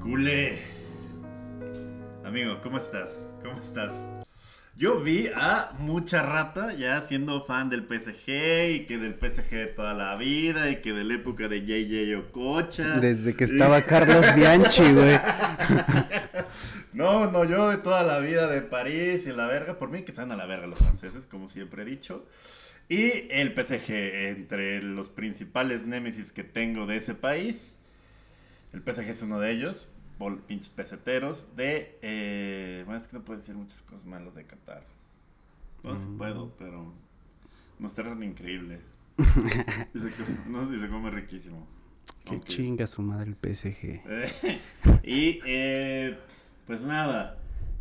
culé. 0.00 0.58
Amigo, 2.24 2.60
¿cómo 2.62 2.78
estás? 2.78 3.26
¿Cómo 3.42 3.58
estás? 3.58 3.92
Yo 4.74 5.00
vi 5.00 5.28
a 5.34 5.72
mucha 5.78 6.22
rata 6.22 6.72
ya 6.72 7.02
siendo 7.02 7.42
fan 7.42 7.68
del 7.68 7.82
PSG 7.82 8.74
y 8.74 8.86
que 8.86 8.96
del 8.96 9.14
PSG 9.14 9.50
de 9.50 9.66
toda 9.66 9.92
la 9.92 10.16
vida 10.16 10.70
y 10.70 10.76
que 10.76 10.94
de 10.94 11.04
la 11.04 11.14
época 11.14 11.46
de 11.46 11.60
JJ 11.60 12.16
Ococha. 12.16 12.98
Desde 12.98 13.36
que 13.36 13.44
estaba 13.44 13.82
Carlos 13.86 14.24
Bianchi, 14.34 14.92
güey. 14.92 15.18
No, 16.94 17.30
no, 17.30 17.44
yo 17.44 17.70
de 17.70 17.76
toda 17.76 18.02
la 18.02 18.18
vida 18.18 18.48
de 18.48 18.62
París 18.62 19.26
y 19.26 19.32
la 19.32 19.46
verga, 19.46 19.78
por 19.78 19.90
mí 19.90 20.02
que 20.02 20.12
sean 20.12 20.32
a 20.32 20.36
la 20.36 20.46
verga 20.46 20.66
los 20.66 20.78
franceses, 20.78 21.26
como 21.26 21.48
siempre 21.48 21.82
he 21.82 21.84
dicho. 21.84 22.26
Y 22.88 23.28
el 23.30 23.54
PSG, 23.54 23.90
entre 23.92 24.82
los 24.82 25.10
principales 25.10 25.86
némesis 25.86 26.32
que 26.32 26.44
tengo 26.44 26.86
de 26.86 26.96
ese 26.96 27.14
país, 27.14 27.76
el 28.72 28.82
PSG 28.82 29.08
es 29.08 29.22
uno 29.22 29.38
de 29.38 29.50
ellos, 29.50 29.90
pinches 30.46 30.68
peseteros, 30.70 31.56
de... 31.56 31.98
eh, 32.02 32.82
bueno, 32.86 33.00
es 33.00 33.06
que 33.06 33.16
no 33.16 33.24
puedo 33.24 33.38
decir 33.38 33.54
muchas 33.54 33.82
cosas 33.82 34.04
malas 34.06 34.34
de 34.34 34.44
Qatar. 34.46 34.84
No, 35.82 35.96
sí 35.96 36.06
puedo, 36.16 36.52
pero 36.58 36.92
nos 37.78 37.92
tratan 37.94 38.22
increíble. 38.22 38.80
y, 39.18 39.98
se 39.98 40.10
come, 40.10 40.38
no, 40.46 40.74
y 40.74 40.78
se 40.78 40.88
come 40.88 41.10
riquísimo. 41.10 41.66
Que 42.24 42.36
Ok. 42.36 42.44
chinga 42.44 42.86
su 42.86 43.02
madre 43.02 43.30
el 43.30 43.36
PSG. 43.54 44.00
y 45.02 45.40
eh, 45.44 46.18
pues 46.66 46.80
nada, 46.82 47.38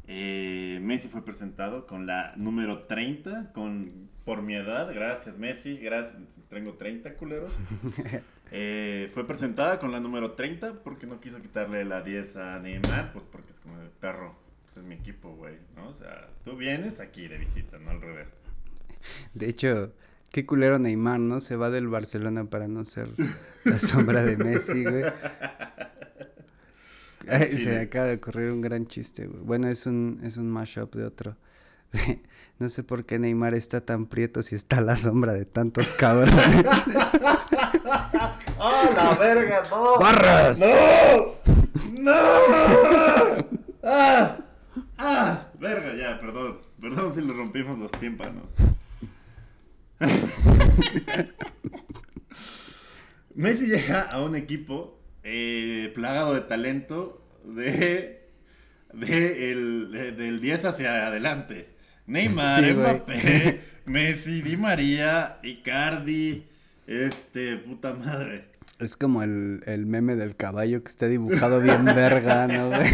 eh, 0.07 0.79
Messi 0.81 1.07
fue 1.07 1.23
presentado 1.23 1.85
con 1.85 2.07
la 2.07 2.33
número 2.37 2.83
30, 2.83 3.51
con, 3.53 4.09
por 4.25 4.41
mi 4.41 4.55
edad, 4.55 4.93
gracias 4.93 5.37
Messi, 5.37 5.77
gracias, 5.77 6.15
tengo 6.49 6.73
30 6.73 7.15
culeros. 7.15 7.57
Eh, 8.53 9.09
fue 9.13 9.25
presentada 9.25 9.79
con 9.79 9.93
la 9.93 10.01
número 10.01 10.33
30 10.33 10.83
porque 10.83 11.07
no 11.07 11.21
quiso 11.21 11.41
quitarle 11.41 11.85
la 11.85 12.01
10 12.01 12.35
a 12.35 12.59
Neymar, 12.59 13.13
pues 13.13 13.25
porque 13.25 13.53
es 13.53 13.61
como 13.61 13.79
de 13.79 13.87
perro, 13.87 14.35
pues 14.65 14.75
es 14.75 14.83
mi 14.83 14.95
equipo, 14.95 15.33
güey, 15.37 15.55
¿no? 15.73 15.87
O 15.87 15.93
sea, 15.93 16.27
tú 16.43 16.57
vienes 16.57 16.99
aquí 16.99 17.29
de 17.29 17.37
visita, 17.37 17.79
no 17.79 17.91
al 17.91 18.01
revés. 18.01 18.33
De 19.33 19.47
hecho, 19.47 19.93
qué 20.31 20.45
culero 20.45 20.79
Neymar, 20.79 21.21
¿no? 21.21 21.39
Se 21.39 21.55
va 21.55 21.69
del 21.69 21.87
Barcelona 21.87 22.43
para 22.43 22.67
no 22.67 22.83
ser 22.83 23.07
la 23.63 23.79
sombra 23.79 24.21
de 24.25 24.35
Messi, 24.35 24.83
güey. 24.83 25.05
Ay, 27.29 27.55
se 27.55 27.69
me 27.69 27.79
acaba 27.79 28.07
de 28.07 28.15
ocurrir 28.15 28.51
un 28.51 28.59
gran 28.59 28.85
chiste, 28.85 29.27
güey. 29.27 29.41
Bueno, 29.43 29.69
es 29.69 29.85
un, 29.85 30.19
es 30.23 30.35
un 30.35 30.49
mashup 30.49 30.93
de 30.93 31.05
otro. 31.05 31.37
No 32.61 32.69
sé 32.69 32.83
por 32.83 33.05
qué 33.05 33.17
Neymar 33.17 33.55
está 33.55 33.81
tan 33.81 34.05
prieto 34.05 34.43
si 34.43 34.53
está 34.53 34.77
a 34.77 34.81
la 34.81 34.95
sombra 34.95 35.33
de 35.33 35.45
tantos 35.45 35.95
cabrones. 35.95 36.35
¡Ah, 38.59 38.87
la 38.95 39.15
verga, 39.17 39.63
no! 39.71 39.97
¡Barras! 39.97 40.59
¡No! 40.59 40.67
¡No! 41.99 42.11
¡Ah! 43.83 44.37
¡Ah! 44.99 45.47
Verga, 45.59 45.95
ya, 45.95 46.19
perdón. 46.19 46.59
Perdón 46.79 47.11
si 47.15 47.21
le 47.21 47.33
rompimos 47.33 47.79
los 47.79 47.89
tímpanos. 47.93 48.51
Messi 53.33 53.65
llega 53.65 54.01
a 54.03 54.21
un 54.21 54.35
equipo 54.35 54.99
eh, 55.23 55.91
plagado 55.95 56.35
de 56.35 56.41
talento 56.41 57.25
de, 57.43 58.29
de 58.93 59.51
el, 59.51 59.91
de- 59.91 60.11
del 60.11 60.39
10 60.41 60.65
hacia 60.65 61.07
adelante. 61.07 61.80
Neymar, 62.11 62.63
Sí. 62.63 62.73
Mbappé, 62.73 63.61
Messi, 63.85 64.41
Di 64.41 64.57
María, 64.57 65.37
Icardi, 65.43 66.45
este, 66.85 67.57
puta 67.57 67.93
madre. 67.93 68.45
Es 68.79 68.97
como 68.97 69.23
el, 69.23 69.61
el 69.65 69.85
meme 69.85 70.15
del 70.15 70.35
caballo 70.35 70.83
que 70.83 70.89
está 70.89 71.07
dibujado 71.07 71.61
bien 71.61 71.85
verga, 71.85 72.47
¿no, 72.47 72.67
güey? 72.69 72.89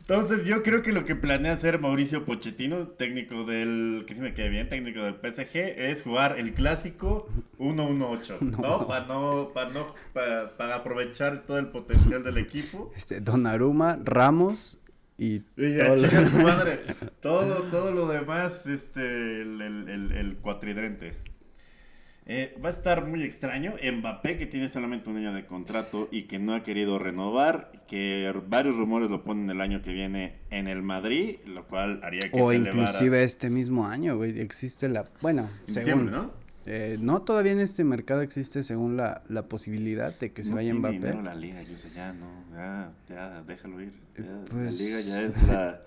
Entonces 0.00 0.44
yo 0.44 0.62
creo 0.62 0.82
que 0.82 0.92
lo 0.92 1.04
que 1.04 1.14
planea 1.16 1.52
hacer 1.52 1.78
Mauricio 1.78 2.24
Pochettino, 2.24 2.88
técnico 2.88 3.44
del, 3.44 4.04
que 4.06 4.14
sí 4.14 4.20
me 4.20 4.34
quede 4.34 4.48
bien, 4.50 4.68
técnico 4.68 5.00
del 5.02 5.14
PSG, 5.14 5.56
es 5.78 6.02
jugar 6.02 6.38
el 6.38 6.52
clásico 6.52 7.28
1-1-8, 7.58 8.40
¿no? 8.60 8.86
Para 8.86 9.06
no, 9.06 9.50
para 9.54 9.70
no, 9.70 9.94
para, 10.12 10.56
para 10.56 10.74
aprovechar 10.76 11.44
todo 11.46 11.58
el 11.58 11.68
potencial 11.68 12.22
del 12.24 12.38
equipo. 12.38 12.92
Este, 12.96 13.20
Donnarumma, 13.20 13.98
Ramos 14.02 14.78
y... 15.18 15.42
Y 15.56 15.76
ya 15.76 15.86
todo 15.86 15.96
lo- 15.96 16.08
su 16.08 16.36
madre, 16.38 16.78
todo, 17.20 17.54
todo 17.70 17.92
lo 17.92 18.06
demás, 18.08 18.66
este, 18.66 19.42
el, 19.42 19.60
el, 19.60 19.88
el, 19.88 20.12
el 20.12 20.36
cuatridrente. 20.36 21.12
Eh, 22.24 22.56
va 22.64 22.68
a 22.68 22.72
estar 22.72 23.04
muy 23.04 23.24
extraño. 23.24 23.72
Mbappé, 23.82 24.36
que 24.38 24.46
tiene 24.46 24.68
solamente 24.68 25.10
un 25.10 25.16
año 25.16 25.34
de 25.34 25.44
contrato 25.44 26.08
y 26.12 26.22
que 26.24 26.38
no 26.38 26.54
ha 26.54 26.62
querido 26.62 27.00
renovar, 27.00 27.72
que 27.88 28.32
varios 28.46 28.76
rumores 28.76 29.10
lo 29.10 29.24
ponen 29.24 29.50
el 29.50 29.60
año 29.60 29.82
que 29.82 29.92
viene 29.92 30.36
en 30.50 30.68
el 30.68 30.82
Madrid, 30.82 31.36
lo 31.46 31.66
cual 31.66 31.98
haría 32.04 32.30
que 32.30 32.40
O 32.40 32.50
se 32.50 32.56
elevara- 32.58 32.68
inclusive 32.82 33.24
este 33.24 33.50
mismo 33.50 33.86
año, 33.88 34.16
güey, 34.16 34.38
existe 34.40 34.88
la... 34.88 35.02
Bueno, 35.20 35.48
En 35.66 35.74
según... 35.74 36.10
¿no? 36.12 36.41
Eh, 36.66 36.96
no, 37.00 37.22
todavía 37.22 37.52
en 37.52 37.60
este 37.60 37.82
mercado 37.84 38.20
existe 38.22 38.62
según 38.62 38.96
la, 38.96 39.22
la 39.28 39.48
posibilidad 39.48 40.16
de 40.18 40.32
que 40.32 40.44
se 40.44 40.50
no 40.50 40.56
vaya 40.56 40.72
tiene 40.72 40.78
Mbappé. 40.80 40.94
dinero 40.98 41.22
la 41.22 41.34
liga, 41.34 41.62
yo 41.62 41.76
sé, 41.76 41.88
ya 41.94 42.12
no, 42.12 42.28
ya, 42.54 42.92
ya, 43.08 43.42
déjalo 43.42 43.80
ir. 43.80 43.92
Ya, 44.16 44.40
pues- 44.50 44.78
La 44.78 44.84
liga 44.86 45.00
ya 45.00 45.22
es 45.22 45.42
la, 45.48 45.80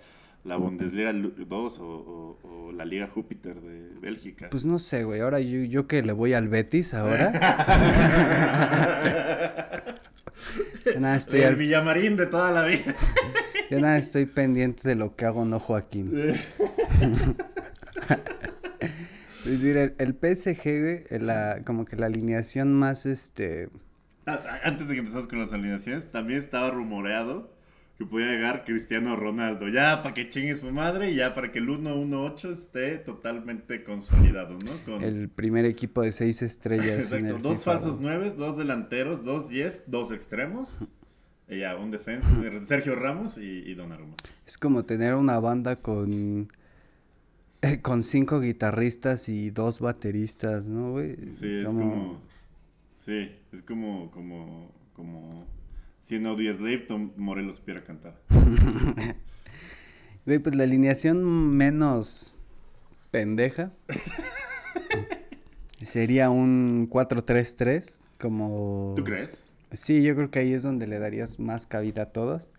la 0.43 0.57
Bundesliga 0.57 1.13
2 1.13 1.79
o, 1.79 1.83
o- 1.85 2.39
o 2.67 2.71
la 2.73 2.83
Liga 2.85 3.07
Júpiter 3.07 3.59
de 3.61 3.89
Bélgica. 4.01 4.49
Pues 4.51 4.65
no 4.65 4.77
sé, 4.79 5.03
güey. 5.05 5.21
Ahora 5.21 5.39
yo, 5.39 5.59
yo 5.63 5.87
que 5.87 6.01
le 6.01 6.11
voy 6.11 6.33
al 6.33 6.49
Betis 6.49 6.93
ahora. 6.93 7.31
Ya 10.93 10.99
nada, 10.99 11.15
estoy 11.15 11.39
el 11.39 11.47
al- 11.47 11.55
Villamarín 11.55 12.15
de 12.17 12.25
toda 12.27 12.51
la 12.51 12.63
vida. 12.65 12.93
ya 13.71 13.79
nada 13.79 13.97
estoy 13.97 14.25
pendiente 14.27 14.87
de 14.87 14.93
lo 14.95 15.15
que 15.15 15.25
hago, 15.25 15.43
no 15.45 15.59
Joaquín. 15.59 16.11
Pues 19.45 19.59
mira, 19.61 19.83
el, 19.83 19.95
el 19.99 20.13
PSG, 20.15 20.63
güey, 20.81 21.03
la, 21.21 21.61
como 21.63 21.85
que 21.85 21.95
la 21.95 22.07
alineación 22.07 22.73
más, 22.73 23.05
este... 23.05 23.69
Antes 24.25 24.87
de 24.87 24.95
que 24.95 24.99
empezamos 25.01 25.27
con 25.27 25.37
las 25.37 25.53
alineaciones, 25.53 26.09
también 26.09 26.39
estaba 26.39 26.71
rumoreado 26.71 27.53
que 27.97 28.05
podía 28.05 28.27
llegar 28.27 28.65
Cristiano 28.65 29.15
Ronaldo. 29.15 29.67
Ya 29.69 30.01
para 30.01 30.15
que 30.15 30.27
chingue 30.29 30.55
su 30.55 30.71
madre 30.71 31.11
y 31.11 31.15
ya 31.15 31.35
para 31.35 31.51
que 31.51 31.59
el 31.59 31.67
1-1-8 31.69 32.51
esté 32.53 32.97
totalmente 32.97 33.83
consolidado, 33.83 34.57
¿no? 34.65 34.83
Con, 34.83 35.03
El 35.03 35.29
primer 35.29 35.65
equipo 35.65 36.01
de 36.01 36.11
seis 36.11 36.41
estrellas 36.41 37.11
en 37.11 37.25
Exacto, 37.25 37.35
el 37.35 37.41
dos 37.43 37.57
FIFA, 37.59 37.71
falsos 37.71 37.99
güey. 37.99 38.15
nueves, 38.17 38.37
dos 38.37 38.57
delanteros, 38.57 39.23
dos 39.23 39.49
diez, 39.49 39.83
dos 39.87 40.11
extremos. 40.11 40.79
Y 41.47 41.59
ya, 41.59 41.75
un 41.75 41.91
defensa, 41.91 42.27
Sergio 42.67 42.95
Ramos 42.95 43.37
y, 43.37 43.43
y 43.43 43.75
Donnarumma. 43.75 44.15
Es 44.47 44.57
como 44.57 44.83
tener 44.83 45.13
una 45.13 45.39
banda 45.39 45.75
con... 45.75 46.49
Con 47.81 48.03
cinco 48.03 48.39
guitarristas 48.39 49.29
y 49.29 49.49
dos 49.49 49.79
bateristas, 49.79 50.67
¿no, 50.67 50.91
güey? 50.91 51.15
Sí, 51.25 51.59
es 51.59 51.65
como... 51.65 52.21
Sí, 52.93 53.31
es 53.51 53.61
como... 53.61 54.11
como, 54.11 54.71
como 54.93 55.47
si 56.01 56.15
en 56.15 56.27
Audio 56.27 56.53
Slave 56.53 56.79
Tom 56.79 57.11
Morelos 57.17 57.59
pudiera 57.59 57.83
cantar. 57.83 58.21
Güey, 60.25 60.39
pues 60.39 60.55
la 60.55 60.63
alineación 60.63 61.23
menos 61.55 62.35
pendeja 63.11 63.71
sería 65.83 66.31
un 66.31 66.89
4-3-3, 66.89 68.01
como... 68.19 68.93
¿Tú 68.95 69.03
crees? 69.03 69.43
Sí, 69.71 70.01
yo 70.01 70.15
creo 70.15 70.31
que 70.31 70.39
ahí 70.39 70.53
es 70.53 70.63
donde 70.63 70.87
le 70.87 70.97
darías 70.97 71.39
más 71.39 71.67
cabida 71.67 72.03
a 72.03 72.05
todos. 72.07 72.49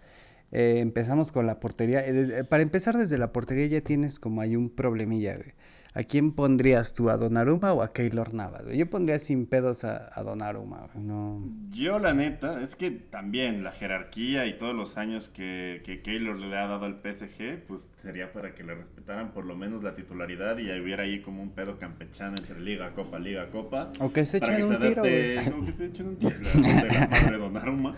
Eh, 0.52 0.78
empezamos 0.78 1.32
con 1.32 1.46
la 1.46 1.58
portería. 1.60 2.06
Eh, 2.06 2.12
desde- 2.12 2.44
para 2.44 2.62
empezar 2.62 2.96
desde 2.96 3.18
la 3.18 3.32
portería 3.32 3.66
ya 3.66 3.80
tienes 3.80 4.18
como 4.18 4.40
hay 4.40 4.56
un 4.56 4.70
problemilla, 4.70 5.36
güey. 5.36 5.52
¿A 5.94 6.02
quién 6.02 6.32
pondrías 6.32 6.92
tú? 6.92 7.08
¿A 7.08 7.16
Donnarumma 7.16 7.72
o 7.72 7.80
a 7.82 7.94
Keylor 7.94 8.34
Navas? 8.34 8.64
güey? 8.64 8.76
Yo 8.76 8.90
pondría 8.90 9.18
sin 9.18 9.46
pedos 9.46 9.82
a, 9.82 10.10
a 10.14 10.22
Donnarumma, 10.22 10.90
güey. 10.92 11.02
No... 11.06 11.42
Yo 11.70 11.98
la 11.98 12.12
neta, 12.12 12.62
es 12.62 12.76
que 12.76 12.90
también 12.90 13.64
la 13.64 13.72
jerarquía 13.72 14.44
y 14.44 14.58
todos 14.58 14.74
los 14.74 14.98
años 14.98 15.30
que, 15.30 15.80
que 15.86 16.02
Keylor 16.02 16.38
le 16.38 16.54
ha 16.54 16.66
dado 16.66 16.84
al 16.84 17.00
PSG, 17.00 17.64
pues 17.66 17.88
sería 18.02 18.30
para 18.34 18.54
que 18.54 18.62
le 18.62 18.74
respetaran 18.74 19.32
por 19.32 19.46
lo 19.46 19.56
menos 19.56 19.82
la 19.82 19.94
titularidad 19.94 20.58
y 20.58 20.70
hubiera 20.78 21.04
ahí 21.04 21.22
como 21.22 21.42
un 21.42 21.52
pedo 21.52 21.78
campechano 21.78 22.36
entre 22.38 22.60
Liga, 22.60 22.92
Copa, 22.92 23.18
Liga, 23.18 23.48
Copa. 23.48 23.90
O 23.98 24.12
que 24.12 24.26
se 24.26 24.36
echen 24.36 24.64
un 24.64 24.78
tiro, 24.78 25.02
adapte- 25.02 25.46
güey. 25.50 25.62
o 25.62 25.64
que 25.64 25.72
se 25.72 25.86
echen 25.86 26.08
un 26.08 26.16
tiro, 26.16 26.36
la, 26.60 26.82
de 26.82 26.88
la 26.92 27.08
madre 27.08 27.38
Donnarumma. 27.38 27.94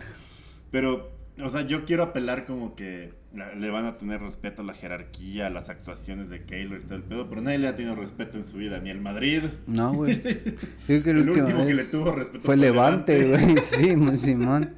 Pero, 0.71 1.18
o 1.41 1.49
sea, 1.49 1.63
yo 1.63 1.85
quiero 1.85 2.03
apelar 2.03 2.47
como 2.47 2.75
que 2.75 3.13
le 3.33 3.71
van 3.71 3.85
a 3.85 3.99
tener 3.99 4.21
respeto 4.21 4.63
a 4.63 4.65
la 4.65 4.75
jerarquía, 4.75 5.47
a 5.47 5.51
las 5.51 5.69
actuaciones 5.69 6.29
de 6.29 6.45
Keylor 6.45 6.81
y 6.81 6.85
todo 6.85 6.97
el 6.97 7.03
pedo, 7.05 7.29
pero 7.29 7.41
nadie 7.41 7.59
le 7.59 7.69
ha 7.69 7.75
tenido 7.77 7.95
respeto 7.95 8.37
en 8.39 8.47
su 8.47 8.57
vida, 8.57 8.81
ni 8.81 8.91
el 8.91 9.01
Madrid. 9.01 9.43
No, 9.67 9.93
güey. 9.93 10.21
Creo 10.87 11.03
que 11.03 11.11
el, 11.11 11.29
último 11.29 11.67
que 11.67 11.75
le 11.75 11.85
tuvo 11.85 12.13
respeto 12.13 12.41
fue 12.41 12.55
fue 12.55 12.57
Levante, 12.57 13.25
güey. 13.29 13.57
Sí, 13.63 13.95
Simón. 14.17 14.75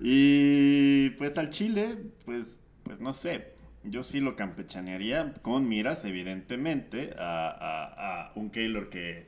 Y 0.00 1.10
pues 1.10 1.38
al 1.38 1.50
Chile, 1.50 1.96
pues, 2.24 2.60
pues 2.82 3.00
no 3.00 3.12
sé. 3.12 3.52
Yo 3.84 4.02
sí 4.02 4.20
lo 4.20 4.36
campechanearía 4.36 5.32
con 5.42 5.68
miras, 5.68 6.04
evidentemente, 6.04 7.14
a, 7.18 7.48
a- 7.48 8.26
a 8.28 8.32
un 8.36 8.50
Keylor 8.50 8.88
que, 8.90 9.26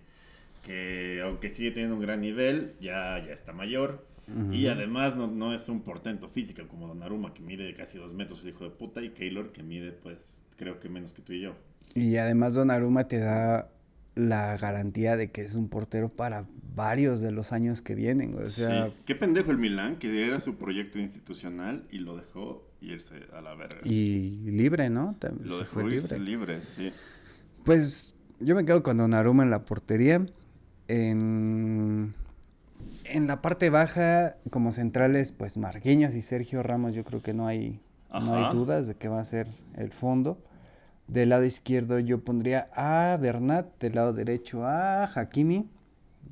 que, 0.62 1.20
aunque 1.25 1.51
sigue 1.51 1.72
teniendo 1.72 1.97
un 1.97 2.03
gran 2.03 2.20
nivel, 2.20 2.75
ya, 2.81 3.18
ya 3.25 3.33
está 3.33 3.53
mayor. 3.53 4.07
Y 4.53 4.66
además 4.68 5.16
no, 5.16 5.27
no 5.27 5.53
es 5.55 5.68
un 5.68 5.83
portento 5.83 6.29
físico 6.29 6.62
como 6.68 6.87
Donnarumma, 6.89 7.35
que 7.35 7.43
mide 7.43 7.72
casi 7.75 7.99
dos 7.99 8.12
metros, 8.14 8.43
el 8.43 8.49
hijo 8.51 8.64
de 8.64 8.70
puta, 8.70 9.03
y 9.03 9.11
Keylor 9.11 9.53
que 9.53 9.62
mide, 9.62 9.93
pues, 9.93 10.45
creo 10.57 10.81
que 10.81 10.89
menos 10.89 11.12
que 11.12 11.22
tú 11.22 11.33
y 11.35 11.41
yo. 11.43 11.55
Y 11.95 12.16
además 12.16 12.55
Donnarumma 12.55 13.07
te 13.09 13.18
da 13.18 13.68
la 14.14 14.57
garantía 14.57 15.16
de 15.16 15.31
que 15.31 15.43
es 15.43 15.55
un 15.57 15.68
portero 15.68 16.09
para 16.09 16.47
varios 16.75 17.20
de 17.20 17.33
los 17.33 17.53
años 17.53 17.83
que 17.83 17.95
vienen. 17.95 18.35
O 18.39 18.49
sea, 18.49 18.87
sí. 18.87 18.93
Qué 19.05 19.14
pendejo 19.14 19.51
el 19.51 19.59
Milán, 19.59 19.97
que 19.97 20.27
era 20.27 20.41
su 20.41 20.55
proyecto 20.57 20.99
institucional 20.99 21.85
y 21.91 21.99
lo 21.99 22.16
dejó 22.16 22.64
irse 22.81 23.14
a 23.33 23.41
la 23.41 23.55
verga. 23.55 23.79
y 23.85 24.39
libre, 24.51 24.89
¿no? 24.91 25.16
Tam- 25.20 25.41
lo 25.43 25.59
dejó 25.59 25.81
fue 25.81 25.95
irse 25.95 26.18
libre. 26.18 26.55
libre, 26.55 26.62
sí. 26.62 26.93
Pues 27.64 28.14
yo 28.41 28.55
me 28.55 28.64
quedo 28.64 28.83
con 28.83 28.99
Donnarumma 28.99 29.43
en 29.43 29.51
la 29.51 29.64
portería. 29.64 30.25
En, 30.87 32.14
en 33.05 33.27
la 33.27 33.43
parte 33.43 33.71
baja, 33.71 34.37
como 34.51 34.73
centrales, 34.73 35.33
pues 35.33 35.57
Marquinhos 35.57 36.15
y 36.15 36.23
Sergio 36.23 36.63
Ramos, 36.63 36.95
yo 36.95 37.05
creo 37.05 37.23
que 37.23 37.35
no 37.35 37.47
hay, 37.47 37.81
no 38.11 38.35
hay 38.35 38.53
dudas 38.55 38.87
de 38.87 38.95
que 38.95 39.09
va 39.09 39.21
a 39.21 39.25
ser 39.25 39.49
el 39.77 39.93
fondo. 39.93 40.39
Del 41.07 41.29
lado 41.29 41.45
izquierdo 41.45 41.99
yo 41.99 42.25
pondría 42.25 42.71
a 42.75 43.17
Bernat, 43.19 43.67
del 43.79 43.95
lado 43.95 44.13
derecho 44.13 44.67
a 44.67 45.05
Hakimi, 45.05 45.69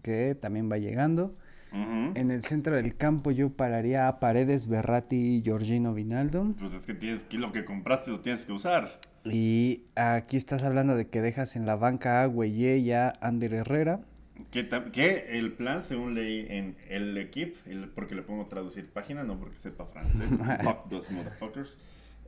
que 0.03 0.35
también 0.35 0.71
va 0.71 0.79
llegando. 0.79 1.35
En 1.73 2.31
el 2.31 2.43
centro 2.43 2.77
del 2.77 2.97
campo 2.97 3.31
yo 3.31 3.49
pararía 3.49 4.07
a 4.07 4.21
Paredes, 4.21 4.67
Berratti 4.67 5.37
y 5.37 5.43
Georgino 5.43 5.95
Vinaldo. 5.95 6.55
Pues 6.59 6.75
es 6.75 6.85
que 6.85 6.93
tienes 6.93 7.23
que 7.25 7.39
lo 7.39 7.51
que 7.51 7.65
compraste 7.65 8.11
lo 8.11 8.21
tienes 8.21 8.45
que 8.45 8.53
usar. 8.53 9.01
Y 9.25 9.85
aquí 9.95 10.37
estás 10.37 10.65
hablando 10.65 10.97
de 10.97 11.09
que 11.09 11.23
dejas 11.23 11.57
en 11.57 11.65
la 11.65 11.77
banca 11.77 12.23
a 12.23 12.27
Güeye 12.27 12.77
y 12.77 12.93
a 12.93 13.15
Ander 13.23 13.55
Herrera. 13.55 14.01
Que, 14.51 15.27
el 15.39 15.53
plan, 15.53 15.83
según 15.83 16.15
leí 16.15 16.47
en 16.49 16.77
el 16.89 17.17
equipo, 17.19 17.57
porque 17.95 18.15
le 18.15 18.23
pongo 18.23 18.45
traducir 18.47 18.89
página, 18.89 19.25
no 19.25 19.39
porque 19.39 19.57
sepa 19.57 19.87
francés, 19.87 20.31
fuck 20.65 20.89
those 20.89 21.13
motherfuckers, 21.13 21.79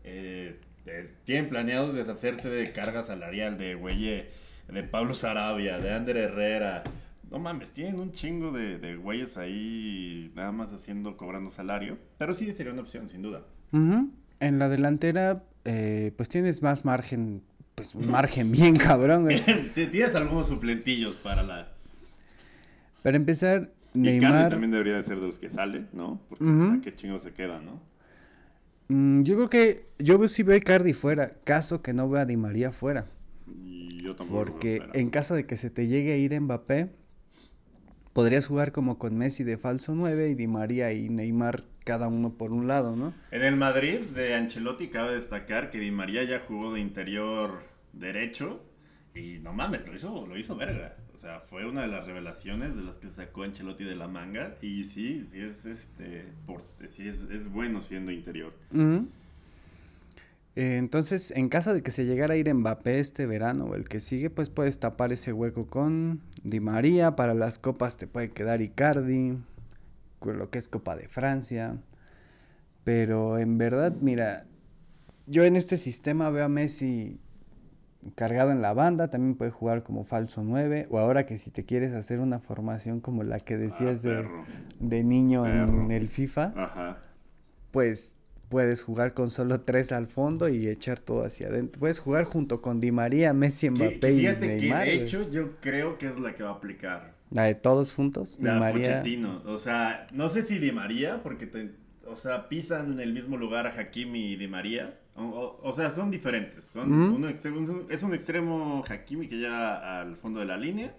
eh, 0.04 0.58
es- 0.86 1.16
tienen 1.24 1.48
planeados 1.48 1.94
deshacerse 1.94 2.48
de 2.48 2.72
carga 2.72 3.02
salarial 3.02 3.56
de 3.58 3.74
Güeye, 3.74 4.26
de 4.68 4.82
Pablo 4.82 5.14
Sarabia, 5.14 5.78
de 5.78 5.92
Ander 5.92 6.16
Herrera. 6.16 6.84
No 7.30 7.38
mames, 7.38 7.70
tienen 7.70 7.98
un 7.98 8.12
chingo 8.12 8.52
de, 8.52 8.78
de 8.78 8.96
güeyes 8.96 9.36
ahí 9.36 10.30
nada 10.36 10.52
más 10.52 10.72
haciendo, 10.72 11.16
cobrando 11.16 11.50
salario. 11.50 11.98
Pero 12.18 12.32
sí 12.34 12.52
sería 12.52 12.72
una 12.72 12.82
opción, 12.82 13.08
sin 13.08 13.22
duda. 13.22 13.42
En 13.72 14.58
la 14.58 14.68
delantera, 14.68 15.42
eh, 15.64 16.12
pues 16.16 16.28
tienes 16.28 16.62
más 16.62 16.84
margen, 16.84 17.42
pues 17.74 17.94
un 17.94 18.08
margen 18.10 18.52
bien 18.52 18.76
cabrón, 18.76 19.22
güey. 19.24 19.40
Tienes 19.74 20.14
algunos 20.14 20.46
suplentillos 20.48 21.16
para 21.16 21.42
la... 21.42 21.73
Para 23.04 23.18
empezar, 23.18 23.70
Y 23.92 24.18
Cardi 24.18 24.18
Neymar, 24.18 24.48
también 24.48 24.70
debería 24.70 24.96
de 24.96 25.02
ser 25.02 25.20
de 25.20 25.26
los 25.26 25.38
que 25.38 25.50
sale, 25.50 25.84
¿no? 25.92 26.22
Porque 26.30 26.42
pues, 26.42 26.70
a 26.70 26.80
qué 26.80 26.94
chingo 26.94 27.20
se 27.20 27.34
queda, 27.34 27.60
¿no? 27.60 27.82
mm, 28.88 29.24
yo 29.24 29.34
creo 29.36 29.50
que 29.50 29.86
yo 29.98 30.26
sí 30.26 30.42
veo 30.42 30.54
a 30.54 30.56
Icardi 30.56 30.94
fuera, 30.94 31.34
caso 31.44 31.82
que 31.82 31.92
no 31.92 32.08
vea 32.08 32.22
a 32.22 32.24
Di 32.24 32.38
María 32.38 32.72
fuera. 32.72 33.04
Y 33.46 34.02
yo 34.02 34.16
tampoco 34.16 34.38
Porque 34.44 34.78
fuera. 34.78 34.92
en 34.98 35.10
caso 35.10 35.34
de 35.34 35.44
que 35.44 35.58
se 35.58 35.68
te 35.68 35.86
llegue 35.86 36.14
a 36.14 36.16
ir 36.16 36.40
Mbappé, 36.40 36.92
podrías 38.14 38.46
jugar 38.46 38.72
como 38.72 38.98
con 38.98 39.18
Messi 39.18 39.44
de 39.44 39.58
falso 39.58 39.94
9 39.94 40.30
y 40.30 40.34
Di 40.34 40.46
María 40.48 40.90
y 40.94 41.10
Neymar 41.10 41.64
cada 41.84 42.08
uno 42.08 42.32
por 42.38 42.52
un 42.52 42.66
lado, 42.68 42.96
¿no? 42.96 43.12
En 43.30 43.42
el 43.42 43.56
Madrid 43.56 43.98
de 44.14 44.34
Ancelotti 44.34 44.88
cabe 44.88 45.12
destacar 45.14 45.68
que 45.68 45.78
Di 45.78 45.90
María 45.90 46.24
ya 46.24 46.40
jugó 46.40 46.72
de 46.72 46.80
interior 46.80 47.64
derecho 47.92 48.62
y 49.14 49.40
no 49.40 49.52
mames, 49.52 49.86
lo 49.88 49.94
hizo, 49.94 50.26
lo 50.26 50.38
hizo 50.38 50.56
verga. 50.56 50.96
Sea, 51.24 51.40
fue 51.40 51.64
una 51.64 51.80
de 51.80 51.86
las 51.86 52.04
revelaciones 52.04 52.76
de 52.76 52.82
las 52.82 52.98
que 52.98 53.08
sacó 53.08 53.44
Ancelotti 53.44 53.82
de 53.82 53.96
la 53.96 54.08
manga 54.08 54.56
y 54.60 54.84
sí, 54.84 55.24
sí 55.26 55.40
es 55.40 55.64
este 55.64 56.26
por- 56.46 56.62
sí 56.86 57.08
es, 57.08 57.22
es 57.30 57.50
bueno 57.50 57.80
siendo 57.80 58.12
interior. 58.12 58.52
Eh, 60.54 60.76
entonces, 60.76 61.30
en 61.30 61.48
caso 61.48 61.72
de 61.72 61.82
que 61.82 61.92
se 61.92 62.04
llegara 62.04 62.34
a 62.34 62.36
ir 62.36 62.52
Mbappé 62.52 62.98
este 63.00 63.24
verano 63.24 63.64
o 63.64 63.74
el 63.74 63.88
que 63.88 64.00
sigue, 64.00 64.28
pues 64.28 64.50
puedes 64.50 64.78
tapar 64.78 65.14
ese 65.14 65.32
hueco 65.32 65.66
con 65.66 66.20
Di 66.42 66.60
María. 66.60 67.16
Para 67.16 67.32
las 67.32 67.58
copas 67.58 67.96
te 67.96 68.06
puede 68.06 68.30
quedar 68.30 68.60
Icardi, 68.60 69.38
con 70.18 70.36
lo 70.36 70.50
que 70.50 70.58
es 70.58 70.68
Copa 70.68 70.94
de 70.94 71.08
Francia. 71.08 71.78
Pero 72.84 73.38
en 73.38 73.56
verdad, 73.56 73.94
mira, 74.02 74.44
yo 75.26 75.44
en 75.44 75.56
este 75.56 75.78
sistema 75.78 76.28
veo 76.28 76.44
a 76.44 76.48
Messi 76.50 77.18
cargado 78.14 78.50
en 78.52 78.62
la 78.62 78.72
banda, 78.74 79.08
también 79.08 79.34
puede 79.36 79.50
jugar 79.50 79.82
como 79.82 80.04
falso 80.04 80.42
9, 80.44 80.86
o 80.90 80.98
ahora 80.98 81.26
que 81.26 81.38
si 81.38 81.50
te 81.50 81.64
quieres 81.64 81.92
hacer 81.94 82.20
una 82.20 82.38
formación 82.38 83.00
como 83.00 83.22
la 83.22 83.38
que 83.40 83.56
decías 83.56 84.04
Ah, 84.04 84.08
de, 84.08 84.28
de 84.80 85.04
niño 85.04 85.46
en 85.46 85.52
Perro. 85.66 85.90
el 85.90 86.08
FIFA, 86.08 86.52
Ajá. 86.56 86.98
pues 87.70 88.16
puedes 88.48 88.82
jugar 88.82 89.14
con 89.14 89.30
solo 89.30 89.62
tres 89.62 89.90
al 89.90 90.06
fondo 90.06 90.48
y 90.48 90.68
echar 90.68 91.00
todo 91.00 91.24
hacia 91.26 91.48
adentro. 91.48 91.80
Puedes 91.80 91.98
jugar 91.98 92.24
junto 92.24 92.60
con 92.62 92.80
Di 92.80 92.92
María, 92.92 93.32
Messi, 93.32 93.70
Mbappé 93.70 94.12
y 94.12 94.22
Neymar. 94.22 94.84
Que 94.84 94.90
de 94.90 94.94
hecho 94.94 95.28
yo 95.30 95.56
creo 95.60 95.98
que 95.98 96.06
es 96.06 96.18
la 96.20 96.34
que 96.34 96.42
va 96.44 96.50
a 96.50 96.54
aplicar. 96.54 97.14
La 97.30 97.44
de 97.44 97.54
todos 97.56 97.92
juntos, 97.92 98.38
Di 98.38 98.44
María. 98.50 99.02
O 99.46 99.58
sea, 99.58 100.06
no 100.12 100.28
sé 100.28 100.42
si 100.44 100.58
Di 100.58 100.70
María, 100.70 101.20
porque 101.22 101.46
o 102.06 102.16
sea, 102.16 102.48
pisan 102.48 102.92
en 102.92 103.00
el 103.00 103.12
mismo 103.12 103.36
lugar 103.36 103.66
a 103.66 103.70
Hakimi 103.70 104.32
y 104.32 104.36
Di 104.36 104.48
María. 104.48 104.98
O, 105.16 105.72
sea, 105.72 105.90
son 105.90 106.10
diferentes. 106.10 106.64
Son 106.64 106.92
uno 106.92 107.28
es 107.28 108.02
un 108.02 108.14
extremo 108.14 108.84
Hakimi 108.88 109.28
que 109.28 109.36
llega 109.36 110.00
al 110.00 110.16
fondo 110.16 110.40
de 110.40 110.46
la 110.46 110.56
línea. 110.56 110.94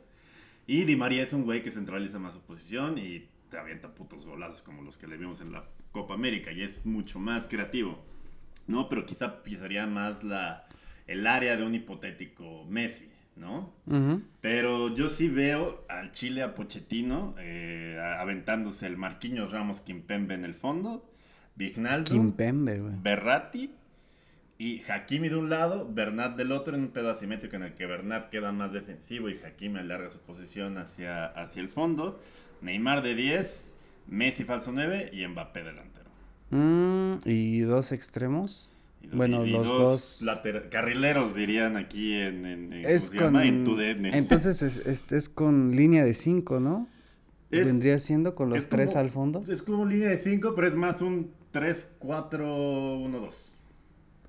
Y 0.68 0.86
Di 0.86 0.96
María 0.96 1.24
es 1.24 1.34
un 1.34 1.44
güey 1.44 1.62
que 1.62 1.72
centraliza 1.72 2.18
más 2.18 2.34
su 2.34 2.42
posición 2.42 2.98
y 2.98 3.28
te 3.50 3.58
avienta 3.58 3.94
putos 3.94 4.26
golazos 4.26 4.62
como 4.62 4.82
los 4.82 4.98
que 4.98 5.08
le 5.08 5.18
vimos 5.18 5.42
en 5.42 5.52
la 5.52 5.64
Copa 5.92 6.16
América 6.16 6.52
y 6.52 6.62
es 6.62 6.86
mucho 6.86 7.20
más 7.20 7.44
creativo, 7.46 8.04
¿no? 8.68 8.90
Pero 8.90 9.06
quizá 9.06 9.44
pisaría 9.44 9.86
más 9.86 10.24
la, 10.24 10.68
el 11.08 11.28
área 11.28 11.56
de 11.56 11.64
un 11.64 11.76
hipotético 11.76 12.66
Messi, 12.66 13.10
¿no? 13.36 13.74
Pero 14.42 14.94
yo 14.96 15.10
sí 15.10 15.28
veo 15.28 15.86
al 15.90 16.12
Chile 16.12 16.44
a 16.44 16.56
Pochettino 16.56 17.36
eh, 17.40 18.00
aventándose 18.20 18.88
el 18.88 18.98
Marquinhos 18.98 19.52
Ramos 19.52 19.82
Kimpembe 19.82 20.34
en 20.34 20.46
el 20.46 20.54
fondo, 20.54 21.06
Vignaldo, 21.56 22.12
Kimpembe, 22.12 22.82
Berratti 23.02 23.72
y 24.58 24.82
Hakimi 24.90 25.30
de 25.30 25.36
un 25.36 25.50
lado, 25.50 25.90
Bernat 25.92 26.38
del 26.38 26.52
otro 26.52 26.76
en 26.76 26.84
un 26.84 26.88
pedo 26.90 27.10
asimétrico 27.10 27.56
en 27.58 27.64
el 27.64 27.74
que 27.74 27.86
Bernat 27.86 28.30
queda 28.30 28.52
más 28.52 28.72
defensivo 28.72 29.30
y 29.30 29.38
Hakimi 29.38 29.80
alarga 29.80 30.10
su 30.10 30.20
posición 30.20 30.78
hacia, 30.78 31.26
hacia 31.26 31.62
el 31.62 31.70
fondo. 31.70 32.20
Neymar 32.62 33.02
de 33.04 33.16
10, 33.16 33.74
Messi 34.08 34.46
falso 34.46 34.72
9 34.72 35.12
y 35.12 35.28
Mbappé 35.28 35.64
delantero. 35.64 36.10
Mm, 36.52 37.18
¿Y 37.26 37.60
dos 37.62 37.92
extremos? 37.92 38.72
Bueno, 39.14 39.46
los 39.46 39.68
dos, 39.68 40.26
carrileros 40.70 41.36
dirían 41.36 41.78
aquí 41.78 42.14
en, 42.14 42.46
en, 42.46 42.74
es 42.74 43.12
con, 43.12 43.36
Entonces 43.38 44.62
es, 44.62 45.06
es, 45.12 45.30
con 45.30 45.76
línea 45.76 46.04
de 46.04 46.14
5, 46.14 46.60
¿no? 46.60 46.88
Vendría 47.50 48.00
siendo 48.00 48.36
con 48.36 48.50
los 48.50 48.68
tres 48.68 48.96
al 48.96 49.10
fondo. 49.10 49.44
Es 49.48 49.62
como 49.62 49.86
línea 49.86 50.10
de 50.10 50.18
5, 50.18 50.54
pero 50.56 50.68
es 50.68 50.76
más 50.76 51.02
un 51.02 51.32
3, 51.52 51.88
4, 52.00 52.98
1, 52.98 53.20
2. 53.20 53.54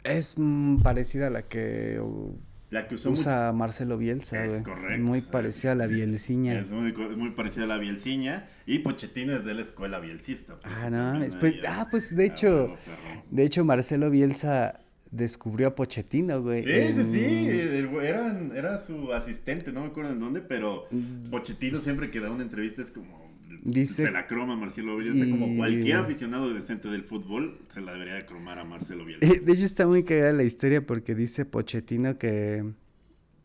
Es 0.05 0.37
parecida 0.83 1.27
a 1.27 1.31
la 1.31 1.43
que 1.43 2.01
la 2.71 2.89
que 2.89 2.97
usa 2.97 3.53
Marcelo 3.53 3.97
Bielsa, 3.97 4.45
Es 4.45 4.63
correcto. 4.63 5.05
Muy 5.05 5.21
parecida 5.21 5.73
a 5.73 5.75
la 5.75 5.87
Bielciña. 5.87 6.59
Es 6.59 6.71
muy, 6.71 6.93
muy 6.93 7.31
parecida 7.31 7.65
a 7.65 7.69
la 7.69 7.79
Bielciña. 7.79 8.47
Y 8.67 8.81
Pochettino 8.81 9.37
es 9.37 9.45
de 9.45 9.55
la 9.55 9.63
escuela 9.63 10.01
bielcista. 10.01 10.59
Pues, 10.61 10.75
ah, 10.77 10.91
no, 10.91 11.25
pues, 11.39 11.61
ah, 11.69 11.87
pues 11.91 12.15
de 12.15 12.27
hecho, 12.27 12.77
de 13.31 13.45
hecho 13.45 13.65
Marcelo 13.65 14.11
Bielsa 14.11 14.81
descubrió 15.13 15.69
a 15.69 15.75
Pochettino, 15.75 16.43
güey. 16.43 16.65
Sí, 16.65 16.95
sí, 16.95 17.13
sí, 17.13 17.89
era 18.03 18.85
su 18.85 19.13
asistente, 19.13 19.71
no 19.71 19.83
me 19.83 19.87
acuerdo 19.87 20.13
en 20.13 20.21
dónde, 20.21 20.41
pero 20.41 20.87
mm. 20.91 21.31
Pochettino 21.31 21.79
siempre 21.79 22.11
que 22.11 22.21
da 22.21 22.31
una 22.31 22.43
entrevista 22.43 22.83
es 22.83 22.91
como 22.91 23.27
Dice, 23.63 24.05
se 24.05 24.11
la 24.11 24.27
croma 24.27 24.57
Marcelo 24.57 24.97
Bielsa. 24.97 25.29
Como 25.31 25.57
cualquier 25.57 25.97
aficionado 25.97 26.53
decente 26.53 26.89
del 26.89 27.03
fútbol, 27.03 27.59
se 27.69 27.81
la 27.81 27.93
debería 27.93 28.15
de 28.15 28.25
cromar 28.25 28.59
a 28.59 28.65
Marcelo 28.65 29.05
Bielsa. 29.05 29.27
De 29.27 29.53
hecho, 29.53 29.65
está 29.65 29.87
muy 29.87 30.05
cagada 30.05 30.33
la 30.33 30.45
historia 30.45 30.85
porque 30.85 31.15
dice 31.15 31.45
Pochettino 31.45 32.19
que, 32.19 32.65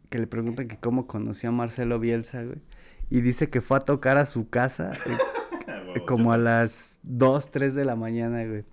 que 0.09 0.19
le 0.19 0.27
preguntan 0.27 0.67
que 0.67 0.77
cómo 0.77 1.07
conoció 1.07 1.49
a 1.49 1.51
Marcelo 1.51 1.99
Bielsa, 1.99 2.43
güey. 2.43 2.61
Y 3.09 3.21
dice 3.21 3.49
que 3.49 3.61
fue 3.61 3.77
a 3.77 3.81
tocar 3.81 4.17
a 4.17 4.25
su 4.25 4.49
casa 4.49 4.91
eh, 5.95 6.01
como 6.07 6.31
a 6.31 6.37
las 6.37 6.99
2, 7.03 7.51
3 7.51 7.75
de 7.75 7.85
la 7.85 7.95
mañana, 7.95 8.45
güey 8.45 8.63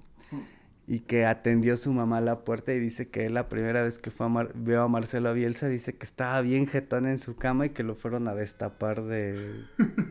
y 0.90 1.00
que 1.00 1.26
atendió 1.26 1.76
su 1.76 1.92
mamá 1.92 2.16
a 2.16 2.20
la 2.22 2.40
puerta 2.44 2.72
y 2.72 2.80
dice 2.80 3.08
que 3.08 3.28
la 3.28 3.50
primera 3.50 3.82
vez 3.82 3.98
que 3.98 4.10
fue 4.10 4.26
a 4.26 4.48
veo 4.54 4.82
a 4.82 4.88
Marcelo 4.88 5.34
Bielsa 5.34 5.68
dice 5.68 5.94
que 5.94 6.06
estaba 6.06 6.40
bien 6.40 6.66
jetón 6.66 7.06
en 7.06 7.18
su 7.18 7.36
cama 7.36 7.66
y 7.66 7.70
que 7.70 7.82
lo 7.82 7.94
fueron 7.94 8.26
a 8.26 8.34
destapar 8.34 9.02
de, 9.02 9.64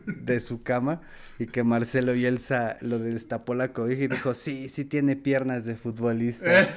de 0.06 0.38
su 0.38 0.62
cama 0.62 1.00
y 1.40 1.46
que 1.46 1.64
Marcelo 1.64 2.12
Bielsa 2.12 2.76
lo 2.80 3.00
destapó 3.00 3.56
la 3.56 3.72
cobija 3.72 4.04
y 4.04 4.08
dijo, 4.08 4.34
sí, 4.34 4.68
sí 4.68 4.84
tiene 4.84 5.16
piernas 5.16 5.64
de 5.64 5.74
futbolista. 5.74 6.68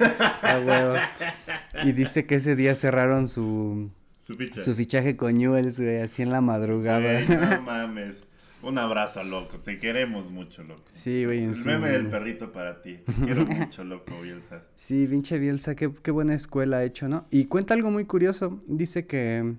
Y 1.84 1.92
dice 1.92 2.26
que 2.26 2.36
ese 2.36 2.56
día 2.56 2.74
cerraron 2.74 3.28
su, 3.28 3.90
su, 4.20 4.74
fichaje 4.74 5.16
con 5.16 5.36
Newells, 5.38 5.80
güey, 5.80 6.00
así 6.00 6.22
en 6.22 6.30
la 6.30 6.40
madrugada. 6.40 7.20
no 7.22 7.62
mames. 7.62 8.16
Un 8.62 8.78
abrazo, 8.78 9.24
loco. 9.24 9.58
Te 9.58 9.78
queremos 9.78 10.30
mucho, 10.30 10.62
loco. 10.62 10.84
Sí, 10.92 11.24
güey. 11.24 11.42
El 11.42 11.64
meme 11.64 11.90
del 11.90 12.08
perrito 12.08 12.52
para 12.52 12.80
ti. 12.80 12.94
Te 13.06 13.12
quiero 13.12 13.44
mucho, 13.44 13.82
loco, 13.82 14.20
Bielsa. 14.20 14.62
Sí, 14.76 15.06
pinche 15.08 15.38
Bielsa, 15.38 15.74
qué, 15.74 15.92
qué 16.02 16.10
buena 16.12 16.34
escuela 16.34 16.78
ha 16.78 16.84
hecho, 16.84 17.08
¿no? 17.08 17.26
Y 17.30 17.46
cuenta 17.46 17.74
algo 17.74 17.90
muy 17.90 18.04
curioso. 18.04 18.62
Dice 18.66 19.04
que, 19.06 19.56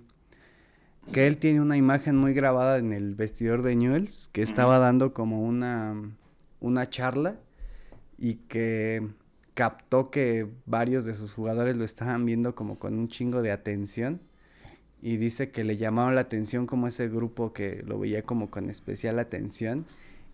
que 1.12 1.28
él 1.28 1.38
tiene 1.38 1.60
una 1.60 1.76
imagen 1.76 2.16
muy 2.16 2.34
grabada 2.34 2.78
en 2.78 2.94
el 2.94 3.16
vestidor 3.16 3.62
de 3.62 3.76
Newells, 3.76 4.30
que 4.32 4.42
estaba 4.42 4.80
dando 4.80 5.14
como 5.14 5.42
una, 5.42 5.96
una 6.62 6.90
charla 6.90 7.36
y 8.18 8.36
que 8.36 9.06
captó 9.54 10.12
que 10.12 10.48
varios 10.66 11.04
de 11.04 11.14
sus 11.14 11.34
jugadores 11.34 11.76
lo 11.76 11.84
estaban 11.84 12.26
viendo 12.26 12.56
como 12.56 12.80
con 12.80 12.98
un 12.98 13.10
chingo 13.10 13.42
de 13.42 13.52
atención 13.52 14.22
y 15.04 15.18
dice 15.18 15.52
que 15.52 15.66
le 15.66 15.76
llamaron 15.76 16.16
la 16.16 16.22
atención 16.22 16.66
como 16.66 16.88
ese 16.88 17.10
grupo 17.10 17.52
que 17.52 17.84
lo 17.86 18.00
veía 18.00 18.24
como 18.24 18.50
con 18.50 18.70
especial 18.70 19.20
atención 19.20 19.86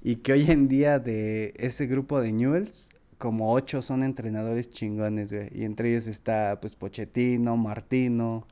y 0.03 0.17
que 0.17 0.33
hoy 0.33 0.45
en 0.51 0.67
día 0.67 0.99
de 0.99 1.55
ese 1.57 1.87
grupo 1.87 2.21
de 2.21 2.31
Newells 2.31 2.89
como 3.17 3.51
ocho 3.51 3.81
son 3.81 4.03
entrenadores 4.03 4.69
chingones, 4.69 5.33
güey. 5.33 5.49
Y 5.53 5.63
entre 5.65 5.89
ellos 5.89 6.05
está 6.05 6.59
pues 6.61 6.75
Pochettino, 6.75 7.57
Martino 7.57 8.45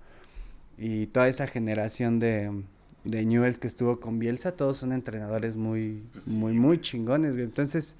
y 0.76 1.05
toda 1.05 1.28
esa 1.28 1.45
generación 1.45 2.18
de, 2.18 2.63
de 3.03 3.24
Newells 3.24 3.59
que 3.59 3.68
estuvo 3.68 3.99
con 3.99 4.18
Bielsa, 4.18 4.53
todos 4.53 4.78
son 4.78 4.93
entrenadores 4.93 5.55
muy, 5.55 6.03
pues 6.13 6.28
muy, 6.28 6.53
muy 6.53 6.82
chingones, 6.82 7.34
güey. 7.34 7.45
Entonces, 7.45 7.95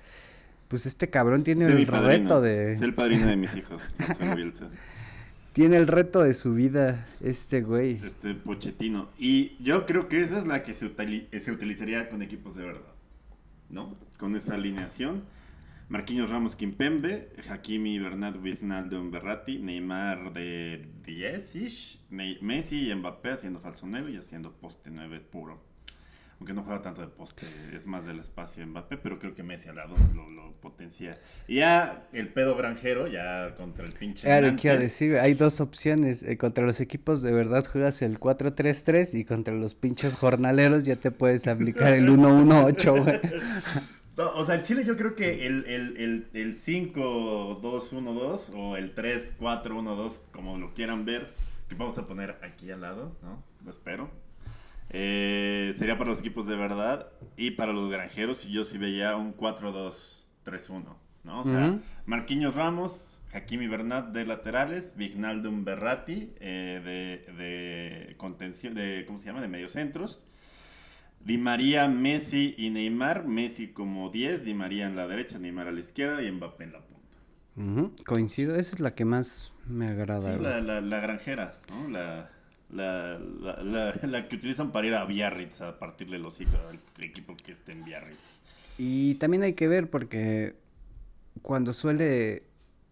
pues 0.70 0.88
este 0.88 1.08
cabrón 1.08 1.44
tiene 1.44 1.66
el 1.66 1.86
reto 1.86 2.42
de... 2.42 2.74
Es 2.74 2.82
el 2.82 2.96
padrino 2.96 3.28
de 3.28 3.36
mis 3.36 3.56
hijos, 3.56 3.96
Bielsa. 4.36 4.72
Tiene 5.58 5.78
el 5.78 5.88
reto 5.88 6.22
de 6.22 6.36
su 6.36 6.54
vida 6.54 7.04
este 7.20 7.64
güey. 7.64 8.00
Este 8.06 8.36
Pochettino. 8.36 9.10
Y 9.18 9.58
yo 9.58 9.88
creo 9.88 10.08
que 10.08 10.22
esa 10.22 10.38
es 10.38 10.46
la 10.46 10.62
que 10.62 10.72
se, 10.76 10.94
se 11.40 11.52
utilizaría 11.52 12.10
con 12.10 12.22
equipos 12.22 12.56
de 12.56 12.64
verdad. 12.64 12.94
¿No? 13.68 13.98
Con 14.20 14.36
esa 14.36 14.54
alineación. 14.54 15.24
Marquinhos 15.90 16.30
Ramos 16.30 16.56
Kimpembe, 16.56 17.32
Hakimi 17.50 17.98
Bernat 17.98 18.38
Wijnaldum 18.40 19.10
Berratti, 19.10 19.58
Neymar 19.58 20.32
de 20.32 20.92
10 21.04 22.02
Messi 22.12 22.92
y 22.92 22.94
Mbappé 22.94 23.32
haciendo 23.32 23.60
falso 23.60 23.88
9 23.88 24.12
y 24.12 24.18
haciendo 24.18 24.52
poste 24.52 24.92
9 24.92 25.22
puro 25.22 25.67
aunque 26.40 26.54
no 26.54 26.64
juega 26.64 26.82
tanto 26.82 27.02
de 27.02 27.08
poste, 27.08 27.48
es 27.74 27.88
más 27.88 28.06
del 28.06 28.20
espacio 28.20 28.66
Mbappé, 28.66 28.98
pero 28.98 29.18
creo 29.18 29.34
que 29.34 29.42
Messi 29.42 29.70
al 29.70 29.78
lado 29.78 29.96
lo, 30.14 30.30
lo 30.30 30.52
potencia. 30.52 31.20
Y 31.48 31.56
ya 31.58 32.08
el 32.14 32.32
pedo 32.32 32.56
granjero, 32.56 33.08
ya 33.08 33.56
contra 33.56 33.86
el 33.86 33.94
pinche. 33.94 34.24
Claro, 34.24 34.56
quiero 34.60 34.80
decir, 34.80 35.18
hay 35.18 35.34
dos 35.34 35.62
opciones. 35.62 36.22
Eh, 36.24 36.38
contra 36.38 36.64
los 36.66 36.80
equipos 36.80 37.24
de 37.24 37.32
verdad 37.32 37.66
juegas 37.66 38.04
el 38.04 38.20
4-3-3 38.20 39.18
y 39.20 39.26
contra 39.26 39.54
los 39.54 39.74
pinches 39.74 40.16
jornaleros 40.16 40.84
ya 40.84 40.96
te 40.96 41.10
puedes 41.10 41.48
aplicar 41.48 41.94
el 41.94 42.08
1-1-8, 42.10 43.04
güey. 43.04 43.20
o 44.36 44.44
sea, 44.46 44.56
el 44.56 44.64
Chile 44.64 44.84
yo 44.86 44.96
creo 44.96 45.16
que 45.16 45.48
el, 45.48 45.66
el, 45.66 45.98
el, 45.98 46.28
el 46.34 46.56
5-2-1-2 46.62 48.54
o 48.56 48.78
el 48.78 48.94
3-4-1-2, 48.94 50.12
como 50.32 50.60
lo 50.60 50.76
quieran 50.76 51.06
ver, 51.06 51.28
que 51.68 51.74
vamos 51.76 51.98
a 51.98 52.06
poner 52.06 52.38
aquí 52.44 52.70
al 52.70 52.82
lado, 52.82 53.16
¿no? 53.24 53.42
Lo 53.66 53.72
espero 53.72 54.28
eh, 54.90 55.74
sería 55.78 55.98
para 55.98 56.10
los 56.10 56.20
equipos 56.20 56.46
de 56.48 56.56
verdad. 56.56 57.12
Y 57.36 57.52
para 57.52 57.74
los 57.74 57.90
granjeros, 57.90 58.48
yo 58.48 58.64
sí 58.64 58.78
veía 58.78 59.16
un 59.16 59.36
4-2-3-1. 59.36 60.96
¿no? 61.24 61.42
O 61.42 61.44
sea, 61.44 61.78
Marquinhos 62.06 62.56
Ramos, 62.56 63.22
Hakimi 63.34 63.68
Bernat 63.68 64.08
de 64.14 64.26
laterales, 64.26 64.96
Vignaldum 64.96 65.66
Berratti 65.66 66.34
eh, 66.40 66.82
de, 67.28 67.34
de 67.34 68.16
contención, 68.16 68.74
de, 68.74 69.04
¿cómo 69.06 69.20
se 69.20 69.26
llama? 69.26 69.42
De 69.42 69.48
mediocentros. 69.48 70.24
Di 71.20 71.38
María, 71.38 71.90
Messi 71.90 72.56
y 72.58 72.70
Neymar. 72.70 73.28
Messi 73.28 73.68
como 73.70 74.10
10, 74.10 74.46
Di 74.46 74.54
María 74.54 74.88
en 74.88 74.96
la 74.96 75.08
derecha, 75.08 75.38
Neymar 75.38 75.68
a 75.68 75.72
la 75.72 75.82
izquierda 75.82 76.22
y 76.22 76.32
Mbappé 76.32 76.64
en 76.64 76.72
la 76.72 76.80
punta. 76.80 78.04
Coincido, 78.06 78.56
esa 78.56 78.76
es 78.76 78.80
la 78.80 78.96
que 78.96 79.04
más 79.04 79.52
me 79.66 79.88
agrada. 79.88 80.38
Sí, 80.38 80.42
la, 80.42 80.62
la, 80.62 80.80
la, 80.80 81.00
granjera, 81.00 81.58
¿no? 81.70 81.90
La, 81.90 82.30
la, 82.70 83.20
la, 83.20 83.94
la, 84.04 84.28
que 84.28 84.36
utilizan 84.36 84.72
para 84.72 84.88
ir 84.88 84.96
a 84.96 85.06
Biarritz 85.06 85.62
a 85.62 85.80
partirle 85.80 86.20
los 86.20 86.40
hijos 86.42 86.60
al 86.68 87.04
equipo 87.04 87.36
que 87.38 87.52
esté 87.52 87.72
en 87.72 87.86
Biarritz. 87.86 88.42
Y 88.78 89.16
también 89.16 89.44
hay 89.44 89.54
que 89.54 89.68
ver 89.68 89.90
porque 89.90 90.56
cuando 91.42 91.74
suele 91.74 92.44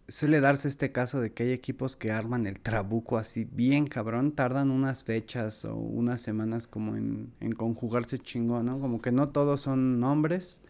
suele 0.07 0.39
darse 0.39 0.67
este 0.67 0.91
caso 0.91 1.19
de 1.19 1.31
que 1.33 1.43
hay 1.43 1.51
equipos 1.51 1.95
que 1.95 2.11
arman 2.11 2.45
el 2.45 2.59
trabuco 2.59 3.17
así 3.17 3.45
bien 3.45 3.87
cabrón, 3.87 4.33
tardan 4.33 4.69
unas 4.69 5.03
fechas 5.03 5.65
o 5.65 5.75
unas 5.75 6.21
semanas 6.21 6.67
como 6.67 6.95
en, 6.95 7.33
en 7.39 7.53
conjugarse 7.53 8.19
chingón, 8.19 8.67
¿no? 8.67 8.79
Como 8.79 9.01
que 9.01 9.11
no 9.11 9.29
todos 9.29 9.61
son 9.61 9.99
nombres, 9.99 10.61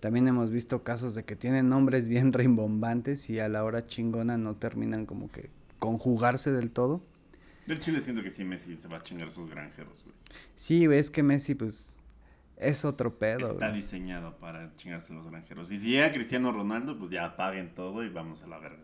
También 0.00 0.28
hemos 0.28 0.50
visto 0.50 0.82
casos 0.82 1.14
de 1.14 1.24
que 1.24 1.36
tienen 1.36 1.68
nombres 1.68 2.08
bien 2.08 2.32
rimbombantes 2.32 3.30
y 3.30 3.38
a 3.38 3.48
la 3.48 3.64
hora 3.64 3.86
chingona 3.86 4.38
no 4.38 4.56
terminan 4.56 5.06
como 5.06 5.28
que 5.30 5.50
conjugarse 5.78 6.52
del 6.52 6.70
todo. 6.70 7.02
Del 7.70 7.78
Chile 7.80 8.00
siento 8.00 8.22
que 8.22 8.30
sí 8.30 8.42
Messi 8.44 8.76
se 8.76 8.88
va 8.88 8.96
a 8.98 9.02
chingar 9.02 9.28
a 9.28 9.30
esos 9.30 9.48
granjeros, 9.48 10.02
güey. 10.04 10.14
Sí, 10.56 10.86
ves 10.88 11.08
que 11.10 11.22
Messi 11.22 11.54
pues 11.54 11.92
es 12.56 12.84
otro 12.84 13.16
pedo. 13.18 13.52
Está 13.52 13.68
güey. 13.70 13.80
diseñado 13.80 14.36
para 14.38 14.74
chingarse 14.76 15.12
a 15.12 15.16
los 15.16 15.28
granjeros. 15.28 15.70
Y 15.70 15.76
si 15.76 15.90
llega 15.92 16.10
Cristiano 16.10 16.50
Ronaldo, 16.52 16.98
pues 16.98 17.10
ya 17.10 17.24
apaguen 17.24 17.74
todo 17.74 18.02
y 18.04 18.08
vamos 18.08 18.42
a 18.42 18.48
la 18.48 18.58
verga. 18.58 18.82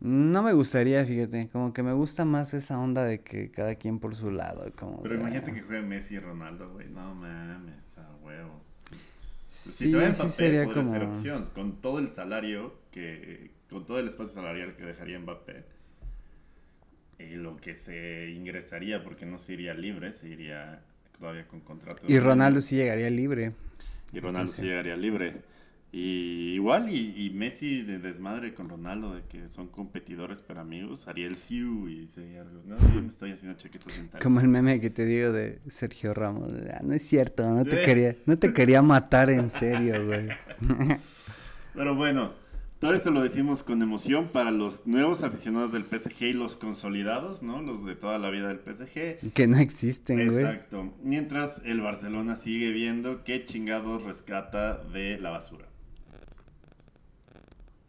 No 0.00 0.42
me 0.42 0.52
gustaría, 0.52 1.04
fíjate, 1.04 1.48
como 1.48 1.72
que 1.72 1.82
me 1.82 1.92
gusta 1.92 2.24
más 2.24 2.54
esa 2.54 2.78
onda 2.78 3.04
de 3.04 3.20
que 3.22 3.50
cada 3.50 3.74
quien 3.76 3.98
por 4.00 4.14
su 4.16 4.30
lado, 4.32 4.70
como 4.76 5.00
Pero 5.02 5.14
de- 5.14 5.20
imagínate 5.20 5.52
que 5.52 5.60
juegue 5.62 5.82
Messi 5.82 6.14
y 6.14 6.18
Ronaldo, 6.18 6.70
güey. 6.72 6.88
No 6.88 7.14
mames, 7.14 7.98
a 7.98 8.08
huevo. 8.22 8.60
Sí, 9.16 9.90
se 9.90 9.96
va 9.96 10.06
en 10.06 10.14
sí 10.14 10.28
sería 10.28 10.64
podría 10.64 10.84
ser 10.84 11.00
como- 11.02 11.12
opción. 11.12 11.50
Con 11.54 11.80
todo 11.80 11.98
el 11.98 12.08
salario 12.08 12.74
que. 12.90 13.50
Con 13.68 13.84
todo 13.86 13.98
el 13.98 14.08
espacio 14.08 14.32
salarial 14.34 14.74
que 14.76 14.84
dejaría 14.84 15.18
Mbappé. 15.18 15.64
Y 17.18 17.36
lo 17.36 17.56
que 17.56 17.74
se 17.74 18.30
ingresaría, 18.30 19.02
porque 19.04 19.26
no 19.26 19.38
se 19.38 19.52
iría 19.54 19.74
libre, 19.74 20.12
se 20.12 20.28
iría 20.28 20.80
todavía 21.18 21.46
con 21.46 21.60
contrato. 21.60 22.06
Y. 22.08 22.18
Ronaldo 22.18 22.60
sí 22.60 22.76
llegaría 22.76 23.08
libre. 23.10 23.52
Y 24.12 24.20
Ronaldo 24.20 24.40
Entonces- 24.40 24.56
sí 24.56 24.62
llegaría 24.62 24.96
libre. 24.96 25.36
Y 25.94 26.54
igual, 26.54 26.88
y, 26.88 27.26
y 27.26 27.28
Messi 27.30 27.82
de 27.82 27.98
desmadre 27.98 28.54
con 28.54 28.70
Ronaldo, 28.70 29.14
de 29.14 29.20
que 29.28 29.46
son 29.46 29.68
competidores 29.68 30.40
pero 30.40 30.60
amigos, 30.60 31.06
haría 31.06 31.26
el 31.26 31.36
Siu 31.36 31.86
y 31.86 32.06
sería 32.06 32.40
algo. 32.40 32.62
No, 32.64 32.78
yo 32.94 33.02
me 33.02 33.08
estoy 33.08 33.32
haciendo 33.32 33.58
chaquetos 33.58 33.94
mentales. 33.98 34.22
Como 34.24 34.40
el 34.40 34.48
meme 34.48 34.80
que 34.80 34.88
te 34.88 35.04
digo 35.04 35.32
de 35.32 35.58
Sergio 35.68 36.14
Ramos. 36.14 36.50
"Ah, 36.72 36.80
no 36.82 36.94
es 36.94 37.02
cierto, 37.06 37.44
no 37.48 37.64
te 37.66 37.84
quería, 37.84 38.16
no 38.24 38.38
te 38.38 38.54
quería 38.54 38.80
matar 38.80 39.28
en 39.28 39.50
serio, 39.50 40.06
güey. 40.06 40.28
Pero 41.74 41.94
bueno, 41.94 42.32
todo 42.82 42.94
esto 42.94 43.12
lo 43.12 43.22
decimos 43.22 43.62
con 43.62 43.80
emoción 43.80 44.26
para 44.26 44.50
los 44.50 44.88
nuevos 44.88 45.22
aficionados 45.22 45.70
del 45.70 45.84
PSG 45.84 46.22
y 46.22 46.32
los 46.32 46.56
consolidados, 46.56 47.40
¿no? 47.40 47.62
Los 47.62 47.86
de 47.86 47.94
toda 47.94 48.18
la 48.18 48.28
vida 48.28 48.48
del 48.48 48.58
PSG. 48.58 49.32
Que 49.32 49.46
no 49.46 49.58
existen, 49.58 50.16
güey. 50.16 50.44
Exacto. 50.44 50.92
Mientras 51.00 51.60
el 51.64 51.80
Barcelona 51.80 52.34
sigue 52.34 52.72
viendo 52.72 53.22
qué 53.22 53.44
chingados 53.44 54.02
rescata 54.02 54.82
de 54.92 55.16
la 55.18 55.30
basura. 55.30 55.68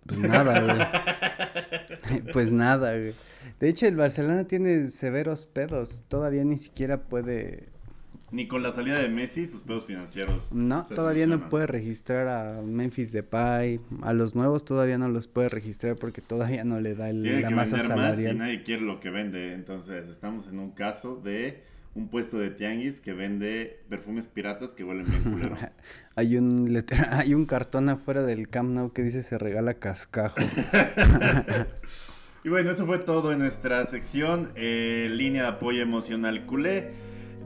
Pues 0.06 0.20
nada, 0.20 0.62
güey. 0.62 2.22
pues 2.32 2.52
nada, 2.52 2.96
güey. 2.96 3.16
De 3.60 3.70
hecho, 3.70 3.88
el 3.88 3.96
Barcelona 3.96 4.44
tiene 4.44 4.86
severos 4.89 5.48
pedos. 5.48 6.04
Todavía 6.08 6.44
ni 6.44 6.60
siquiera 6.60 7.02
puede. 7.02 7.72
Ni 8.34 8.48
con 8.48 8.64
la 8.64 8.72
salida 8.72 8.98
de 9.00 9.10
Messi, 9.10 9.46
sus 9.46 9.62
pedos 9.62 9.86
financieros. 9.86 10.52
No, 10.52 10.86
todavía 10.88 11.28
no 11.28 11.50
puede 11.50 11.68
registrar 11.68 12.28
a 12.28 12.62
Memphis 12.64 13.12
Depay. 13.12 13.80
A 14.02 14.12
los 14.14 14.34
nuevos 14.34 14.66
todavía 14.66 14.98
no 14.98 15.08
los 15.08 15.28
puede 15.28 15.50
registrar 15.50 15.96
porque 15.98 16.20
todavía 16.22 16.64
no 16.64 16.80
le 16.82 16.96
da 16.96 17.10
el- 17.12 17.22
Tiene 17.22 17.42
la 17.42 17.48
que 17.48 17.54
masa 17.56 17.78
vender 17.78 17.96
más 17.96 18.08
y 18.08 18.10
salarial. 18.10 18.38
nadie 18.40 18.64
quiere 18.64 18.82
lo 18.82 19.00
que 19.00 19.12
vende. 19.12 19.54
Entonces, 19.54 20.10
estamos 20.10 20.48
en 20.48 20.58
un 20.58 20.72
caso 20.72 21.16
de 21.24 21.62
un 21.94 22.08
puesto 22.08 22.40
de 22.40 22.50
tianguis 22.50 23.00
que 23.00 23.14
vende 23.14 23.82
perfumes 23.88 24.28
piratas 24.28 24.72
que 24.72 24.84
huelen 24.84 25.06
bien 25.06 25.22
culero. 25.24 25.56
Hay 26.16 26.36
un 26.36 26.72
letra- 26.74 27.10
hay 27.20 27.36
un 27.36 27.46
cartón 27.46 27.88
afuera 27.90 28.24
del 28.24 28.50
Camp 28.50 28.72
Nou 28.72 28.92
que 28.94 29.04
dice 29.04 29.22
se 29.22 29.38
regala 29.38 29.76
cascajo. 29.76 30.38
Y 32.46 32.50
bueno, 32.50 32.72
eso 32.72 32.86
fue 32.86 33.00
todo 33.00 33.32
en 33.32 33.40
nuestra 33.40 33.86
sección 33.86 34.50
eh, 34.56 35.08
línea 35.10 35.44
de 35.44 35.48
apoyo 35.48 35.82
emocional 35.82 36.46
culé. 36.46 36.92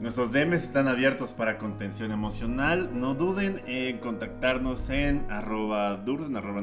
Nuestros 0.00 0.30
DMs 0.30 0.62
están 0.62 0.86
abiertos 0.86 1.32
para 1.32 1.58
contención 1.58 2.12
emocional. 2.12 2.90
No 2.94 3.14
duden 3.14 3.60
en 3.66 3.98
contactarnos 3.98 4.90
en 4.90 5.26
arroba 5.28 5.96
durden, 5.96 6.36
arroba 6.36 6.60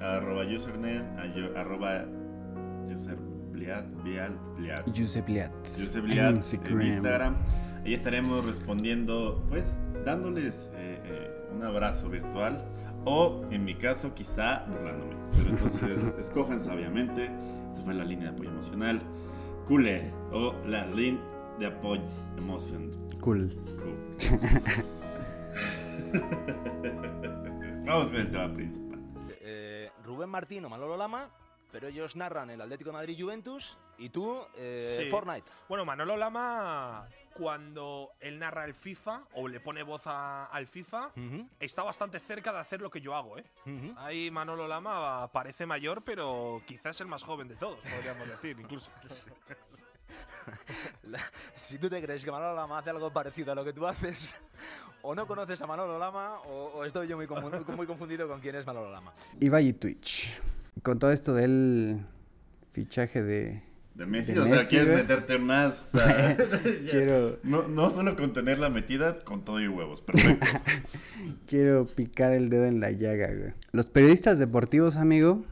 arroba 0.00 0.44
username, 0.44 1.02
arroba 1.56 2.04
userbliat, 2.88 3.84
bliat, 4.04 4.32
en 4.86 6.36
Instagram. 6.36 6.82
Instagram. 6.82 7.36
Ahí 7.84 7.94
estaremos 7.94 8.44
respondiendo, 8.44 9.44
pues, 9.48 9.80
dándoles 10.04 10.70
eh, 10.76 11.00
eh, 11.04 11.48
un 11.52 11.64
abrazo 11.64 12.08
virtual. 12.08 12.64
O, 13.04 13.42
en 13.50 13.64
mi 13.64 13.74
caso, 13.74 14.14
quizá 14.14 14.66
burlándome. 14.68 15.16
Pero 15.36 15.50
entonces, 15.50 16.14
escojan 16.20 16.60
sabiamente. 16.60 17.28
Esa 17.72 17.82
fue 17.82 17.94
la 17.94 18.04
línea 18.04 18.28
de 18.28 18.34
apoyo 18.34 18.50
emocional. 18.50 19.02
Cule. 19.66 20.12
O 20.30 20.54
la 20.64 20.86
línea 20.86 21.31
de 21.58 21.66
apoyo 21.66 22.02
emocional. 22.38 22.90
Cool. 23.20 23.54
Cool. 23.78 23.96
Vamos 27.86 28.10
con 28.10 28.16
el 28.20 28.30
tema 28.30 28.52
principal. 28.52 29.00
Eh, 29.40 29.90
Rubén 30.04 30.28
Martín 30.30 30.64
o 30.64 30.68
Manolo 30.68 30.96
Lama, 30.96 31.28
pero 31.70 31.88
ellos 31.88 32.16
narran 32.16 32.50
el 32.50 32.60
Atlético 32.60 32.90
de 32.90 32.96
Madrid 32.96 33.16
Juventus 33.20 33.76
y 33.98 34.08
tú 34.08 34.38
eh, 34.56 34.98
Sí. 35.04 35.10
Fortnite. 35.10 35.48
Bueno, 35.68 35.84
Manolo 35.84 36.16
Lama, 36.16 37.06
cuando 37.34 38.10
él 38.20 38.38
narra 38.38 38.64
el 38.64 38.74
FIFA 38.74 39.22
o 39.34 39.48
le 39.48 39.60
pone 39.60 39.82
voz 39.82 40.06
a- 40.06 40.46
al 40.46 40.66
FIFA, 40.66 41.08
Ujú, 41.16 41.48
está 41.60 41.82
bastante 41.82 42.20
cerca 42.20 42.52
de 42.52 42.58
hacer 42.58 42.80
lo 42.80 42.90
que 42.90 43.00
yo 43.00 43.14
hago, 43.14 43.38
¿eh? 43.38 43.44
ujú. 43.66 43.94
Ahí 43.98 44.30
Manolo 44.30 44.66
Lama 44.68 45.28
parece 45.32 45.66
mayor, 45.66 46.02
pero 46.02 46.62
quizás 46.66 47.00
el 47.00 47.06
más 47.08 47.24
joven 47.24 47.48
de 47.48 47.56
todos, 47.56 47.78
podríamos 47.80 48.28
decir, 48.28 48.58
incluso. 48.58 48.90
La- 51.08 51.18
si 51.54 51.78
tú 51.78 51.88
te 51.88 52.02
crees 52.02 52.24
que 52.24 52.30
Manolo 52.30 52.54
Lama 52.54 52.78
hace 52.78 52.90
algo 52.90 53.12
parecido 53.12 53.52
a 53.52 53.54
lo 53.54 53.64
que 53.64 53.72
tú 53.72 53.86
haces, 53.86 54.34
o 55.02 55.14
no 55.14 55.26
conoces 55.26 55.60
a 55.62 55.66
Manolo 55.66 55.98
Lama, 55.98 56.38
o, 56.46 56.72
o 56.74 56.84
estoy 56.84 57.06
yo 57.08 57.16
muy, 57.16 57.26
confu- 57.26 57.76
muy 57.76 57.86
confundido 57.86 58.26
con 58.28 58.40
quién 58.40 58.54
es 58.56 58.66
Manolo 58.66 58.90
Lama. 58.90 59.12
Ibai 59.40 59.68
y 59.68 59.72
Twitch. 59.72 60.38
Con 60.82 60.98
todo 60.98 61.10
esto 61.12 61.34
del 61.34 62.00
fichaje 62.72 63.22
de... 63.22 63.62
De 63.94 64.06
Messi, 64.06 64.32
De 64.32 64.40
o 64.40 64.46
sea, 64.46 64.54
Messi, 64.56 64.70
quieres 64.70 64.88
güey. 64.90 65.02
meterte 65.02 65.38
más. 65.38 65.90
Quiero, 66.90 67.38
No, 67.42 67.68
no 67.68 67.90
solo 67.90 68.16
con 68.16 68.32
tener 68.32 68.58
la 68.58 68.70
metida, 68.70 69.18
con 69.22 69.44
todo 69.44 69.60
y 69.60 69.68
huevos. 69.68 70.00
Perfecto. 70.00 70.46
quiero 71.46 71.84
picar 71.84 72.32
el 72.32 72.48
dedo 72.48 72.64
en 72.64 72.80
la 72.80 72.90
llaga, 72.90 73.26
güey. 73.28 73.52
Los 73.72 73.90
periodistas 73.90 74.38
deportivos, 74.38 74.96
amigo, 74.96 75.44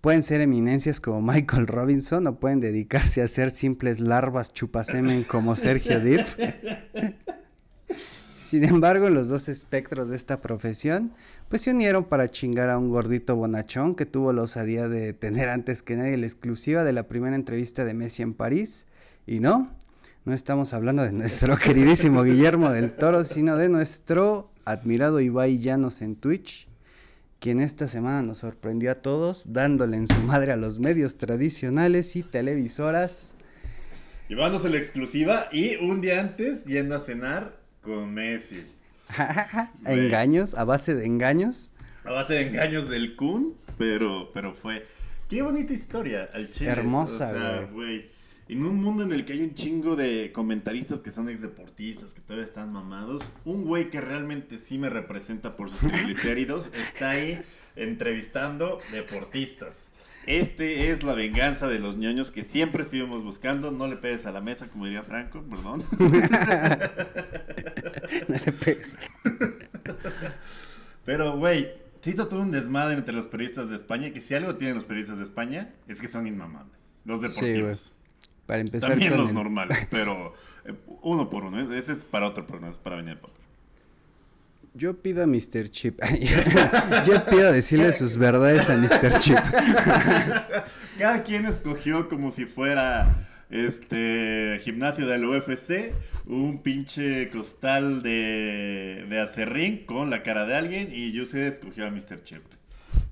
pueden 0.00 0.22
ser 0.22 0.40
eminencias 0.40 1.00
como 1.00 1.20
Michael 1.20 1.66
Robinson 1.66 2.26
o 2.26 2.38
pueden 2.38 2.60
dedicarse 2.60 3.22
a 3.22 3.28
ser 3.28 3.50
simples 3.50 4.00
larvas 4.00 4.52
chupasemen 4.52 5.24
como 5.24 5.56
Sergio 5.56 6.00
Dip. 6.00 6.20
Sin 8.38 8.64
embargo, 8.64 9.10
los 9.10 9.28
dos 9.28 9.48
espectros 9.48 10.08
de 10.08 10.16
esta 10.16 10.38
profesión, 10.38 11.12
pues 11.48 11.62
se 11.62 11.70
unieron 11.70 12.04
para 12.04 12.28
chingar 12.28 12.68
a 12.68 12.78
un 12.78 12.90
gordito 12.90 13.36
bonachón 13.36 13.94
que 13.94 14.06
tuvo 14.06 14.32
la 14.32 14.42
osadía 14.42 14.88
de 14.88 15.12
tener 15.12 15.48
antes 15.48 15.84
que 15.84 15.96
nadie 15.96 16.16
la 16.16 16.26
exclusiva 16.26 16.82
de 16.82 16.92
la 16.92 17.04
primera 17.04 17.36
entrevista 17.36 17.84
de 17.84 17.94
Messi 17.94 18.22
en 18.22 18.34
París. 18.34 18.86
Y 19.24 19.38
no, 19.38 19.70
no 20.24 20.32
estamos 20.32 20.74
hablando 20.74 21.04
de 21.04 21.12
nuestro 21.12 21.56
queridísimo 21.56 22.24
Guillermo 22.24 22.70
del 22.70 22.90
Toro, 22.90 23.22
sino 23.24 23.56
de 23.56 23.68
nuestro 23.68 24.50
admirado 24.64 25.20
Ibai 25.20 25.60
Llanos 25.60 26.02
en 26.02 26.16
Twitch, 26.16 26.69
quien 27.40 27.60
esta 27.60 27.88
semana 27.88 28.22
nos 28.22 28.38
sorprendió 28.38 28.92
a 28.92 28.94
todos 28.94 29.52
dándole 29.52 29.96
en 29.96 30.06
su 30.06 30.20
madre 30.20 30.52
a 30.52 30.56
los 30.56 30.78
medios 30.78 31.16
tradicionales 31.16 32.14
y 32.14 32.22
televisoras. 32.22 33.34
Llevándose 34.28 34.68
la 34.68 34.76
exclusiva 34.76 35.48
y 35.50 35.76
un 35.76 36.02
día 36.02 36.20
antes 36.20 36.64
yendo 36.64 36.94
a 36.94 37.00
cenar 37.00 37.56
con 37.80 38.12
Messi. 38.14 38.64
Güey. 39.82 40.06
engaños, 40.06 40.54
a 40.54 40.64
base 40.64 40.94
de 40.94 41.06
engaños. 41.06 41.72
A 42.04 42.12
base 42.12 42.34
de 42.34 42.42
engaños 42.42 42.88
del 42.88 43.16
Kun, 43.16 43.54
pero, 43.76 44.30
pero 44.32 44.54
fue. 44.54 44.86
Qué 45.28 45.42
bonita 45.42 45.72
historia 45.72 46.28
al 46.32 46.46
chile. 46.46 46.70
Hermosa, 46.70 47.30
O 47.30 47.32
sea, 47.32 47.68
güey. 47.72 48.06
En 48.50 48.66
un 48.66 48.82
mundo 48.82 49.04
en 49.04 49.12
el 49.12 49.24
que 49.24 49.34
hay 49.34 49.42
un 49.42 49.54
chingo 49.54 49.94
de 49.94 50.32
comentaristas 50.32 51.00
que 51.00 51.12
son 51.12 51.28
exdeportistas, 51.28 52.12
que 52.12 52.20
todavía 52.20 52.44
están 52.44 52.72
mamados, 52.72 53.32
un 53.44 53.64
güey 53.64 53.90
que 53.90 54.00
realmente 54.00 54.56
sí 54.56 54.76
me 54.76 54.90
representa 54.90 55.54
por 55.54 55.70
sus 55.70 55.78
triglicéridos 55.78 56.66
está 56.74 57.10
ahí 57.10 57.40
entrevistando 57.76 58.80
deportistas. 58.90 59.76
Este 60.26 60.90
es 60.90 61.04
la 61.04 61.14
venganza 61.14 61.68
de 61.68 61.78
los 61.78 61.96
ñoños 61.96 62.32
que 62.32 62.42
siempre 62.42 62.82
estuvimos 62.82 63.22
buscando. 63.22 63.70
No 63.70 63.86
le 63.86 63.96
pegues 63.96 64.26
a 64.26 64.32
la 64.32 64.40
mesa, 64.40 64.66
como 64.66 64.86
diría 64.86 65.04
Franco, 65.04 65.44
perdón. 65.48 65.84
No 68.28 68.34
le 68.34 68.52
pegues. 68.52 68.94
Pero, 71.04 71.36
güey, 71.38 71.70
se 72.00 72.10
hizo 72.10 72.26
todo 72.26 72.40
un 72.40 72.50
desmadre 72.50 72.96
entre 72.96 73.14
los 73.14 73.28
periodistas 73.28 73.68
de 73.68 73.76
España, 73.76 74.12
que 74.12 74.20
si 74.20 74.34
algo 74.34 74.56
tienen 74.56 74.74
los 74.74 74.84
periodistas 74.84 75.18
de 75.18 75.24
España, 75.24 75.72
es 75.86 76.00
que 76.00 76.08
son 76.08 76.26
inmamables. 76.26 76.76
Los 77.04 77.20
Sí, 77.20 77.28
deportivos. 77.28 77.92
Para 78.50 78.62
empezar 78.62 78.90
También 78.90 79.10
con 79.12 79.20
los 79.20 79.28
el- 79.28 79.34
normales, 79.36 79.86
pero 79.92 80.34
eh, 80.64 80.74
uno 81.02 81.30
por 81.30 81.44
uno. 81.44 81.72
Ese 81.72 81.92
es 81.92 81.98
para 82.00 82.26
otro 82.26 82.44
programa, 82.48 82.72
es 82.72 82.78
para 82.80 82.96
venir 82.96 83.16
papel. 83.18 83.36
Yo 84.74 85.00
pido 85.00 85.22
a 85.22 85.26
Mr. 85.28 85.70
Chip. 85.70 86.00
Yo 87.06 87.24
pido 87.26 87.52
decirle 87.52 87.92
sus 87.92 88.16
verdades 88.16 88.68
a 88.68 88.76
Mr. 88.76 89.20
Chip. 89.20 89.36
Cada 90.98 91.22
quien 91.22 91.46
escogió 91.46 92.08
como 92.08 92.32
si 92.32 92.46
fuera 92.46 93.28
este 93.50 94.60
gimnasio 94.64 95.06
del 95.06 95.24
UFC 95.26 95.92
un 96.26 96.60
pinche 96.62 97.30
costal 97.30 98.02
de, 98.02 99.06
de 99.08 99.20
acerrín 99.20 99.84
con 99.86 100.10
la 100.10 100.22
cara 100.24 100.44
de 100.44 100.56
alguien 100.56 100.88
y 100.92 101.12
Yuse 101.12 101.46
escogió 101.46 101.86
a 101.86 101.90
Mr. 101.90 102.22
Chip, 102.24 102.42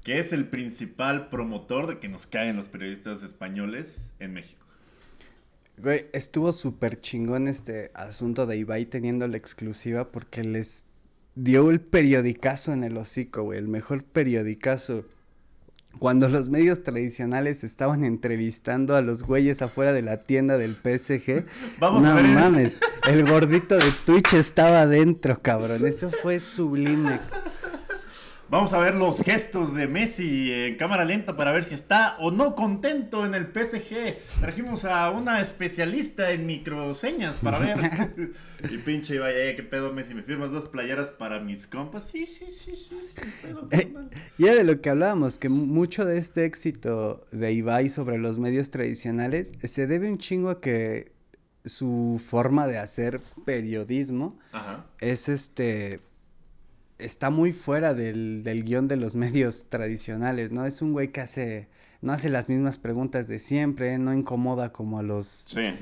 que 0.05 0.19
es 0.19 0.33
el 0.33 0.47
principal 0.49 1.29
promotor 1.29 1.87
de 1.87 1.99
que 1.99 2.09
nos 2.09 2.27
caen 2.27 2.57
los 2.57 2.69
periodistas 2.69 3.23
españoles 3.23 4.11
en 4.21 4.33
México. 4.35 4.65
Güey, 5.83 6.07
estuvo 6.13 6.53
súper 6.53 7.01
chingón 7.01 7.47
este 7.47 7.93
asunto 7.95 8.47
de 8.47 8.57
Ibai 8.57 8.87
teniendo 8.87 9.29
la 9.29 9.37
exclusiva 9.37 10.11
porque 10.11 10.43
les 10.43 10.85
dio 11.37 11.71
el 11.71 11.81
periodicazo 11.81 12.73
en 12.73 12.83
el 12.83 12.97
hocico, 12.97 13.45
güey, 13.45 13.59
el 13.59 13.69
mejor 13.69 14.03
periodicazo. 14.05 15.05
Cuando 16.01 16.29
los 16.29 16.49
medios 16.49 16.83
tradicionales 16.83 17.65
estaban 17.65 18.05
entrevistando 18.05 18.97
a 18.97 19.03
los 19.03 19.23
güeyes 19.23 19.63
afuera 19.63 19.93
de 19.93 20.03
la 20.03 20.25
tienda 20.25 20.59
del 20.59 20.75
PSG, 20.75 21.47
Vamos 21.81 22.03
no 22.03 22.11
a 22.11 22.15
ver 22.15 22.27
mames, 22.27 22.81
el 23.09 23.29
gordito 23.29 23.77
de 23.77 23.93
Twitch 24.05 24.35
estaba 24.35 24.83
adentro, 24.83 25.41
cabrón. 25.41 25.87
Eso 25.87 26.11
fue 26.11 26.41
sublime. 26.41 27.21
Vamos 28.51 28.73
a 28.73 28.79
ver 28.79 28.95
los 28.95 29.21
gestos 29.21 29.75
de 29.75 29.87
Messi 29.87 30.51
en 30.51 30.77
cámara 30.77 31.05
lenta 31.05 31.37
para 31.37 31.53
ver 31.53 31.65
si 31.65 31.75
está 31.75 32.17
o 32.19 32.31
no 32.31 32.55
contento 32.55 33.27
en 33.27 33.35
el 33.35 33.49
PSG. 33.53 34.17
Trajimos 34.41 34.87
a 34.87 35.11
una 35.11 35.43
especialista 35.43 36.31
en 36.31 36.47
microseñas 36.47 37.37
para 37.43 37.59
ver. 37.59 38.33
y 38.71 38.79
pinche 38.79 39.19
vaya, 39.19 39.39
eh, 39.39 39.55
qué 39.55 39.63
pedo 39.63 39.93
Messi, 39.93 40.15
me 40.15 40.23
firmas 40.23 40.51
dos 40.51 40.67
playeras 40.67 41.11
para 41.11 41.41
mis 41.41 41.67
compas. 41.67 42.05
Sí, 42.11 42.25
sí, 42.25 42.47
sí, 42.51 42.75
sí, 42.75 42.97
sí, 43.15 43.17
pedo, 43.43 43.69
Eh, 43.71 43.93
carnal. 43.93 44.11
y 44.39 44.45
era 44.47 44.55
de 44.55 44.65
lo 44.65 44.81
que 44.81 44.89
hablábamos, 44.89 45.37
que 45.39 45.51
mu- 45.51 45.67
mucho 45.67 46.07
de 46.07 46.17
este 46.17 46.47
éxito 46.47 47.27
de 47.33 47.53
Ibai 47.53 47.91
sobre 47.91 48.17
los 48.17 48.39
medios 48.39 48.71
tradicionales 48.71 49.53
se 49.63 49.87
debe 49.87 50.11
un 50.11 50.17
chingo 50.17 50.49
a 50.49 50.61
que 50.63 51.13
su 51.67 52.19
forma 52.25 52.67
de 52.67 52.79
hacer 52.79 53.21
periodismo 53.45 54.39
Ajá. 54.53 54.87
es 55.01 55.29
este 55.29 56.01
está 56.99 57.31
muy 57.31 57.53
fuera 57.53 57.95
del, 57.95 58.43
del 58.43 58.65
guion 58.65 58.89
de 58.89 58.97
los 58.97 59.15
medios 59.17 59.67
tradicionales, 59.69 60.51
¿no? 60.53 60.67
Es 60.67 60.83
un 60.83 60.93
güey 60.93 61.13
que 61.13 61.21
hace, 61.21 61.69
no 62.03 62.13
hace 62.13 62.29
las 62.29 62.49
mismas 62.49 62.79
preguntas 62.79 63.29
de 63.29 63.39
siempre, 63.39 63.99
no 63.99 64.13
incomoda 64.15 64.73
como 64.73 64.99
a 64.99 65.03
los, 65.03 65.27
Sí. 65.27 65.75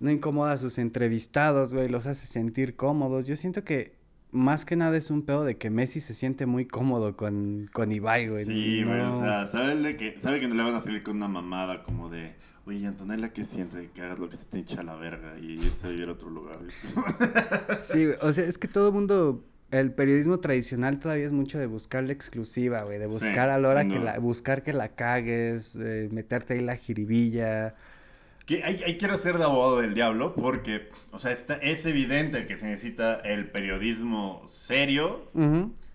no 0.00 0.10
incomoda 0.10 0.52
a 0.52 0.58
sus 0.58 0.78
entrevistados, 0.78 1.72
güey, 1.74 1.88
los 1.88 2.06
hace 2.06 2.26
sentir 2.26 2.76
cómodos. 2.76 3.26
Yo 3.26 3.36
siento 3.36 3.64
que 3.64 3.94
más 4.32 4.64
que 4.64 4.76
nada 4.76 4.96
es 4.96 5.10
un 5.10 5.22
pedo 5.22 5.44
de 5.44 5.56
que 5.56 5.70
Messi 5.70 6.00
se 6.00 6.12
siente 6.12 6.46
muy 6.46 6.66
cómodo 6.66 7.16
con, 7.16 7.70
con 7.72 7.90
Ibai, 7.92 8.28
güey. 8.28 8.44
Sí, 8.44 8.82
güey, 8.84 8.98
no- 8.98 9.16
o 9.18 9.22
sea, 9.22 9.46
sabe 9.46 9.96
que, 9.96 10.18
sabe 10.20 10.40
que 10.40 10.48
no 10.48 10.54
le 10.56 10.62
van 10.62 10.74
a 10.74 10.80
salir 10.80 11.02
con 11.02 11.16
una 11.16 11.28
mamada 11.28 11.82
como 11.84 12.10
de, 12.10 12.34
oye, 12.66 12.86
Antonella, 12.86 13.32
¿qué 13.32 13.44
siente? 13.44 13.88
Que 13.94 14.02
hagas 14.02 14.18
lo 14.18 14.28
que 14.28 14.36
se 14.36 14.44
te 14.44 14.58
hincha 14.58 14.82
la 14.82 14.96
verga 14.96 15.38
y 15.38 15.52
irse 15.52 15.86
a 15.86 15.90
vivir 15.90 16.08
a 16.08 16.12
otro 16.12 16.28
lugar. 16.28 16.58
Sí, 17.80 18.08
o 18.20 18.32
sea, 18.32 18.44
es 18.44 18.58
que 18.58 18.68
todo 18.68 18.88
el 18.88 18.94
mundo, 18.94 19.44
el 19.70 19.92
periodismo 19.92 20.38
tradicional 20.38 20.98
todavía 20.98 21.26
es 21.26 21.32
mucho 21.32 21.58
de 21.58 21.66
buscar 21.66 22.04
la 22.04 22.12
exclusiva, 22.12 22.82
güey, 22.82 22.98
de 22.98 23.06
Sí, 23.06 23.12
buscar 23.12 23.50
a 23.50 23.58
la 23.58 23.68
hora 23.68 23.86
que 23.86 23.98
la, 23.98 24.18
buscar 24.18 24.62
que 24.62 24.72
la 24.72 24.90
cagues, 24.90 25.76
eh, 25.76 26.08
meterte 26.12 26.54
ahí 26.54 26.60
la 26.60 26.76
jiribilla. 26.76 27.74
Que 28.44 28.62
ahí, 28.62 28.80
ahí 28.86 28.96
quiero 28.96 29.16
ser 29.16 29.38
de 29.38 29.44
abogado 29.44 29.80
del 29.80 29.94
diablo 29.94 30.32
porque, 30.34 30.88
o 31.10 31.18
sea, 31.18 31.32
está, 31.32 31.54
es 31.56 31.84
evidente 31.84 32.46
que 32.46 32.56
se 32.56 32.66
necesita 32.66 33.16
el 33.16 33.50
periodismo 33.50 34.44
serio, 34.46 35.30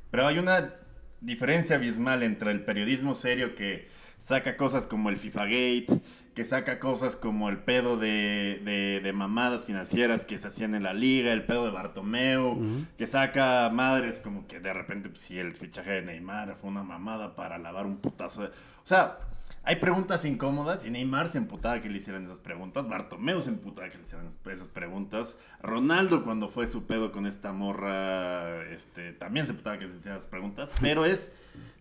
pero 0.10 0.28
hay 0.28 0.38
una 0.38 0.74
diferencia 1.22 1.78
abismal 1.78 2.24
entre 2.24 2.52
el 2.52 2.66
periodismo 2.66 3.16
serio 3.16 3.56
que 3.56 3.88
saca 4.22 4.56
cosas 4.56 4.86
como 4.86 5.10
el 5.10 5.18
FIFA 5.18 5.46
Gate, 5.46 6.02
que 6.36 6.46
saca 6.46 6.80
cosas 6.80 7.16
como 7.16 7.50
el 7.50 7.58
pedo 7.58 7.98
de, 7.98 8.62
de, 8.64 9.02
de 9.02 9.14
mamadas 9.14 9.66
financieras 9.66 10.24
que 10.24 10.38
se 10.38 10.48
hacían 10.48 10.76
en 10.76 10.84
la 10.84 10.94
liga, 10.94 11.34
el 11.34 11.44
pedo 11.46 11.66
de 11.66 11.72
Bartomeu, 11.72 12.58
que 12.98 13.08
saca 13.08 13.70
madres 13.74 14.20
como 14.20 14.48
que 14.48 14.60
de 14.60 14.72
repente, 14.74 15.10
pues 15.10 15.22
sí, 15.22 15.38
el 15.38 15.52
fichaje 15.54 15.92
de 15.92 16.02
Neymar 16.04 16.56
fue 16.56 16.70
una 16.70 16.84
mamada 16.84 17.36
para 17.36 17.58
lavar 17.58 17.86
un 17.86 17.98
putazo 17.98 18.44
de... 18.44 18.48
O 18.48 18.86
sea, 18.86 19.18
hay 19.64 19.76
preguntas 19.76 20.26
incómodas 20.26 20.86
y 20.86 20.90
Neymar 20.90 21.32
se 21.32 21.38
emputaba 21.38 21.82
que 21.82 21.90
le 21.90 21.98
hicieran 21.98 22.24
esas 22.24 22.40
preguntas, 22.40 22.88
Bartomeu 22.88 23.42
se 23.42 23.50
emputaba 23.50 23.90
que 23.90 23.98
le 23.98 24.04
hicieran 24.04 24.28
esas 24.28 24.70
preguntas, 24.70 25.38
Ronaldo 25.62 26.24
cuando 26.24 26.50
fue 26.50 26.68
su 26.68 26.86
pedo 26.86 27.12
con 27.12 27.28
esta 27.28 27.54
morra, 27.54 28.64
este, 28.72 29.14
también 29.14 29.46
se 29.46 29.52
emputaba 29.52 29.78
que 29.78 29.88
se 29.88 29.96
hicieran 29.96 30.18
esas 30.18 30.30
preguntas, 30.30 30.72
pero 30.82 31.06
es 31.06 31.30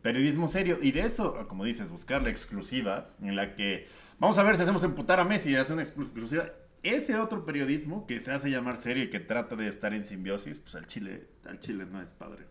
periodismo 0.03 0.49
serio 0.49 0.79
y 0.81 0.93
de 0.93 1.01
eso, 1.01 1.47
como 1.49 1.65
dices, 1.65 1.91
buscar 1.91 2.23
la 2.23 2.29
exclusiva 2.29 3.09
en 3.23 3.35
la 3.35 3.55
que 3.55 3.89
vamos 4.19 4.37
a 4.37 4.43
ver 4.43 4.57
si 4.57 4.63
hacemos 4.63 4.83
emputar 4.83 5.19
a 5.19 5.25
Messi 5.25 5.51
y 5.51 5.57
hacer 5.57 5.73
una 5.75 5.83
exclusiva. 5.83 6.45
Ese 6.83 7.19
otro 7.19 7.45
periodismo 7.45 8.07
que 8.07 8.19
se 8.21 8.33
hace 8.33 8.51
llamar 8.51 8.79
serio 8.79 9.05
y 9.05 9.11
que 9.11 9.21
trata 9.21 9.55
de 9.55 9.69
estar 9.69 9.93
en 9.93 10.03
simbiosis, 10.03 10.59
pues 10.59 10.75
al 10.75 10.87
Chile, 10.87 11.29
al 11.47 11.61
Chile 11.61 11.87
no 11.91 12.01
es 12.01 12.13
padre. 12.13 12.47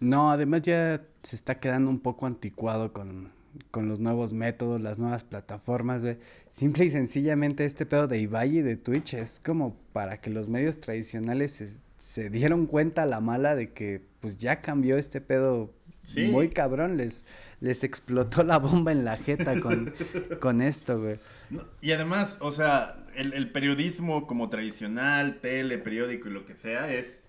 No, 0.00 0.30
además 0.30 0.62
ya 0.62 1.02
se 1.22 1.36
está 1.36 1.60
quedando 1.60 1.90
un 1.90 2.00
poco 2.00 2.26
anticuado 2.26 2.92
con, 2.92 3.32
con 3.70 3.88
los 3.88 4.00
nuevos 4.00 4.32
métodos, 4.32 4.80
las 4.80 4.98
nuevas 4.98 5.24
plataformas, 5.24 6.02
güey. 6.02 6.18
Simple 6.48 6.84
y 6.86 6.90
sencillamente 6.90 7.64
este 7.64 7.86
pedo 7.86 8.06
de 8.08 8.18
Ibai 8.18 8.58
y 8.58 8.62
de 8.62 8.76
Twitch 8.76 9.14
es 9.14 9.40
como 9.44 9.76
para 9.92 10.20
que 10.20 10.30
los 10.30 10.48
medios 10.48 10.80
tradicionales 10.80 11.52
se, 11.52 11.68
se 11.98 12.30
dieron 12.30 12.66
cuenta 12.66 13.02
a 13.02 13.06
la 13.06 13.20
mala 13.20 13.54
de 13.56 13.72
que 13.72 14.02
pues 14.20 14.38
ya 14.38 14.60
cambió 14.60 14.96
este 14.96 15.20
pedo 15.20 15.72
Sí. 16.02 16.28
muy 16.28 16.48
cabrón, 16.48 16.96
les, 16.96 17.26
les 17.60 17.84
explotó 17.84 18.42
la 18.42 18.58
bomba 18.58 18.90
en 18.90 19.04
la 19.04 19.18
jeta 19.18 19.60
con, 19.60 19.92
con 20.40 20.62
esto, 20.62 20.98
güey. 20.98 21.18
No, 21.50 21.62
y 21.82 21.92
además, 21.92 22.38
o 22.40 22.50
sea, 22.50 22.94
el, 23.16 23.34
el 23.34 23.50
periodismo 23.52 24.26
como 24.26 24.48
tradicional, 24.48 25.40
tele, 25.40 25.76
periódico 25.76 26.28
y 26.28 26.32
lo 26.32 26.46
que 26.46 26.54
sea, 26.54 26.90
es. 26.92 27.19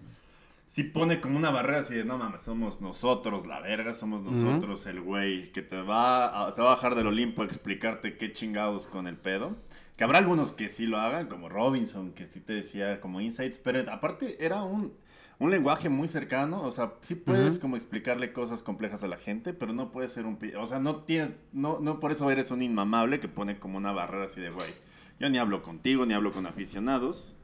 Sí 0.72 0.86
pone 0.86 1.19
como 1.19 1.36
una 1.36 1.49
barrera 1.49 1.80
así 1.80 1.95
de, 1.95 2.05
no 2.05 2.17
mames, 2.17 2.39
somos 2.39 2.80
nosotros 2.80 3.45
la 3.45 3.59
verga, 3.59 3.93
somos 3.93 4.24
nosotros 4.24 4.86
el 4.86 5.01
güey 5.01 5.51
que 5.51 5.61
te 5.61 5.82
va 5.82 6.47
a, 6.47 6.51
se 6.53 6.61
va 6.61 6.72
a 6.72 6.76
bajar 6.76 6.95
del 6.95 7.07
Olimpo 7.07 7.41
a 7.41 7.45
explicarte 7.45 8.15
qué 8.15 8.32
chingados 8.32 8.88
con 8.88 9.05
el 9.05 9.17
pedo. 9.17 9.57
Que 9.97 10.05
habrá 10.05 10.19
algunos 10.19 10.53
que 10.53 10.69
sí 10.69 10.86
lo 10.86 10.97
hagan, 10.97 11.28
como 11.28 11.49
Robinson, 11.49 12.13
que 12.13 12.26
sí 12.26 12.39
te 12.39 12.53
decía 12.53 13.01
como 13.01 13.19
insights, 13.19 13.57
pero 13.57 13.84
aparte 13.91 14.38
era 14.39 14.63
un, 14.63 14.93
un 15.39 15.51
lenguaje 15.51 15.89
muy 15.89 16.07
cercano, 16.07 16.61
o 16.61 16.72
sea, 16.72 16.93
sí 17.01 17.15
puedes 17.15 17.59
como 17.59 17.76
explicarle 17.76 18.32
cosas 18.32 18.63
complejas 18.63 19.03
a 19.03 19.07
la 19.07 19.17
gente, 19.17 19.51
pero 19.51 19.74
no 19.74 19.91
puedes 19.91 20.13
ser 20.13 20.26
un... 20.26 20.39
O 20.57 20.67
sea, 20.67 20.80
no 20.80 21.03
tienes, 21.03 21.32
no, 21.51 21.80
no 21.82 21.99
por 21.99 22.13
eso 22.13 22.32
eres 22.32 22.49
un 22.49 22.61
inmamable 22.61 23.19
que 23.19 23.28
pone 23.28 23.59
como 23.59 23.78
una 23.78 23.91
barrera 23.91 24.24
así 24.24 24.39
de, 24.39 24.51
güey, 24.51 24.72
yo 25.19 25.30
ni 25.30 25.38
hablo 25.38 25.63
contigo, 25.63 26.05
ni 26.05 26.13
hablo 26.13 26.32
con 26.32 26.45
aficionados. 26.45 27.36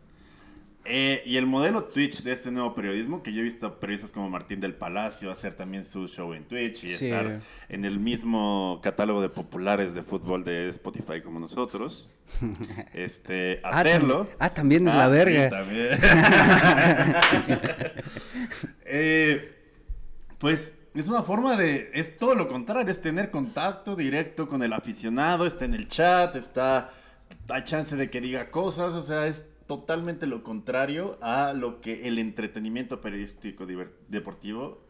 Eh, 0.89 1.21
y 1.25 1.35
el 1.37 1.45
modelo 1.45 1.83
Twitch 1.83 2.23
de 2.23 2.31
este 2.31 2.49
nuevo 2.49 2.73
periodismo, 2.73 3.21
que 3.21 3.33
yo 3.33 3.41
he 3.41 3.43
visto 3.43 3.77
periodistas 3.79 4.11
como 4.13 4.29
Martín 4.29 4.61
del 4.61 4.73
Palacio 4.73 5.29
hacer 5.29 5.53
también 5.53 5.83
su 5.83 6.07
show 6.07 6.33
en 6.33 6.45
Twitch 6.45 6.85
y 6.85 6.87
Sí. 6.87 7.05
estar 7.07 7.41
en 7.67 7.83
el 7.85 7.99
mismo 7.99 8.79
catálogo 8.81 9.21
de 9.21 9.27
populares 9.29 9.93
de 9.93 10.01
fútbol 10.01 10.43
de 10.45 10.69
Spotify 10.69 11.21
como 11.21 11.39
nosotros. 11.39 12.09
Este, 12.93 13.59
Ah, 13.63 13.81
hacerlo. 13.81 14.29
ah, 14.39 14.49
también 14.49 14.87
es 14.87 14.95
la 14.95 15.05
sí, 15.05 15.11
verga. 15.11 15.49
también. 15.49 15.87
Eh, 18.89 19.53
pues 20.37 20.75
es 20.93 21.07
una 21.07 21.21
forma 21.23 21.55
de. 21.57 21.91
Es 21.93 22.17
todo 22.17 22.35
lo 22.35 22.47
contrario, 22.47 22.91
es 22.91 23.01
tener 23.01 23.29
contacto 23.31 23.95
directo 23.95 24.47
con 24.47 24.63
el 24.63 24.73
aficionado, 24.73 25.45
está 25.45 25.65
en 25.65 25.73
el 25.73 25.87
chat, 25.87 26.35
está. 26.35 26.91
Hay 27.49 27.63
chance 27.65 27.95
de 27.95 28.09
que 28.09 28.21
diga 28.21 28.49
cosas, 28.49 28.93
o 28.93 29.01
sea, 29.01 29.27
es 29.27 29.43
totalmente 29.67 30.27
lo 30.27 30.43
contrario 30.43 31.17
a 31.21 31.53
lo 31.53 31.81
que 31.81 32.07
el 32.07 32.17
entretenimiento 32.19 33.01
periodístico 33.01 33.65
deportivo 34.07 34.81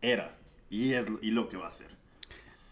era 0.00 0.36
y 0.70 0.92
es 0.92 1.06
y 1.20 1.30
lo 1.30 1.48
que 1.48 1.56
va 1.56 1.68
a 1.68 1.70
ser. 1.70 1.88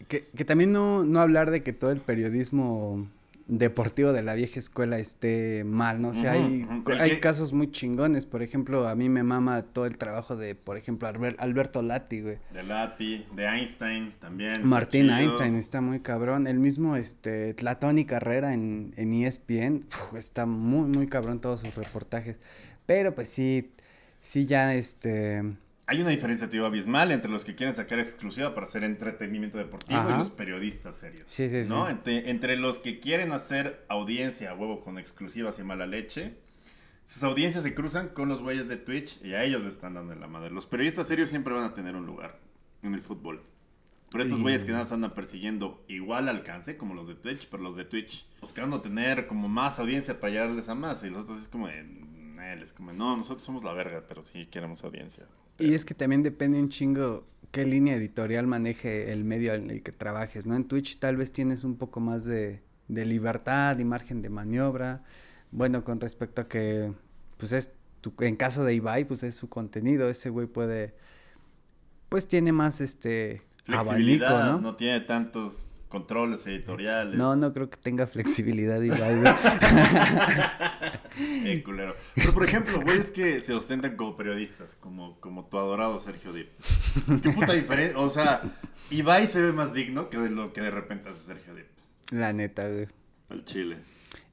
Que, 0.08 0.26
que 0.26 0.44
también 0.44 0.72
no, 0.72 1.04
no 1.04 1.20
hablar 1.20 1.50
de 1.50 1.62
que 1.62 1.72
todo 1.72 1.90
el 1.90 2.00
periodismo 2.00 3.06
deportivo 3.50 4.12
de 4.12 4.22
la 4.22 4.34
vieja 4.34 4.58
escuela 4.60 4.98
esté 4.98 5.64
mal, 5.64 6.00
¿no? 6.00 6.10
O 6.10 6.14
sea, 6.14 6.32
hay, 6.32 6.64
hay 6.98 7.18
casos 7.20 7.52
muy 7.52 7.70
chingones. 7.70 8.24
Por 8.24 8.42
ejemplo, 8.42 8.88
a 8.88 8.94
mí 8.94 9.08
me 9.08 9.22
mama 9.22 9.62
todo 9.62 9.86
el 9.86 9.98
trabajo 9.98 10.36
de, 10.36 10.54
por 10.54 10.76
ejemplo, 10.76 11.08
Albert- 11.08 11.36
Alberto 11.40 11.82
Lati, 11.82 12.20
güey. 12.20 12.38
De 12.52 12.62
Lati, 12.62 13.26
de 13.34 13.46
Einstein 13.46 14.14
también. 14.20 14.64
Martín. 14.66 15.10
Einstein 15.10 15.56
está 15.56 15.80
muy 15.80 16.00
cabrón. 16.00 16.46
El 16.46 16.58
mismo, 16.60 16.96
este, 16.96 17.52
Tlatón 17.54 17.98
y 17.98 18.04
Carrera 18.04 18.54
en, 18.54 18.94
en 18.96 19.12
ESPN, 19.12 19.86
uf, 19.88 20.14
está 20.16 20.46
muy, 20.46 20.88
muy 20.88 21.08
cabrón 21.08 21.40
todos 21.40 21.60
sus 21.60 21.74
reportajes. 21.74 22.38
Pero 22.86 23.14
pues 23.14 23.28
sí, 23.28 23.72
sí 24.20 24.46
ya, 24.46 24.74
este... 24.74 25.42
Hay 25.90 26.00
una 26.00 26.10
diferencia, 26.10 26.48
tío, 26.48 26.66
abismal 26.66 27.10
entre 27.10 27.30
los 27.32 27.44
que 27.44 27.56
quieren 27.56 27.74
sacar 27.74 27.98
exclusiva 27.98 28.54
para 28.54 28.64
hacer 28.66 28.84
entretenimiento 28.84 29.58
deportivo 29.58 29.98
Ajá. 29.98 30.14
y 30.14 30.18
los 30.18 30.30
periodistas 30.30 30.94
serios. 30.94 31.24
Sí, 31.26 31.50
sí, 31.50 31.64
sí. 31.64 31.70
¿no? 31.70 31.88
Entre, 31.88 32.30
entre 32.30 32.56
los 32.56 32.78
que 32.78 33.00
quieren 33.00 33.32
hacer 33.32 33.84
audiencia 33.88 34.52
a 34.52 34.54
huevo 34.54 34.80
con 34.80 34.98
exclusivas 34.98 35.58
y 35.58 35.64
mala 35.64 35.86
leche, 35.86 36.34
sus 37.06 37.24
audiencias 37.24 37.64
se 37.64 37.74
cruzan 37.74 38.10
con 38.10 38.28
los 38.28 38.40
güeyes 38.40 38.68
de 38.68 38.76
Twitch 38.76 39.20
y 39.24 39.34
a 39.34 39.42
ellos 39.42 39.64
les 39.64 39.72
están 39.74 39.94
dando 39.94 40.12
en 40.12 40.20
la 40.20 40.28
madre. 40.28 40.50
Los 40.52 40.66
periodistas 40.66 41.08
serios 41.08 41.28
siempre 41.28 41.52
van 41.54 41.64
a 41.64 41.74
tener 41.74 41.96
un 41.96 42.06
lugar 42.06 42.38
en 42.84 42.94
el 42.94 43.00
fútbol. 43.02 43.42
Pero 44.12 44.22
estos 44.22 44.38
Y- 44.38 44.42
güeyes 44.42 44.62
que 44.62 44.70
nada 44.70 44.84
más 44.84 44.92
andan 44.92 45.12
persiguiendo 45.12 45.84
igual 45.88 46.28
alcance 46.28 46.76
como 46.76 46.94
los 46.94 47.08
de 47.08 47.16
Twitch, 47.16 47.48
pero 47.48 47.64
los 47.64 47.74
de 47.74 47.84
Twitch 47.84 48.26
buscando 48.40 48.80
tener 48.80 49.26
como 49.26 49.48
más 49.48 49.80
audiencia 49.80 50.20
para 50.20 50.32
llegarles 50.32 50.68
a 50.68 50.76
más. 50.76 51.02
Y 51.02 51.10
los 51.10 51.18
otros 51.24 51.42
es 51.42 51.48
como 51.48 51.66
de. 51.66 51.84
Es 52.62 52.72
como, 52.72 52.92
no, 52.92 53.16
nosotros 53.16 53.42
somos 53.42 53.64
la 53.64 53.72
verga, 53.72 54.02
pero 54.08 54.22
sí 54.22 54.46
queremos 54.46 54.82
audiencia. 54.82 55.26
Y 55.60 55.74
es 55.74 55.84
que 55.84 55.94
también 55.94 56.22
depende 56.22 56.58
un 56.58 56.68
chingo 56.68 57.26
qué 57.50 57.64
línea 57.64 57.94
editorial 57.94 58.46
maneje 58.46 59.12
el 59.12 59.24
medio 59.24 59.54
en 59.54 59.70
el 59.70 59.82
que 59.82 59.92
trabajes, 59.92 60.46
¿no? 60.46 60.54
En 60.54 60.64
Twitch 60.64 60.98
tal 60.98 61.16
vez 61.16 61.32
tienes 61.32 61.64
un 61.64 61.76
poco 61.76 62.00
más 62.00 62.24
de, 62.24 62.62
de 62.88 63.04
libertad 63.04 63.78
y 63.78 63.84
margen 63.84 64.22
de 64.22 64.30
maniobra. 64.30 65.02
Bueno, 65.50 65.84
con 65.84 66.00
respecto 66.00 66.42
a 66.42 66.44
que, 66.44 66.92
pues 67.36 67.52
es, 67.52 67.72
tu, 68.00 68.12
en 68.20 68.36
caso 68.36 68.64
de 68.64 68.74
Ibai, 68.74 69.04
pues 69.04 69.22
es 69.22 69.34
su 69.34 69.48
contenido, 69.48 70.08
ese 70.08 70.30
güey 70.30 70.46
puede, 70.46 70.94
pues 72.08 72.28
tiene 72.28 72.52
más, 72.52 72.80
este, 72.80 73.42
abanico, 73.66 74.28
¿no? 74.28 74.60
no 74.60 74.76
tiene 74.76 75.00
tantos 75.00 75.69
controles 75.90 76.46
editoriales. 76.46 77.18
No, 77.18 77.34
no 77.34 77.52
creo 77.52 77.68
que 77.68 77.76
tenga 77.76 78.06
flexibilidad 78.06 78.80
Ibai, 78.80 79.20
güey. 79.20 79.32
Eh, 81.18 81.62
culero. 81.64 81.96
Pero 82.14 82.32
por 82.32 82.44
ejemplo, 82.44 82.80
güeyes 82.80 83.10
que 83.10 83.40
se 83.40 83.52
ostentan 83.52 83.96
como 83.96 84.16
periodistas, 84.16 84.76
como, 84.80 85.20
como 85.20 85.46
tu 85.46 85.58
adorado 85.58 85.98
Sergio 85.98 86.32
Dip. 86.32 86.48
Qué 87.22 87.30
puta 87.30 87.52
diferencia. 87.52 87.98
O 87.98 88.08
sea, 88.08 88.42
Ibai 88.90 89.26
se 89.26 89.40
ve 89.40 89.52
más 89.52 89.74
digno 89.74 90.08
que 90.08 90.18
de 90.18 90.30
lo 90.30 90.52
que 90.52 90.60
de 90.60 90.70
repente 90.70 91.08
hace 91.08 91.26
Sergio 91.26 91.54
Dip. 91.56 91.66
La 92.12 92.32
neta, 92.32 92.68
güey. 92.68 92.86
Al 93.28 93.44
chile. 93.44 93.76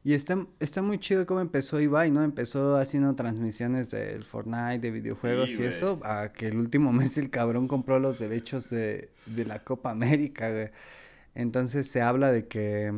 Y 0.03 0.13
está, 0.13 0.45
está 0.59 0.83
muy 0.83 0.99
chido 0.99 1.25
cómo 1.25 1.41
empezó 1.41 1.81
Ibai, 1.81 2.11
¿no? 2.11 2.23
Empezó 2.23 2.77
haciendo 2.77 3.13
transmisiones 3.15 3.89
del 3.89 4.23
Fortnite, 4.23 4.79
de 4.79 4.91
videojuegos 4.91 5.51
Sí, 5.51 5.63
y 5.63 5.65
eso, 5.65 5.99
a 6.03 6.31
que 6.31 6.47
el 6.47 6.57
último 6.57 6.93
mes 6.93 7.17
el 7.17 7.31
cabrón 7.31 7.67
compró 7.67 7.99
los 7.99 8.19
derechos 8.19 8.69
de, 8.69 9.09
de 9.25 9.45
la 9.45 9.63
Copa 9.63 9.89
América, 9.89 10.51
güey. 10.51 10.69
Entonces 11.37 11.87
se 11.87 12.01
habla 12.01 12.31
de 12.31 12.47
que... 12.47 12.91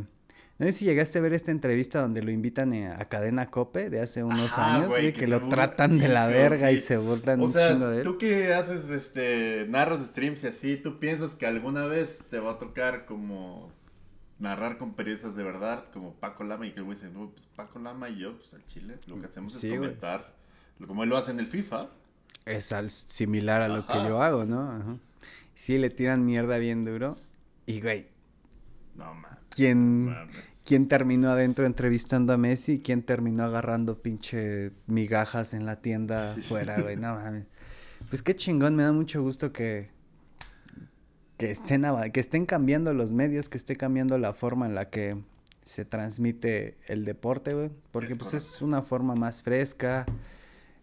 No 0.57 0.65
sé 0.65 0.71
si 0.73 0.85
llegaste 0.85 1.19
a 1.19 1.21
ver 1.21 1.33
esta 1.33 1.51
entrevista 1.51 2.01
donde 2.01 2.21
lo 2.21 2.31
invitan 2.31 2.73
eh, 2.73 2.87
a 2.87 3.05
Cadena 3.05 3.49
Cope 3.49 3.89
de 3.89 4.01
hace 4.01 4.23
unos 4.23 4.57
Ajá, 4.57 4.75
años, 4.75 4.87
güey, 4.89 5.13
que 5.13 5.27
lo 5.27 5.47
tratan 5.47 5.99
de 5.99 6.07
la 6.09 6.27
verga 6.27 6.71
y 6.71 6.77
se 6.77 6.97
burlan 6.97 7.39
O 7.41 7.45
un 7.45 7.49
sea, 7.49 7.71
chingo 7.71 7.87
de 7.89 7.97
él. 7.99 8.03
tú 8.03 8.17
que 8.17 8.53
haces, 8.53 8.89
este, 8.89 9.65
narras 9.69 10.05
streams 10.07 10.43
y 10.43 10.47
así, 10.47 10.75
tú 10.77 10.99
piensas 10.99 11.31
que 11.31 11.45
alguna 11.47 11.85
vez 11.85 12.19
te 12.29 12.39
va 12.39 12.51
a 12.53 12.57
tocar 12.57 13.05
como 13.05 13.71
narrar 14.37 14.77
con 14.77 14.93
periodistas 14.95 15.35
de 15.37 15.43
verdad, 15.43 15.85
como 15.93 16.13
Paco 16.15 16.43
Lama, 16.45 16.65
y 16.67 16.71
que 16.71 16.79
el 16.79 16.85
güey 16.85 16.95
dice, 16.97 17.09
no, 17.09 17.29
pues 17.29 17.45
Paco 17.55 17.79
Lama 17.79 18.09
y 18.09 18.19
yo, 18.19 18.37
pues 18.37 18.53
al 18.53 18.65
chile, 18.65 18.95
lo 19.07 19.19
que 19.19 19.25
hacemos 19.27 19.53
Sí, 19.53 19.67
es 19.71 19.75
comentar, 19.79 20.33
como 20.87 21.03
él 21.03 21.09
lo 21.09 21.17
hace 21.17 21.31
en 21.31 21.39
el 21.39 21.45
FIFA. 21.45 21.89
Es 22.45 22.71
al- 22.73 22.89
similar 22.89 23.61
a 23.61 23.67
lo 23.69 23.85
que 23.85 23.93
yo 23.93 24.21
hago, 24.21 24.43
¿no? 24.45 24.69
Ajá. 24.69 24.97
Sí, 25.55 25.77
le 25.77 25.89
tiran 25.89 26.25
mierda 26.25 26.57
bien 26.57 26.83
duro. 26.85 27.17
Y, 27.65 27.79
güey, 27.81 28.07
No, 28.99 29.13
man. 29.15 29.39
¿quién... 29.49 30.05
mames. 30.05 30.35
¿Quién 30.65 30.87
terminó 30.87 31.31
adentro 31.31 31.65
entrevistando 31.65 32.31
a 32.31 32.37
Messi 32.37 32.73
y 32.73 32.79
quién 32.79 33.01
terminó 33.01 33.41
agarrando 33.41 34.03
pinche 34.03 34.71
migajas 34.85 35.55
en 35.55 35.65
la 35.65 35.81
tienda 35.81 36.33
afuera, 36.33 36.79
güey? 36.79 36.95
No 36.95 37.15
mames. 37.15 37.47
Pues 38.09 38.21
qué 38.21 38.35
chingón, 38.35 38.75
me 38.75 38.83
da 38.83 38.91
mucho 38.91 39.19
gusto 39.23 39.51
que 39.51 39.89
que 41.37 41.49
estén 41.49 41.85
que 42.13 42.19
estén 42.19 42.45
cambiando 42.45 42.93
los 42.93 43.13
medios, 43.13 43.49
que 43.49 43.57
esté 43.57 43.77
cambiando 43.77 44.19
la 44.19 44.33
forma 44.33 44.67
en 44.67 44.75
la 44.75 44.91
que 44.91 45.17
se 45.63 45.85
transmite 45.85 46.77
el 46.87 47.03
deporte, 47.03 47.55
güey, 47.55 47.71
porque 47.91 48.13
Es 48.13 48.19
pues 48.19 48.33
es 48.35 48.61
una 48.61 48.83
forma 48.83 49.15
más 49.15 49.41
fresca, 49.41 50.05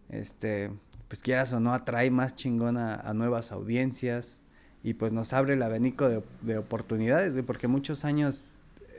este, 0.09 0.69
pues 1.07 1.21
quieras 1.21 1.53
o 1.53 1.61
no 1.61 1.73
atrae 1.73 2.11
más 2.11 2.35
chingón 2.35 2.75
a, 2.75 2.95
a 2.95 3.13
nuevas 3.13 3.53
audiencias 3.53 4.43
y 4.87 4.93
pues 4.93 5.11
nos 5.11 5.33
abre 5.33 5.55
el 5.55 5.61
abanico 5.63 6.07
de, 6.07 6.23
de 6.43 6.57
oportunidades, 6.57 7.33
güey, 7.33 7.43
porque 7.45 7.67
muchos 7.67 8.05
años 8.05 8.47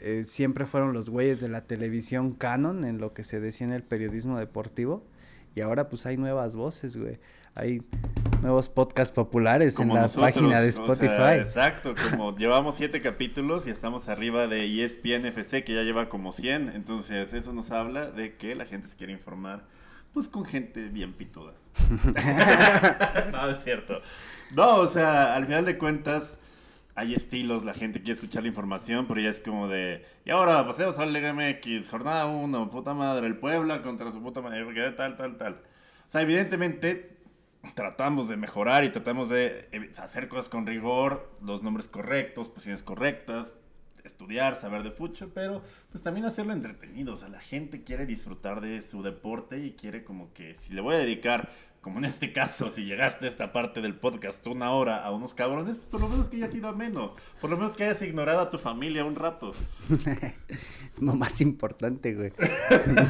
eh, 0.03 0.23
siempre 0.23 0.67
fueron 0.67 0.93
los 0.93 1.09
güeyes 1.09 1.41
de 1.41 1.49
la 1.49 1.63
televisión 1.63 2.33
canon 2.33 2.85
en 2.85 2.99
lo 2.99 3.15
que 3.15 3.25
se 3.25 3.41
decía 3.41 3.67
en 3.67 3.73
el 3.73 3.83
periodismo 3.83 4.37
deportivo 4.39 5.03
y 5.55 5.63
ahora 5.63 5.89
pues 5.89 6.05
hay 6.05 6.19
nuevas 6.19 6.55
voces, 6.55 6.99
güey. 6.99 7.19
Hay 7.55 7.83
nuevos 8.43 8.69
podcasts 8.69 9.15
populares 9.15 9.77
Como 9.77 9.95
en 9.95 9.97
la 9.97 10.03
nosotros, 10.03 10.31
página 10.31 10.61
de 10.61 10.69
o 10.69 10.73
sea, 10.73 10.83
Spotify. 10.85 11.41
exacto, 11.49 11.95
como 12.11 12.37
llevamos 12.37 12.75
siete 12.75 13.01
capítulos 13.01 13.67
y 13.67 13.71
estamos 13.71 14.09
arriba 14.09 14.47
de 14.47 14.85
ESPN 14.85 15.25
FC 15.25 15.65
que 15.65 15.75
ya 15.75 15.85
lleva 15.85 16.11
como 16.11 16.33
100, 16.33 16.69
entonces 16.69 17.33
eso 17.33 17.55
nos 17.55 17.71
habla 17.71 18.11
de 18.11 18.37
que 18.37 18.55
la 18.55 18.67
gente 18.67 18.89
se 18.89 18.95
quiere 18.97 19.15
informar, 19.15 19.65
pues 20.13 20.29
con 20.29 20.45
gente 20.45 20.89
bien 20.89 21.13
pituda. 21.13 21.53
no, 23.33 23.51
es 23.51 23.65
cierto. 23.65 24.01
No, 24.53 24.77
o 24.77 24.89
sea, 24.89 25.35
al 25.35 25.47
final 25.47 25.65
de 25.65 25.79
cuentas 25.79 26.37
hay 26.95 27.15
estilos, 27.15 27.65
la 27.65 27.75
gente 27.75 28.01
quiere 28.01 28.15
escuchar 28.15 28.43
la 28.43 28.49
información, 28.49 29.07
pero 29.07 29.21
ya 29.21 29.31
es 29.31 29.39
como 29.41 29.69
de, 29.69 30.05
y 30.25 30.31
ahora 30.31 30.67
pasemos 30.67 30.99
al 30.99 31.13
Liga 31.13 31.33
MX, 31.33 31.89
jornada 31.89 32.27
1, 32.27 32.71
puta 32.71 32.93
madre, 32.93 33.27
el 33.27 33.37
Puebla 33.37 33.83
contra 33.83 34.11
su 34.11 34.21
puta 34.21 34.41
madre, 34.41 34.65
porque 34.65 34.91
tal, 34.97 35.17
tal, 35.17 35.37
tal. 35.37 35.55
O 35.55 36.11
sea, 36.11 36.23
evidentemente 36.23 37.19
tratamos 37.75 38.29
de 38.29 38.37
mejorar 38.37 38.85
y 38.85 38.91
tratamos 38.91 39.29
de 39.29 39.69
eh, 39.73 39.91
hacer 39.99 40.29
cosas 40.29 40.49
con 40.49 40.67
rigor, 40.67 41.33
los 41.41 41.63
nombres 41.63 41.87
correctos, 41.87 42.49
posiciones 42.49 42.83
correctas, 42.83 43.55
estudiar, 44.09 44.57
saber 44.57 44.83
de 44.83 44.91
fútbol, 44.91 45.31
pero 45.33 45.63
pues 45.91 46.03
también 46.03 46.27
hacerlo 46.27 46.53
entretenido. 46.53 47.15
O 47.15 47.17
sea, 47.17 47.29
la 47.29 47.41
gente 47.41 47.85
quiere 47.85 48.07
disfrutar 48.07 48.61
de 48.61 48.83
su 48.83 49.03
deporte 49.03 49.59
y 49.59 49.73
quiere 49.73 50.05
como 50.05 50.33
que 50.33 50.55
si 50.55 50.73
le 50.73 50.81
voy 50.81 50.97
a 50.97 50.99
dedicar, 50.99 51.49
como 51.81 51.99
en 51.99 52.05
este 52.05 52.33
caso, 52.33 52.71
si 52.71 52.85
llegaste 52.85 53.27
a 53.27 53.29
esta 53.29 53.53
parte 53.53 53.81
del 53.81 53.95
podcast 53.95 54.45
una 54.47 54.73
hora 54.73 55.05
a 55.05 55.13
unos 55.13 55.35
cabrones, 55.35 55.77
pues 55.77 55.89
por 55.89 56.01
lo 56.01 56.09
menos 56.09 56.29
que 56.29 56.37
haya 56.37 56.49
sido 56.49 56.69
ameno, 56.69 57.15
por 57.41 57.51
lo 57.51 57.57
menos 57.57 57.77
que 57.77 57.85
hayas 57.85 58.03
ignorado 58.03 58.41
a 58.41 58.51
tu 58.51 58.59
familia 58.59 59.05
un 59.05 59.15
rato. 59.15 59.53
Lo 61.01 61.15
más 61.15 61.41
importante, 61.41 62.15
güey. 62.15 62.33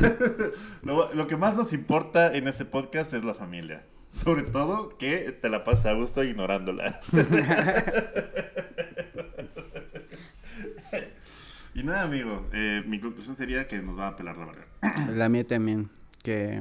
Lo, 0.83 1.13
lo 1.15 1.27
que 1.27 1.39
más 1.39 1.57
nos 1.57 1.73
importa 1.73 2.37
en 2.37 2.47
este 2.47 2.67
podcast 2.67 3.15
es 3.15 3.25
la 3.25 3.33
familia. 3.33 3.87
Sobre 4.13 4.43
todo 4.43 4.91
que 4.99 5.33
te 5.33 5.49
la 5.49 5.65
pasas 5.65 5.87
a 5.87 5.93
gusto 5.93 6.25
ignorándola. 6.25 7.01
y 11.79 11.83
nada, 11.85 12.03
amigo. 12.03 12.47
eh, 12.53 12.83
mi 12.87 12.99
conclusión 13.01 13.37
sería 13.37 13.66
que 13.68 13.79
nos 13.81 13.97
van 13.97 14.12
a 14.12 14.16
pelar 14.16 14.37
la 14.37 14.47
verga. 14.47 14.66
La 15.16 15.29
mía 15.29 15.47
también, 15.47 15.89
que 16.22 16.61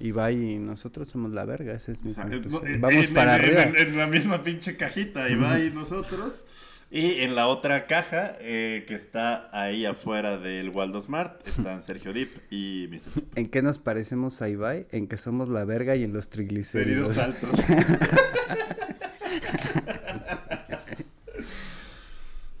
Ibai 0.00 0.52
y 0.54 0.58
nosotros 0.58 1.08
somos 1.08 1.30
la 1.32 1.44
verga, 1.44 1.74
esa 1.74 1.92
es 1.92 2.02
mi 2.04 2.10
O 2.10 2.14
sea, 2.14 2.24
conclusión. 2.24 2.66
en- 2.66 2.80
Vamos 2.80 3.08
en- 3.08 3.14
para 3.14 3.36
en- 3.36 3.42
arriba. 3.58 3.62
En, 3.80 3.96
la 3.96 4.06
misma 4.06 4.42
pinche 4.42 4.76
cajita, 4.76 5.28
Ibai 5.30 5.68
y 5.68 5.70
nosotros. 5.70 6.44
Y 6.88 7.22
en 7.22 7.34
la 7.34 7.48
otra 7.48 7.86
caja, 7.86 8.32
eh, 8.40 8.84
que 8.86 8.94
está 8.94 9.50
ahí 9.52 9.84
afuera 9.84 10.36
del 10.38 10.68
Waldo 10.70 11.00
Smart, 11.00 11.44
están 11.46 11.82
Sergio 11.82 12.12
Dip 12.12 12.36
y 12.48 12.86
Mr. 12.90 13.24
¿En 13.34 13.46
qué 13.46 13.60
nos 13.60 13.78
parecemos 13.78 14.40
a 14.40 14.48
Ibai? 14.48 14.86
En 14.92 15.08
que 15.08 15.16
somos 15.16 15.48
la 15.48 15.64
verga 15.64 15.96
y 15.96 16.04
en 16.04 16.12
los 16.12 16.28
triglicéridos. 16.28 17.18
Heridos 17.18 17.18
altos. 17.18 17.60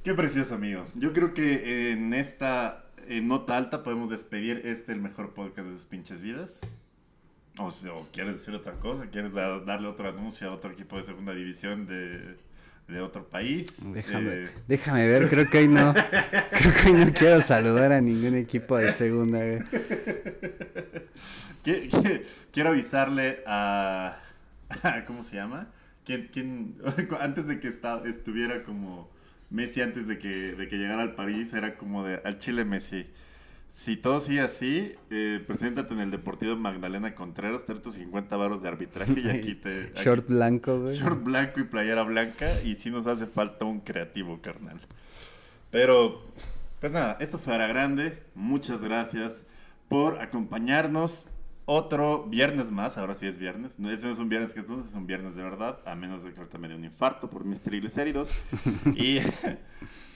Qué 0.06 0.14
precioso, 0.14 0.54
amigos. 0.54 0.92
Yo 0.94 1.12
creo 1.12 1.34
que 1.34 1.90
en 1.90 2.14
esta 2.14 2.84
eh, 3.08 3.20
nota 3.20 3.56
alta 3.56 3.82
podemos 3.82 4.08
despedir 4.08 4.62
este 4.64 4.92
el 4.92 5.00
mejor 5.00 5.34
podcast 5.34 5.68
de 5.68 5.74
sus 5.74 5.84
pinches 5.84 6.20
vidas. 6.20 6.60
O, 7.58 7.72
sea, 7.72 7.92
o 7.92 8.06
quieres 8.12 8.34
decir 8.38 8.54
otra 8.54 8.74
cosa, 8.74 9.06
quieres 9.10 9.32
da- 9.32 9.58
darle 9.58 9.88
otro 9.88 10.08
anuncio 10.08 10.48
a 10.48 10.54
otro 10.54 10.70
equipo 10.70 10.96
de 10.96 11.02
segunda 11.02 11.34
división 11.34 11.86
de, 11.86 12.36
de 12.86 13.00
otro 13.00 13.28
país. 13.28 13.66
Déjame, 13.82 14.30
Eh, 14.44 14.48
déjame 14.68 15.08
ver, 15.08 15.28
creo 15.28 15.50
que 15.50 15.58
hoy 15.58 15.66
no. 15.68 15.92
Creo 15.92 16.74
que 16.84 16.90
hoy 16.92 17.04
no 17.06 17.12
quiero 17.12 17.42
saludar 17.42 17.90
a 17.90 18.00
ningún 18.00 18.36
equipo 18.36 18.76
de 18.76 18.92
segunda, 18.92 19.40
qui- 21.64 22.22
quiero 22.52 22.68
avisarle 22.68 23.42
a, 23.44 24.20
a- 24.84 25.04
¿Cómo 25.04 25.24
se 25.24 25.34
llama? 25.34 25.72
¿Quién, 26.04 26.28
quién, 26.32 26.76
antes 27.20 27.48
de 27.48 27.58
que 27.58 27.66
estuviera 28.04 28.62
como 28.62 29.15
Messi, 29.50 29.80
antes 29.80 30.06
de 30.06 30.18
que, 30.18 30.28
de 30.52 30.68
que 30.68 30.76
llegara 30.76 31.02
al 31.02 31.14
París, 31.14 31.52
era 31.54 31.76
como 31.76 32.04
de 32.04 32.20
al 32.24 32.38
Chile 32.38 32.64
Messi. 32.64 33.06
Si 33.70 33.96
todo 33.98 34.20
sigue 34.20 34.40
así, 34.40 34.92
eh, 35.10 35.42
preséntate 35.46 35.92
en 35.92 36.00
el 36.00 36.10
Deportivo 36.10 36.56
Magdalena 36.56 37.14
Contreras, 37.14 37.64
trae 37.64 37.78
tus 37.78 37.94
50 37.94 38.34
varos 38.36 38.62
de 38.62 38.68
arbitraje 38.68 39.14
y 39.20 39.28
aquí 39.28 39.54
te... 39.54 39.82
aquí- 39.94 40.02
Short 40.02 40.26
blanco, 40.28 40.80
güey. 40.80 40.96
short 40.96 41.22
blanco 41.22 41.60
y 41.60 41.64
playera 41.64 42.02
blanca 42.02 42.48
y 42.62 42.74
sí 42.76 42.90
nos 42.90 43.06
hace 43.06 43.26
falta 43.26 43.66
un 43.66 43.80
creativo, 43.80 44.40
carnal. 44.40 44.80
Pero, 45.70 46.22
pues 46.80 46.90
nada, 46.92 47.18
esto 47.20 47.38
fue 47.38 47.54
Ara 47.54 47.66
Grande. 47.66 48.22
Muchas 48.34 48.80
gracias 48.80 49.44
por 49.88 50.20
acompañarnos 50.20 51.26
otro 51.66 52.24
viernes 52.24 52.70
más. 52.70 52.96
Ahora 52.96 53.14
sí 53.14 53.26
es 53.26 53.38
viernes. 53.38 53.78
No, 53.78 53.90
ese 53.90 54.06
no 54.06 54.12
es 54.12 54.18
un 54.18 54.28
viernes 54.28 54.52
que 54.52 54.60
es 54.60 54.66
es 54.70 54.94
un 54.94 55.06
viernes 55.06 55.34
de 55.34 55.42
verdad. 55.42 55.80
A 55.84 55.94
menos 55.94 56.22
de 56.22 56.32
que 56.32 56.38
ahorita 56.38 56.58
me 56.58 56.68
dé 56.68 56.74
un 56.76 56.84
infarto 56.84 57.28
por 57.28 57.44
mis 57.44 57.60
triglicéridos. 57.60 58.30
y, 58.96 59.18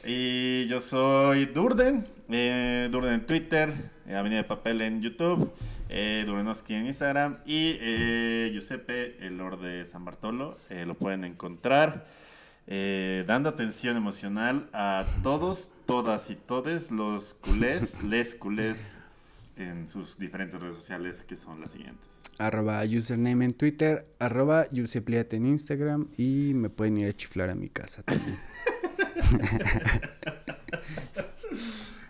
y 0.05 0.67
yo 0.69 0.81
soy 0.81 1.47
Durden. 1.47 2.05
eh, 2.31 2.89
Durden 2.91 3.15
en 3.15 3.27
Twitter. 3.27 3.73
eh, 4.07 4.15
Avenida 4.17 4.39
de 4.39 4.45
Papel 4.45 4.81
en 4.81 5.03
YouTube. 5.03 5.53
Eh, 5.89 6.25
en 6.69 6.87
Instagram. 6.87 7.39
Y 7.45 7.77
eh, 7.81 8.51
Giuseppe, 8.53 9.17
el 9.27 9.37
Lord 9.37 9.61
de 9.61 9.85
San 9.85 10.05
Bartolo. 10.05 10.57
lo 10.87 10.95
pueden 10.95 11.25
encontrar 11.25 12.07
dando 13.27 13.49
atención 13.49 13.97
emocional 13.97 14.69
a 14.73 15.05
todos, 15.25 15.73
todas 15.87 16.31
y 16.31 16.37
todes 16.37 16.93
los 16.93 17.35
culés, 17.35 18.05
les 18.05 18.37
culés 18.37 18.79
en 19.61 19.89
sus 19.89 20.19
diferentes 20.19 20.61
redes 20.61 20.77
sociales 20.77 21.25
que 21.27 21.37
son 21.37 21.61
las 21.61 21.71
siguientes. 21.73 22.09
Arroba 22.39 22.83
username 22.85 23.45
en 23.45 23.53
Twitter, 23.53 24.07
arroba 24.19 24.67
en 24.73 25.47
Instagram 25.47 26.09
y 26.17 26.53
me 26.55 26.71
pueden 26.71 26.99
ir 26.99 27.09
a 27.09 27.13
chiflar 27.13 27.51
a 27.51 27.55
mi 27.55 27.69
casa 27.69 28.03
también. 28.03 28.39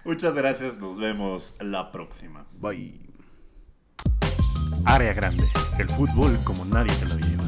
Muchas 0.05 0.35
gracias, 0.35 0.79
nos 0.79 0.99
vemos 0.99 1.57
la 1.61 1.93
próxima. 1.93 2.47
Bye. 2.59 3.01
Área 4.87 5.13
grande, 5.13 5.45
el 5.79 5.89
fútbol 5.91 6.39
como 6.45 6.65
nadie 6.65 6.93
te 6.95 7.07
lo 7.07 7.17
lleva. 7.19 7.45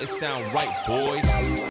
It 0.00 0.08
sound 0.08 0.44
right, 0.54 0.70
boys. 0.86 1.68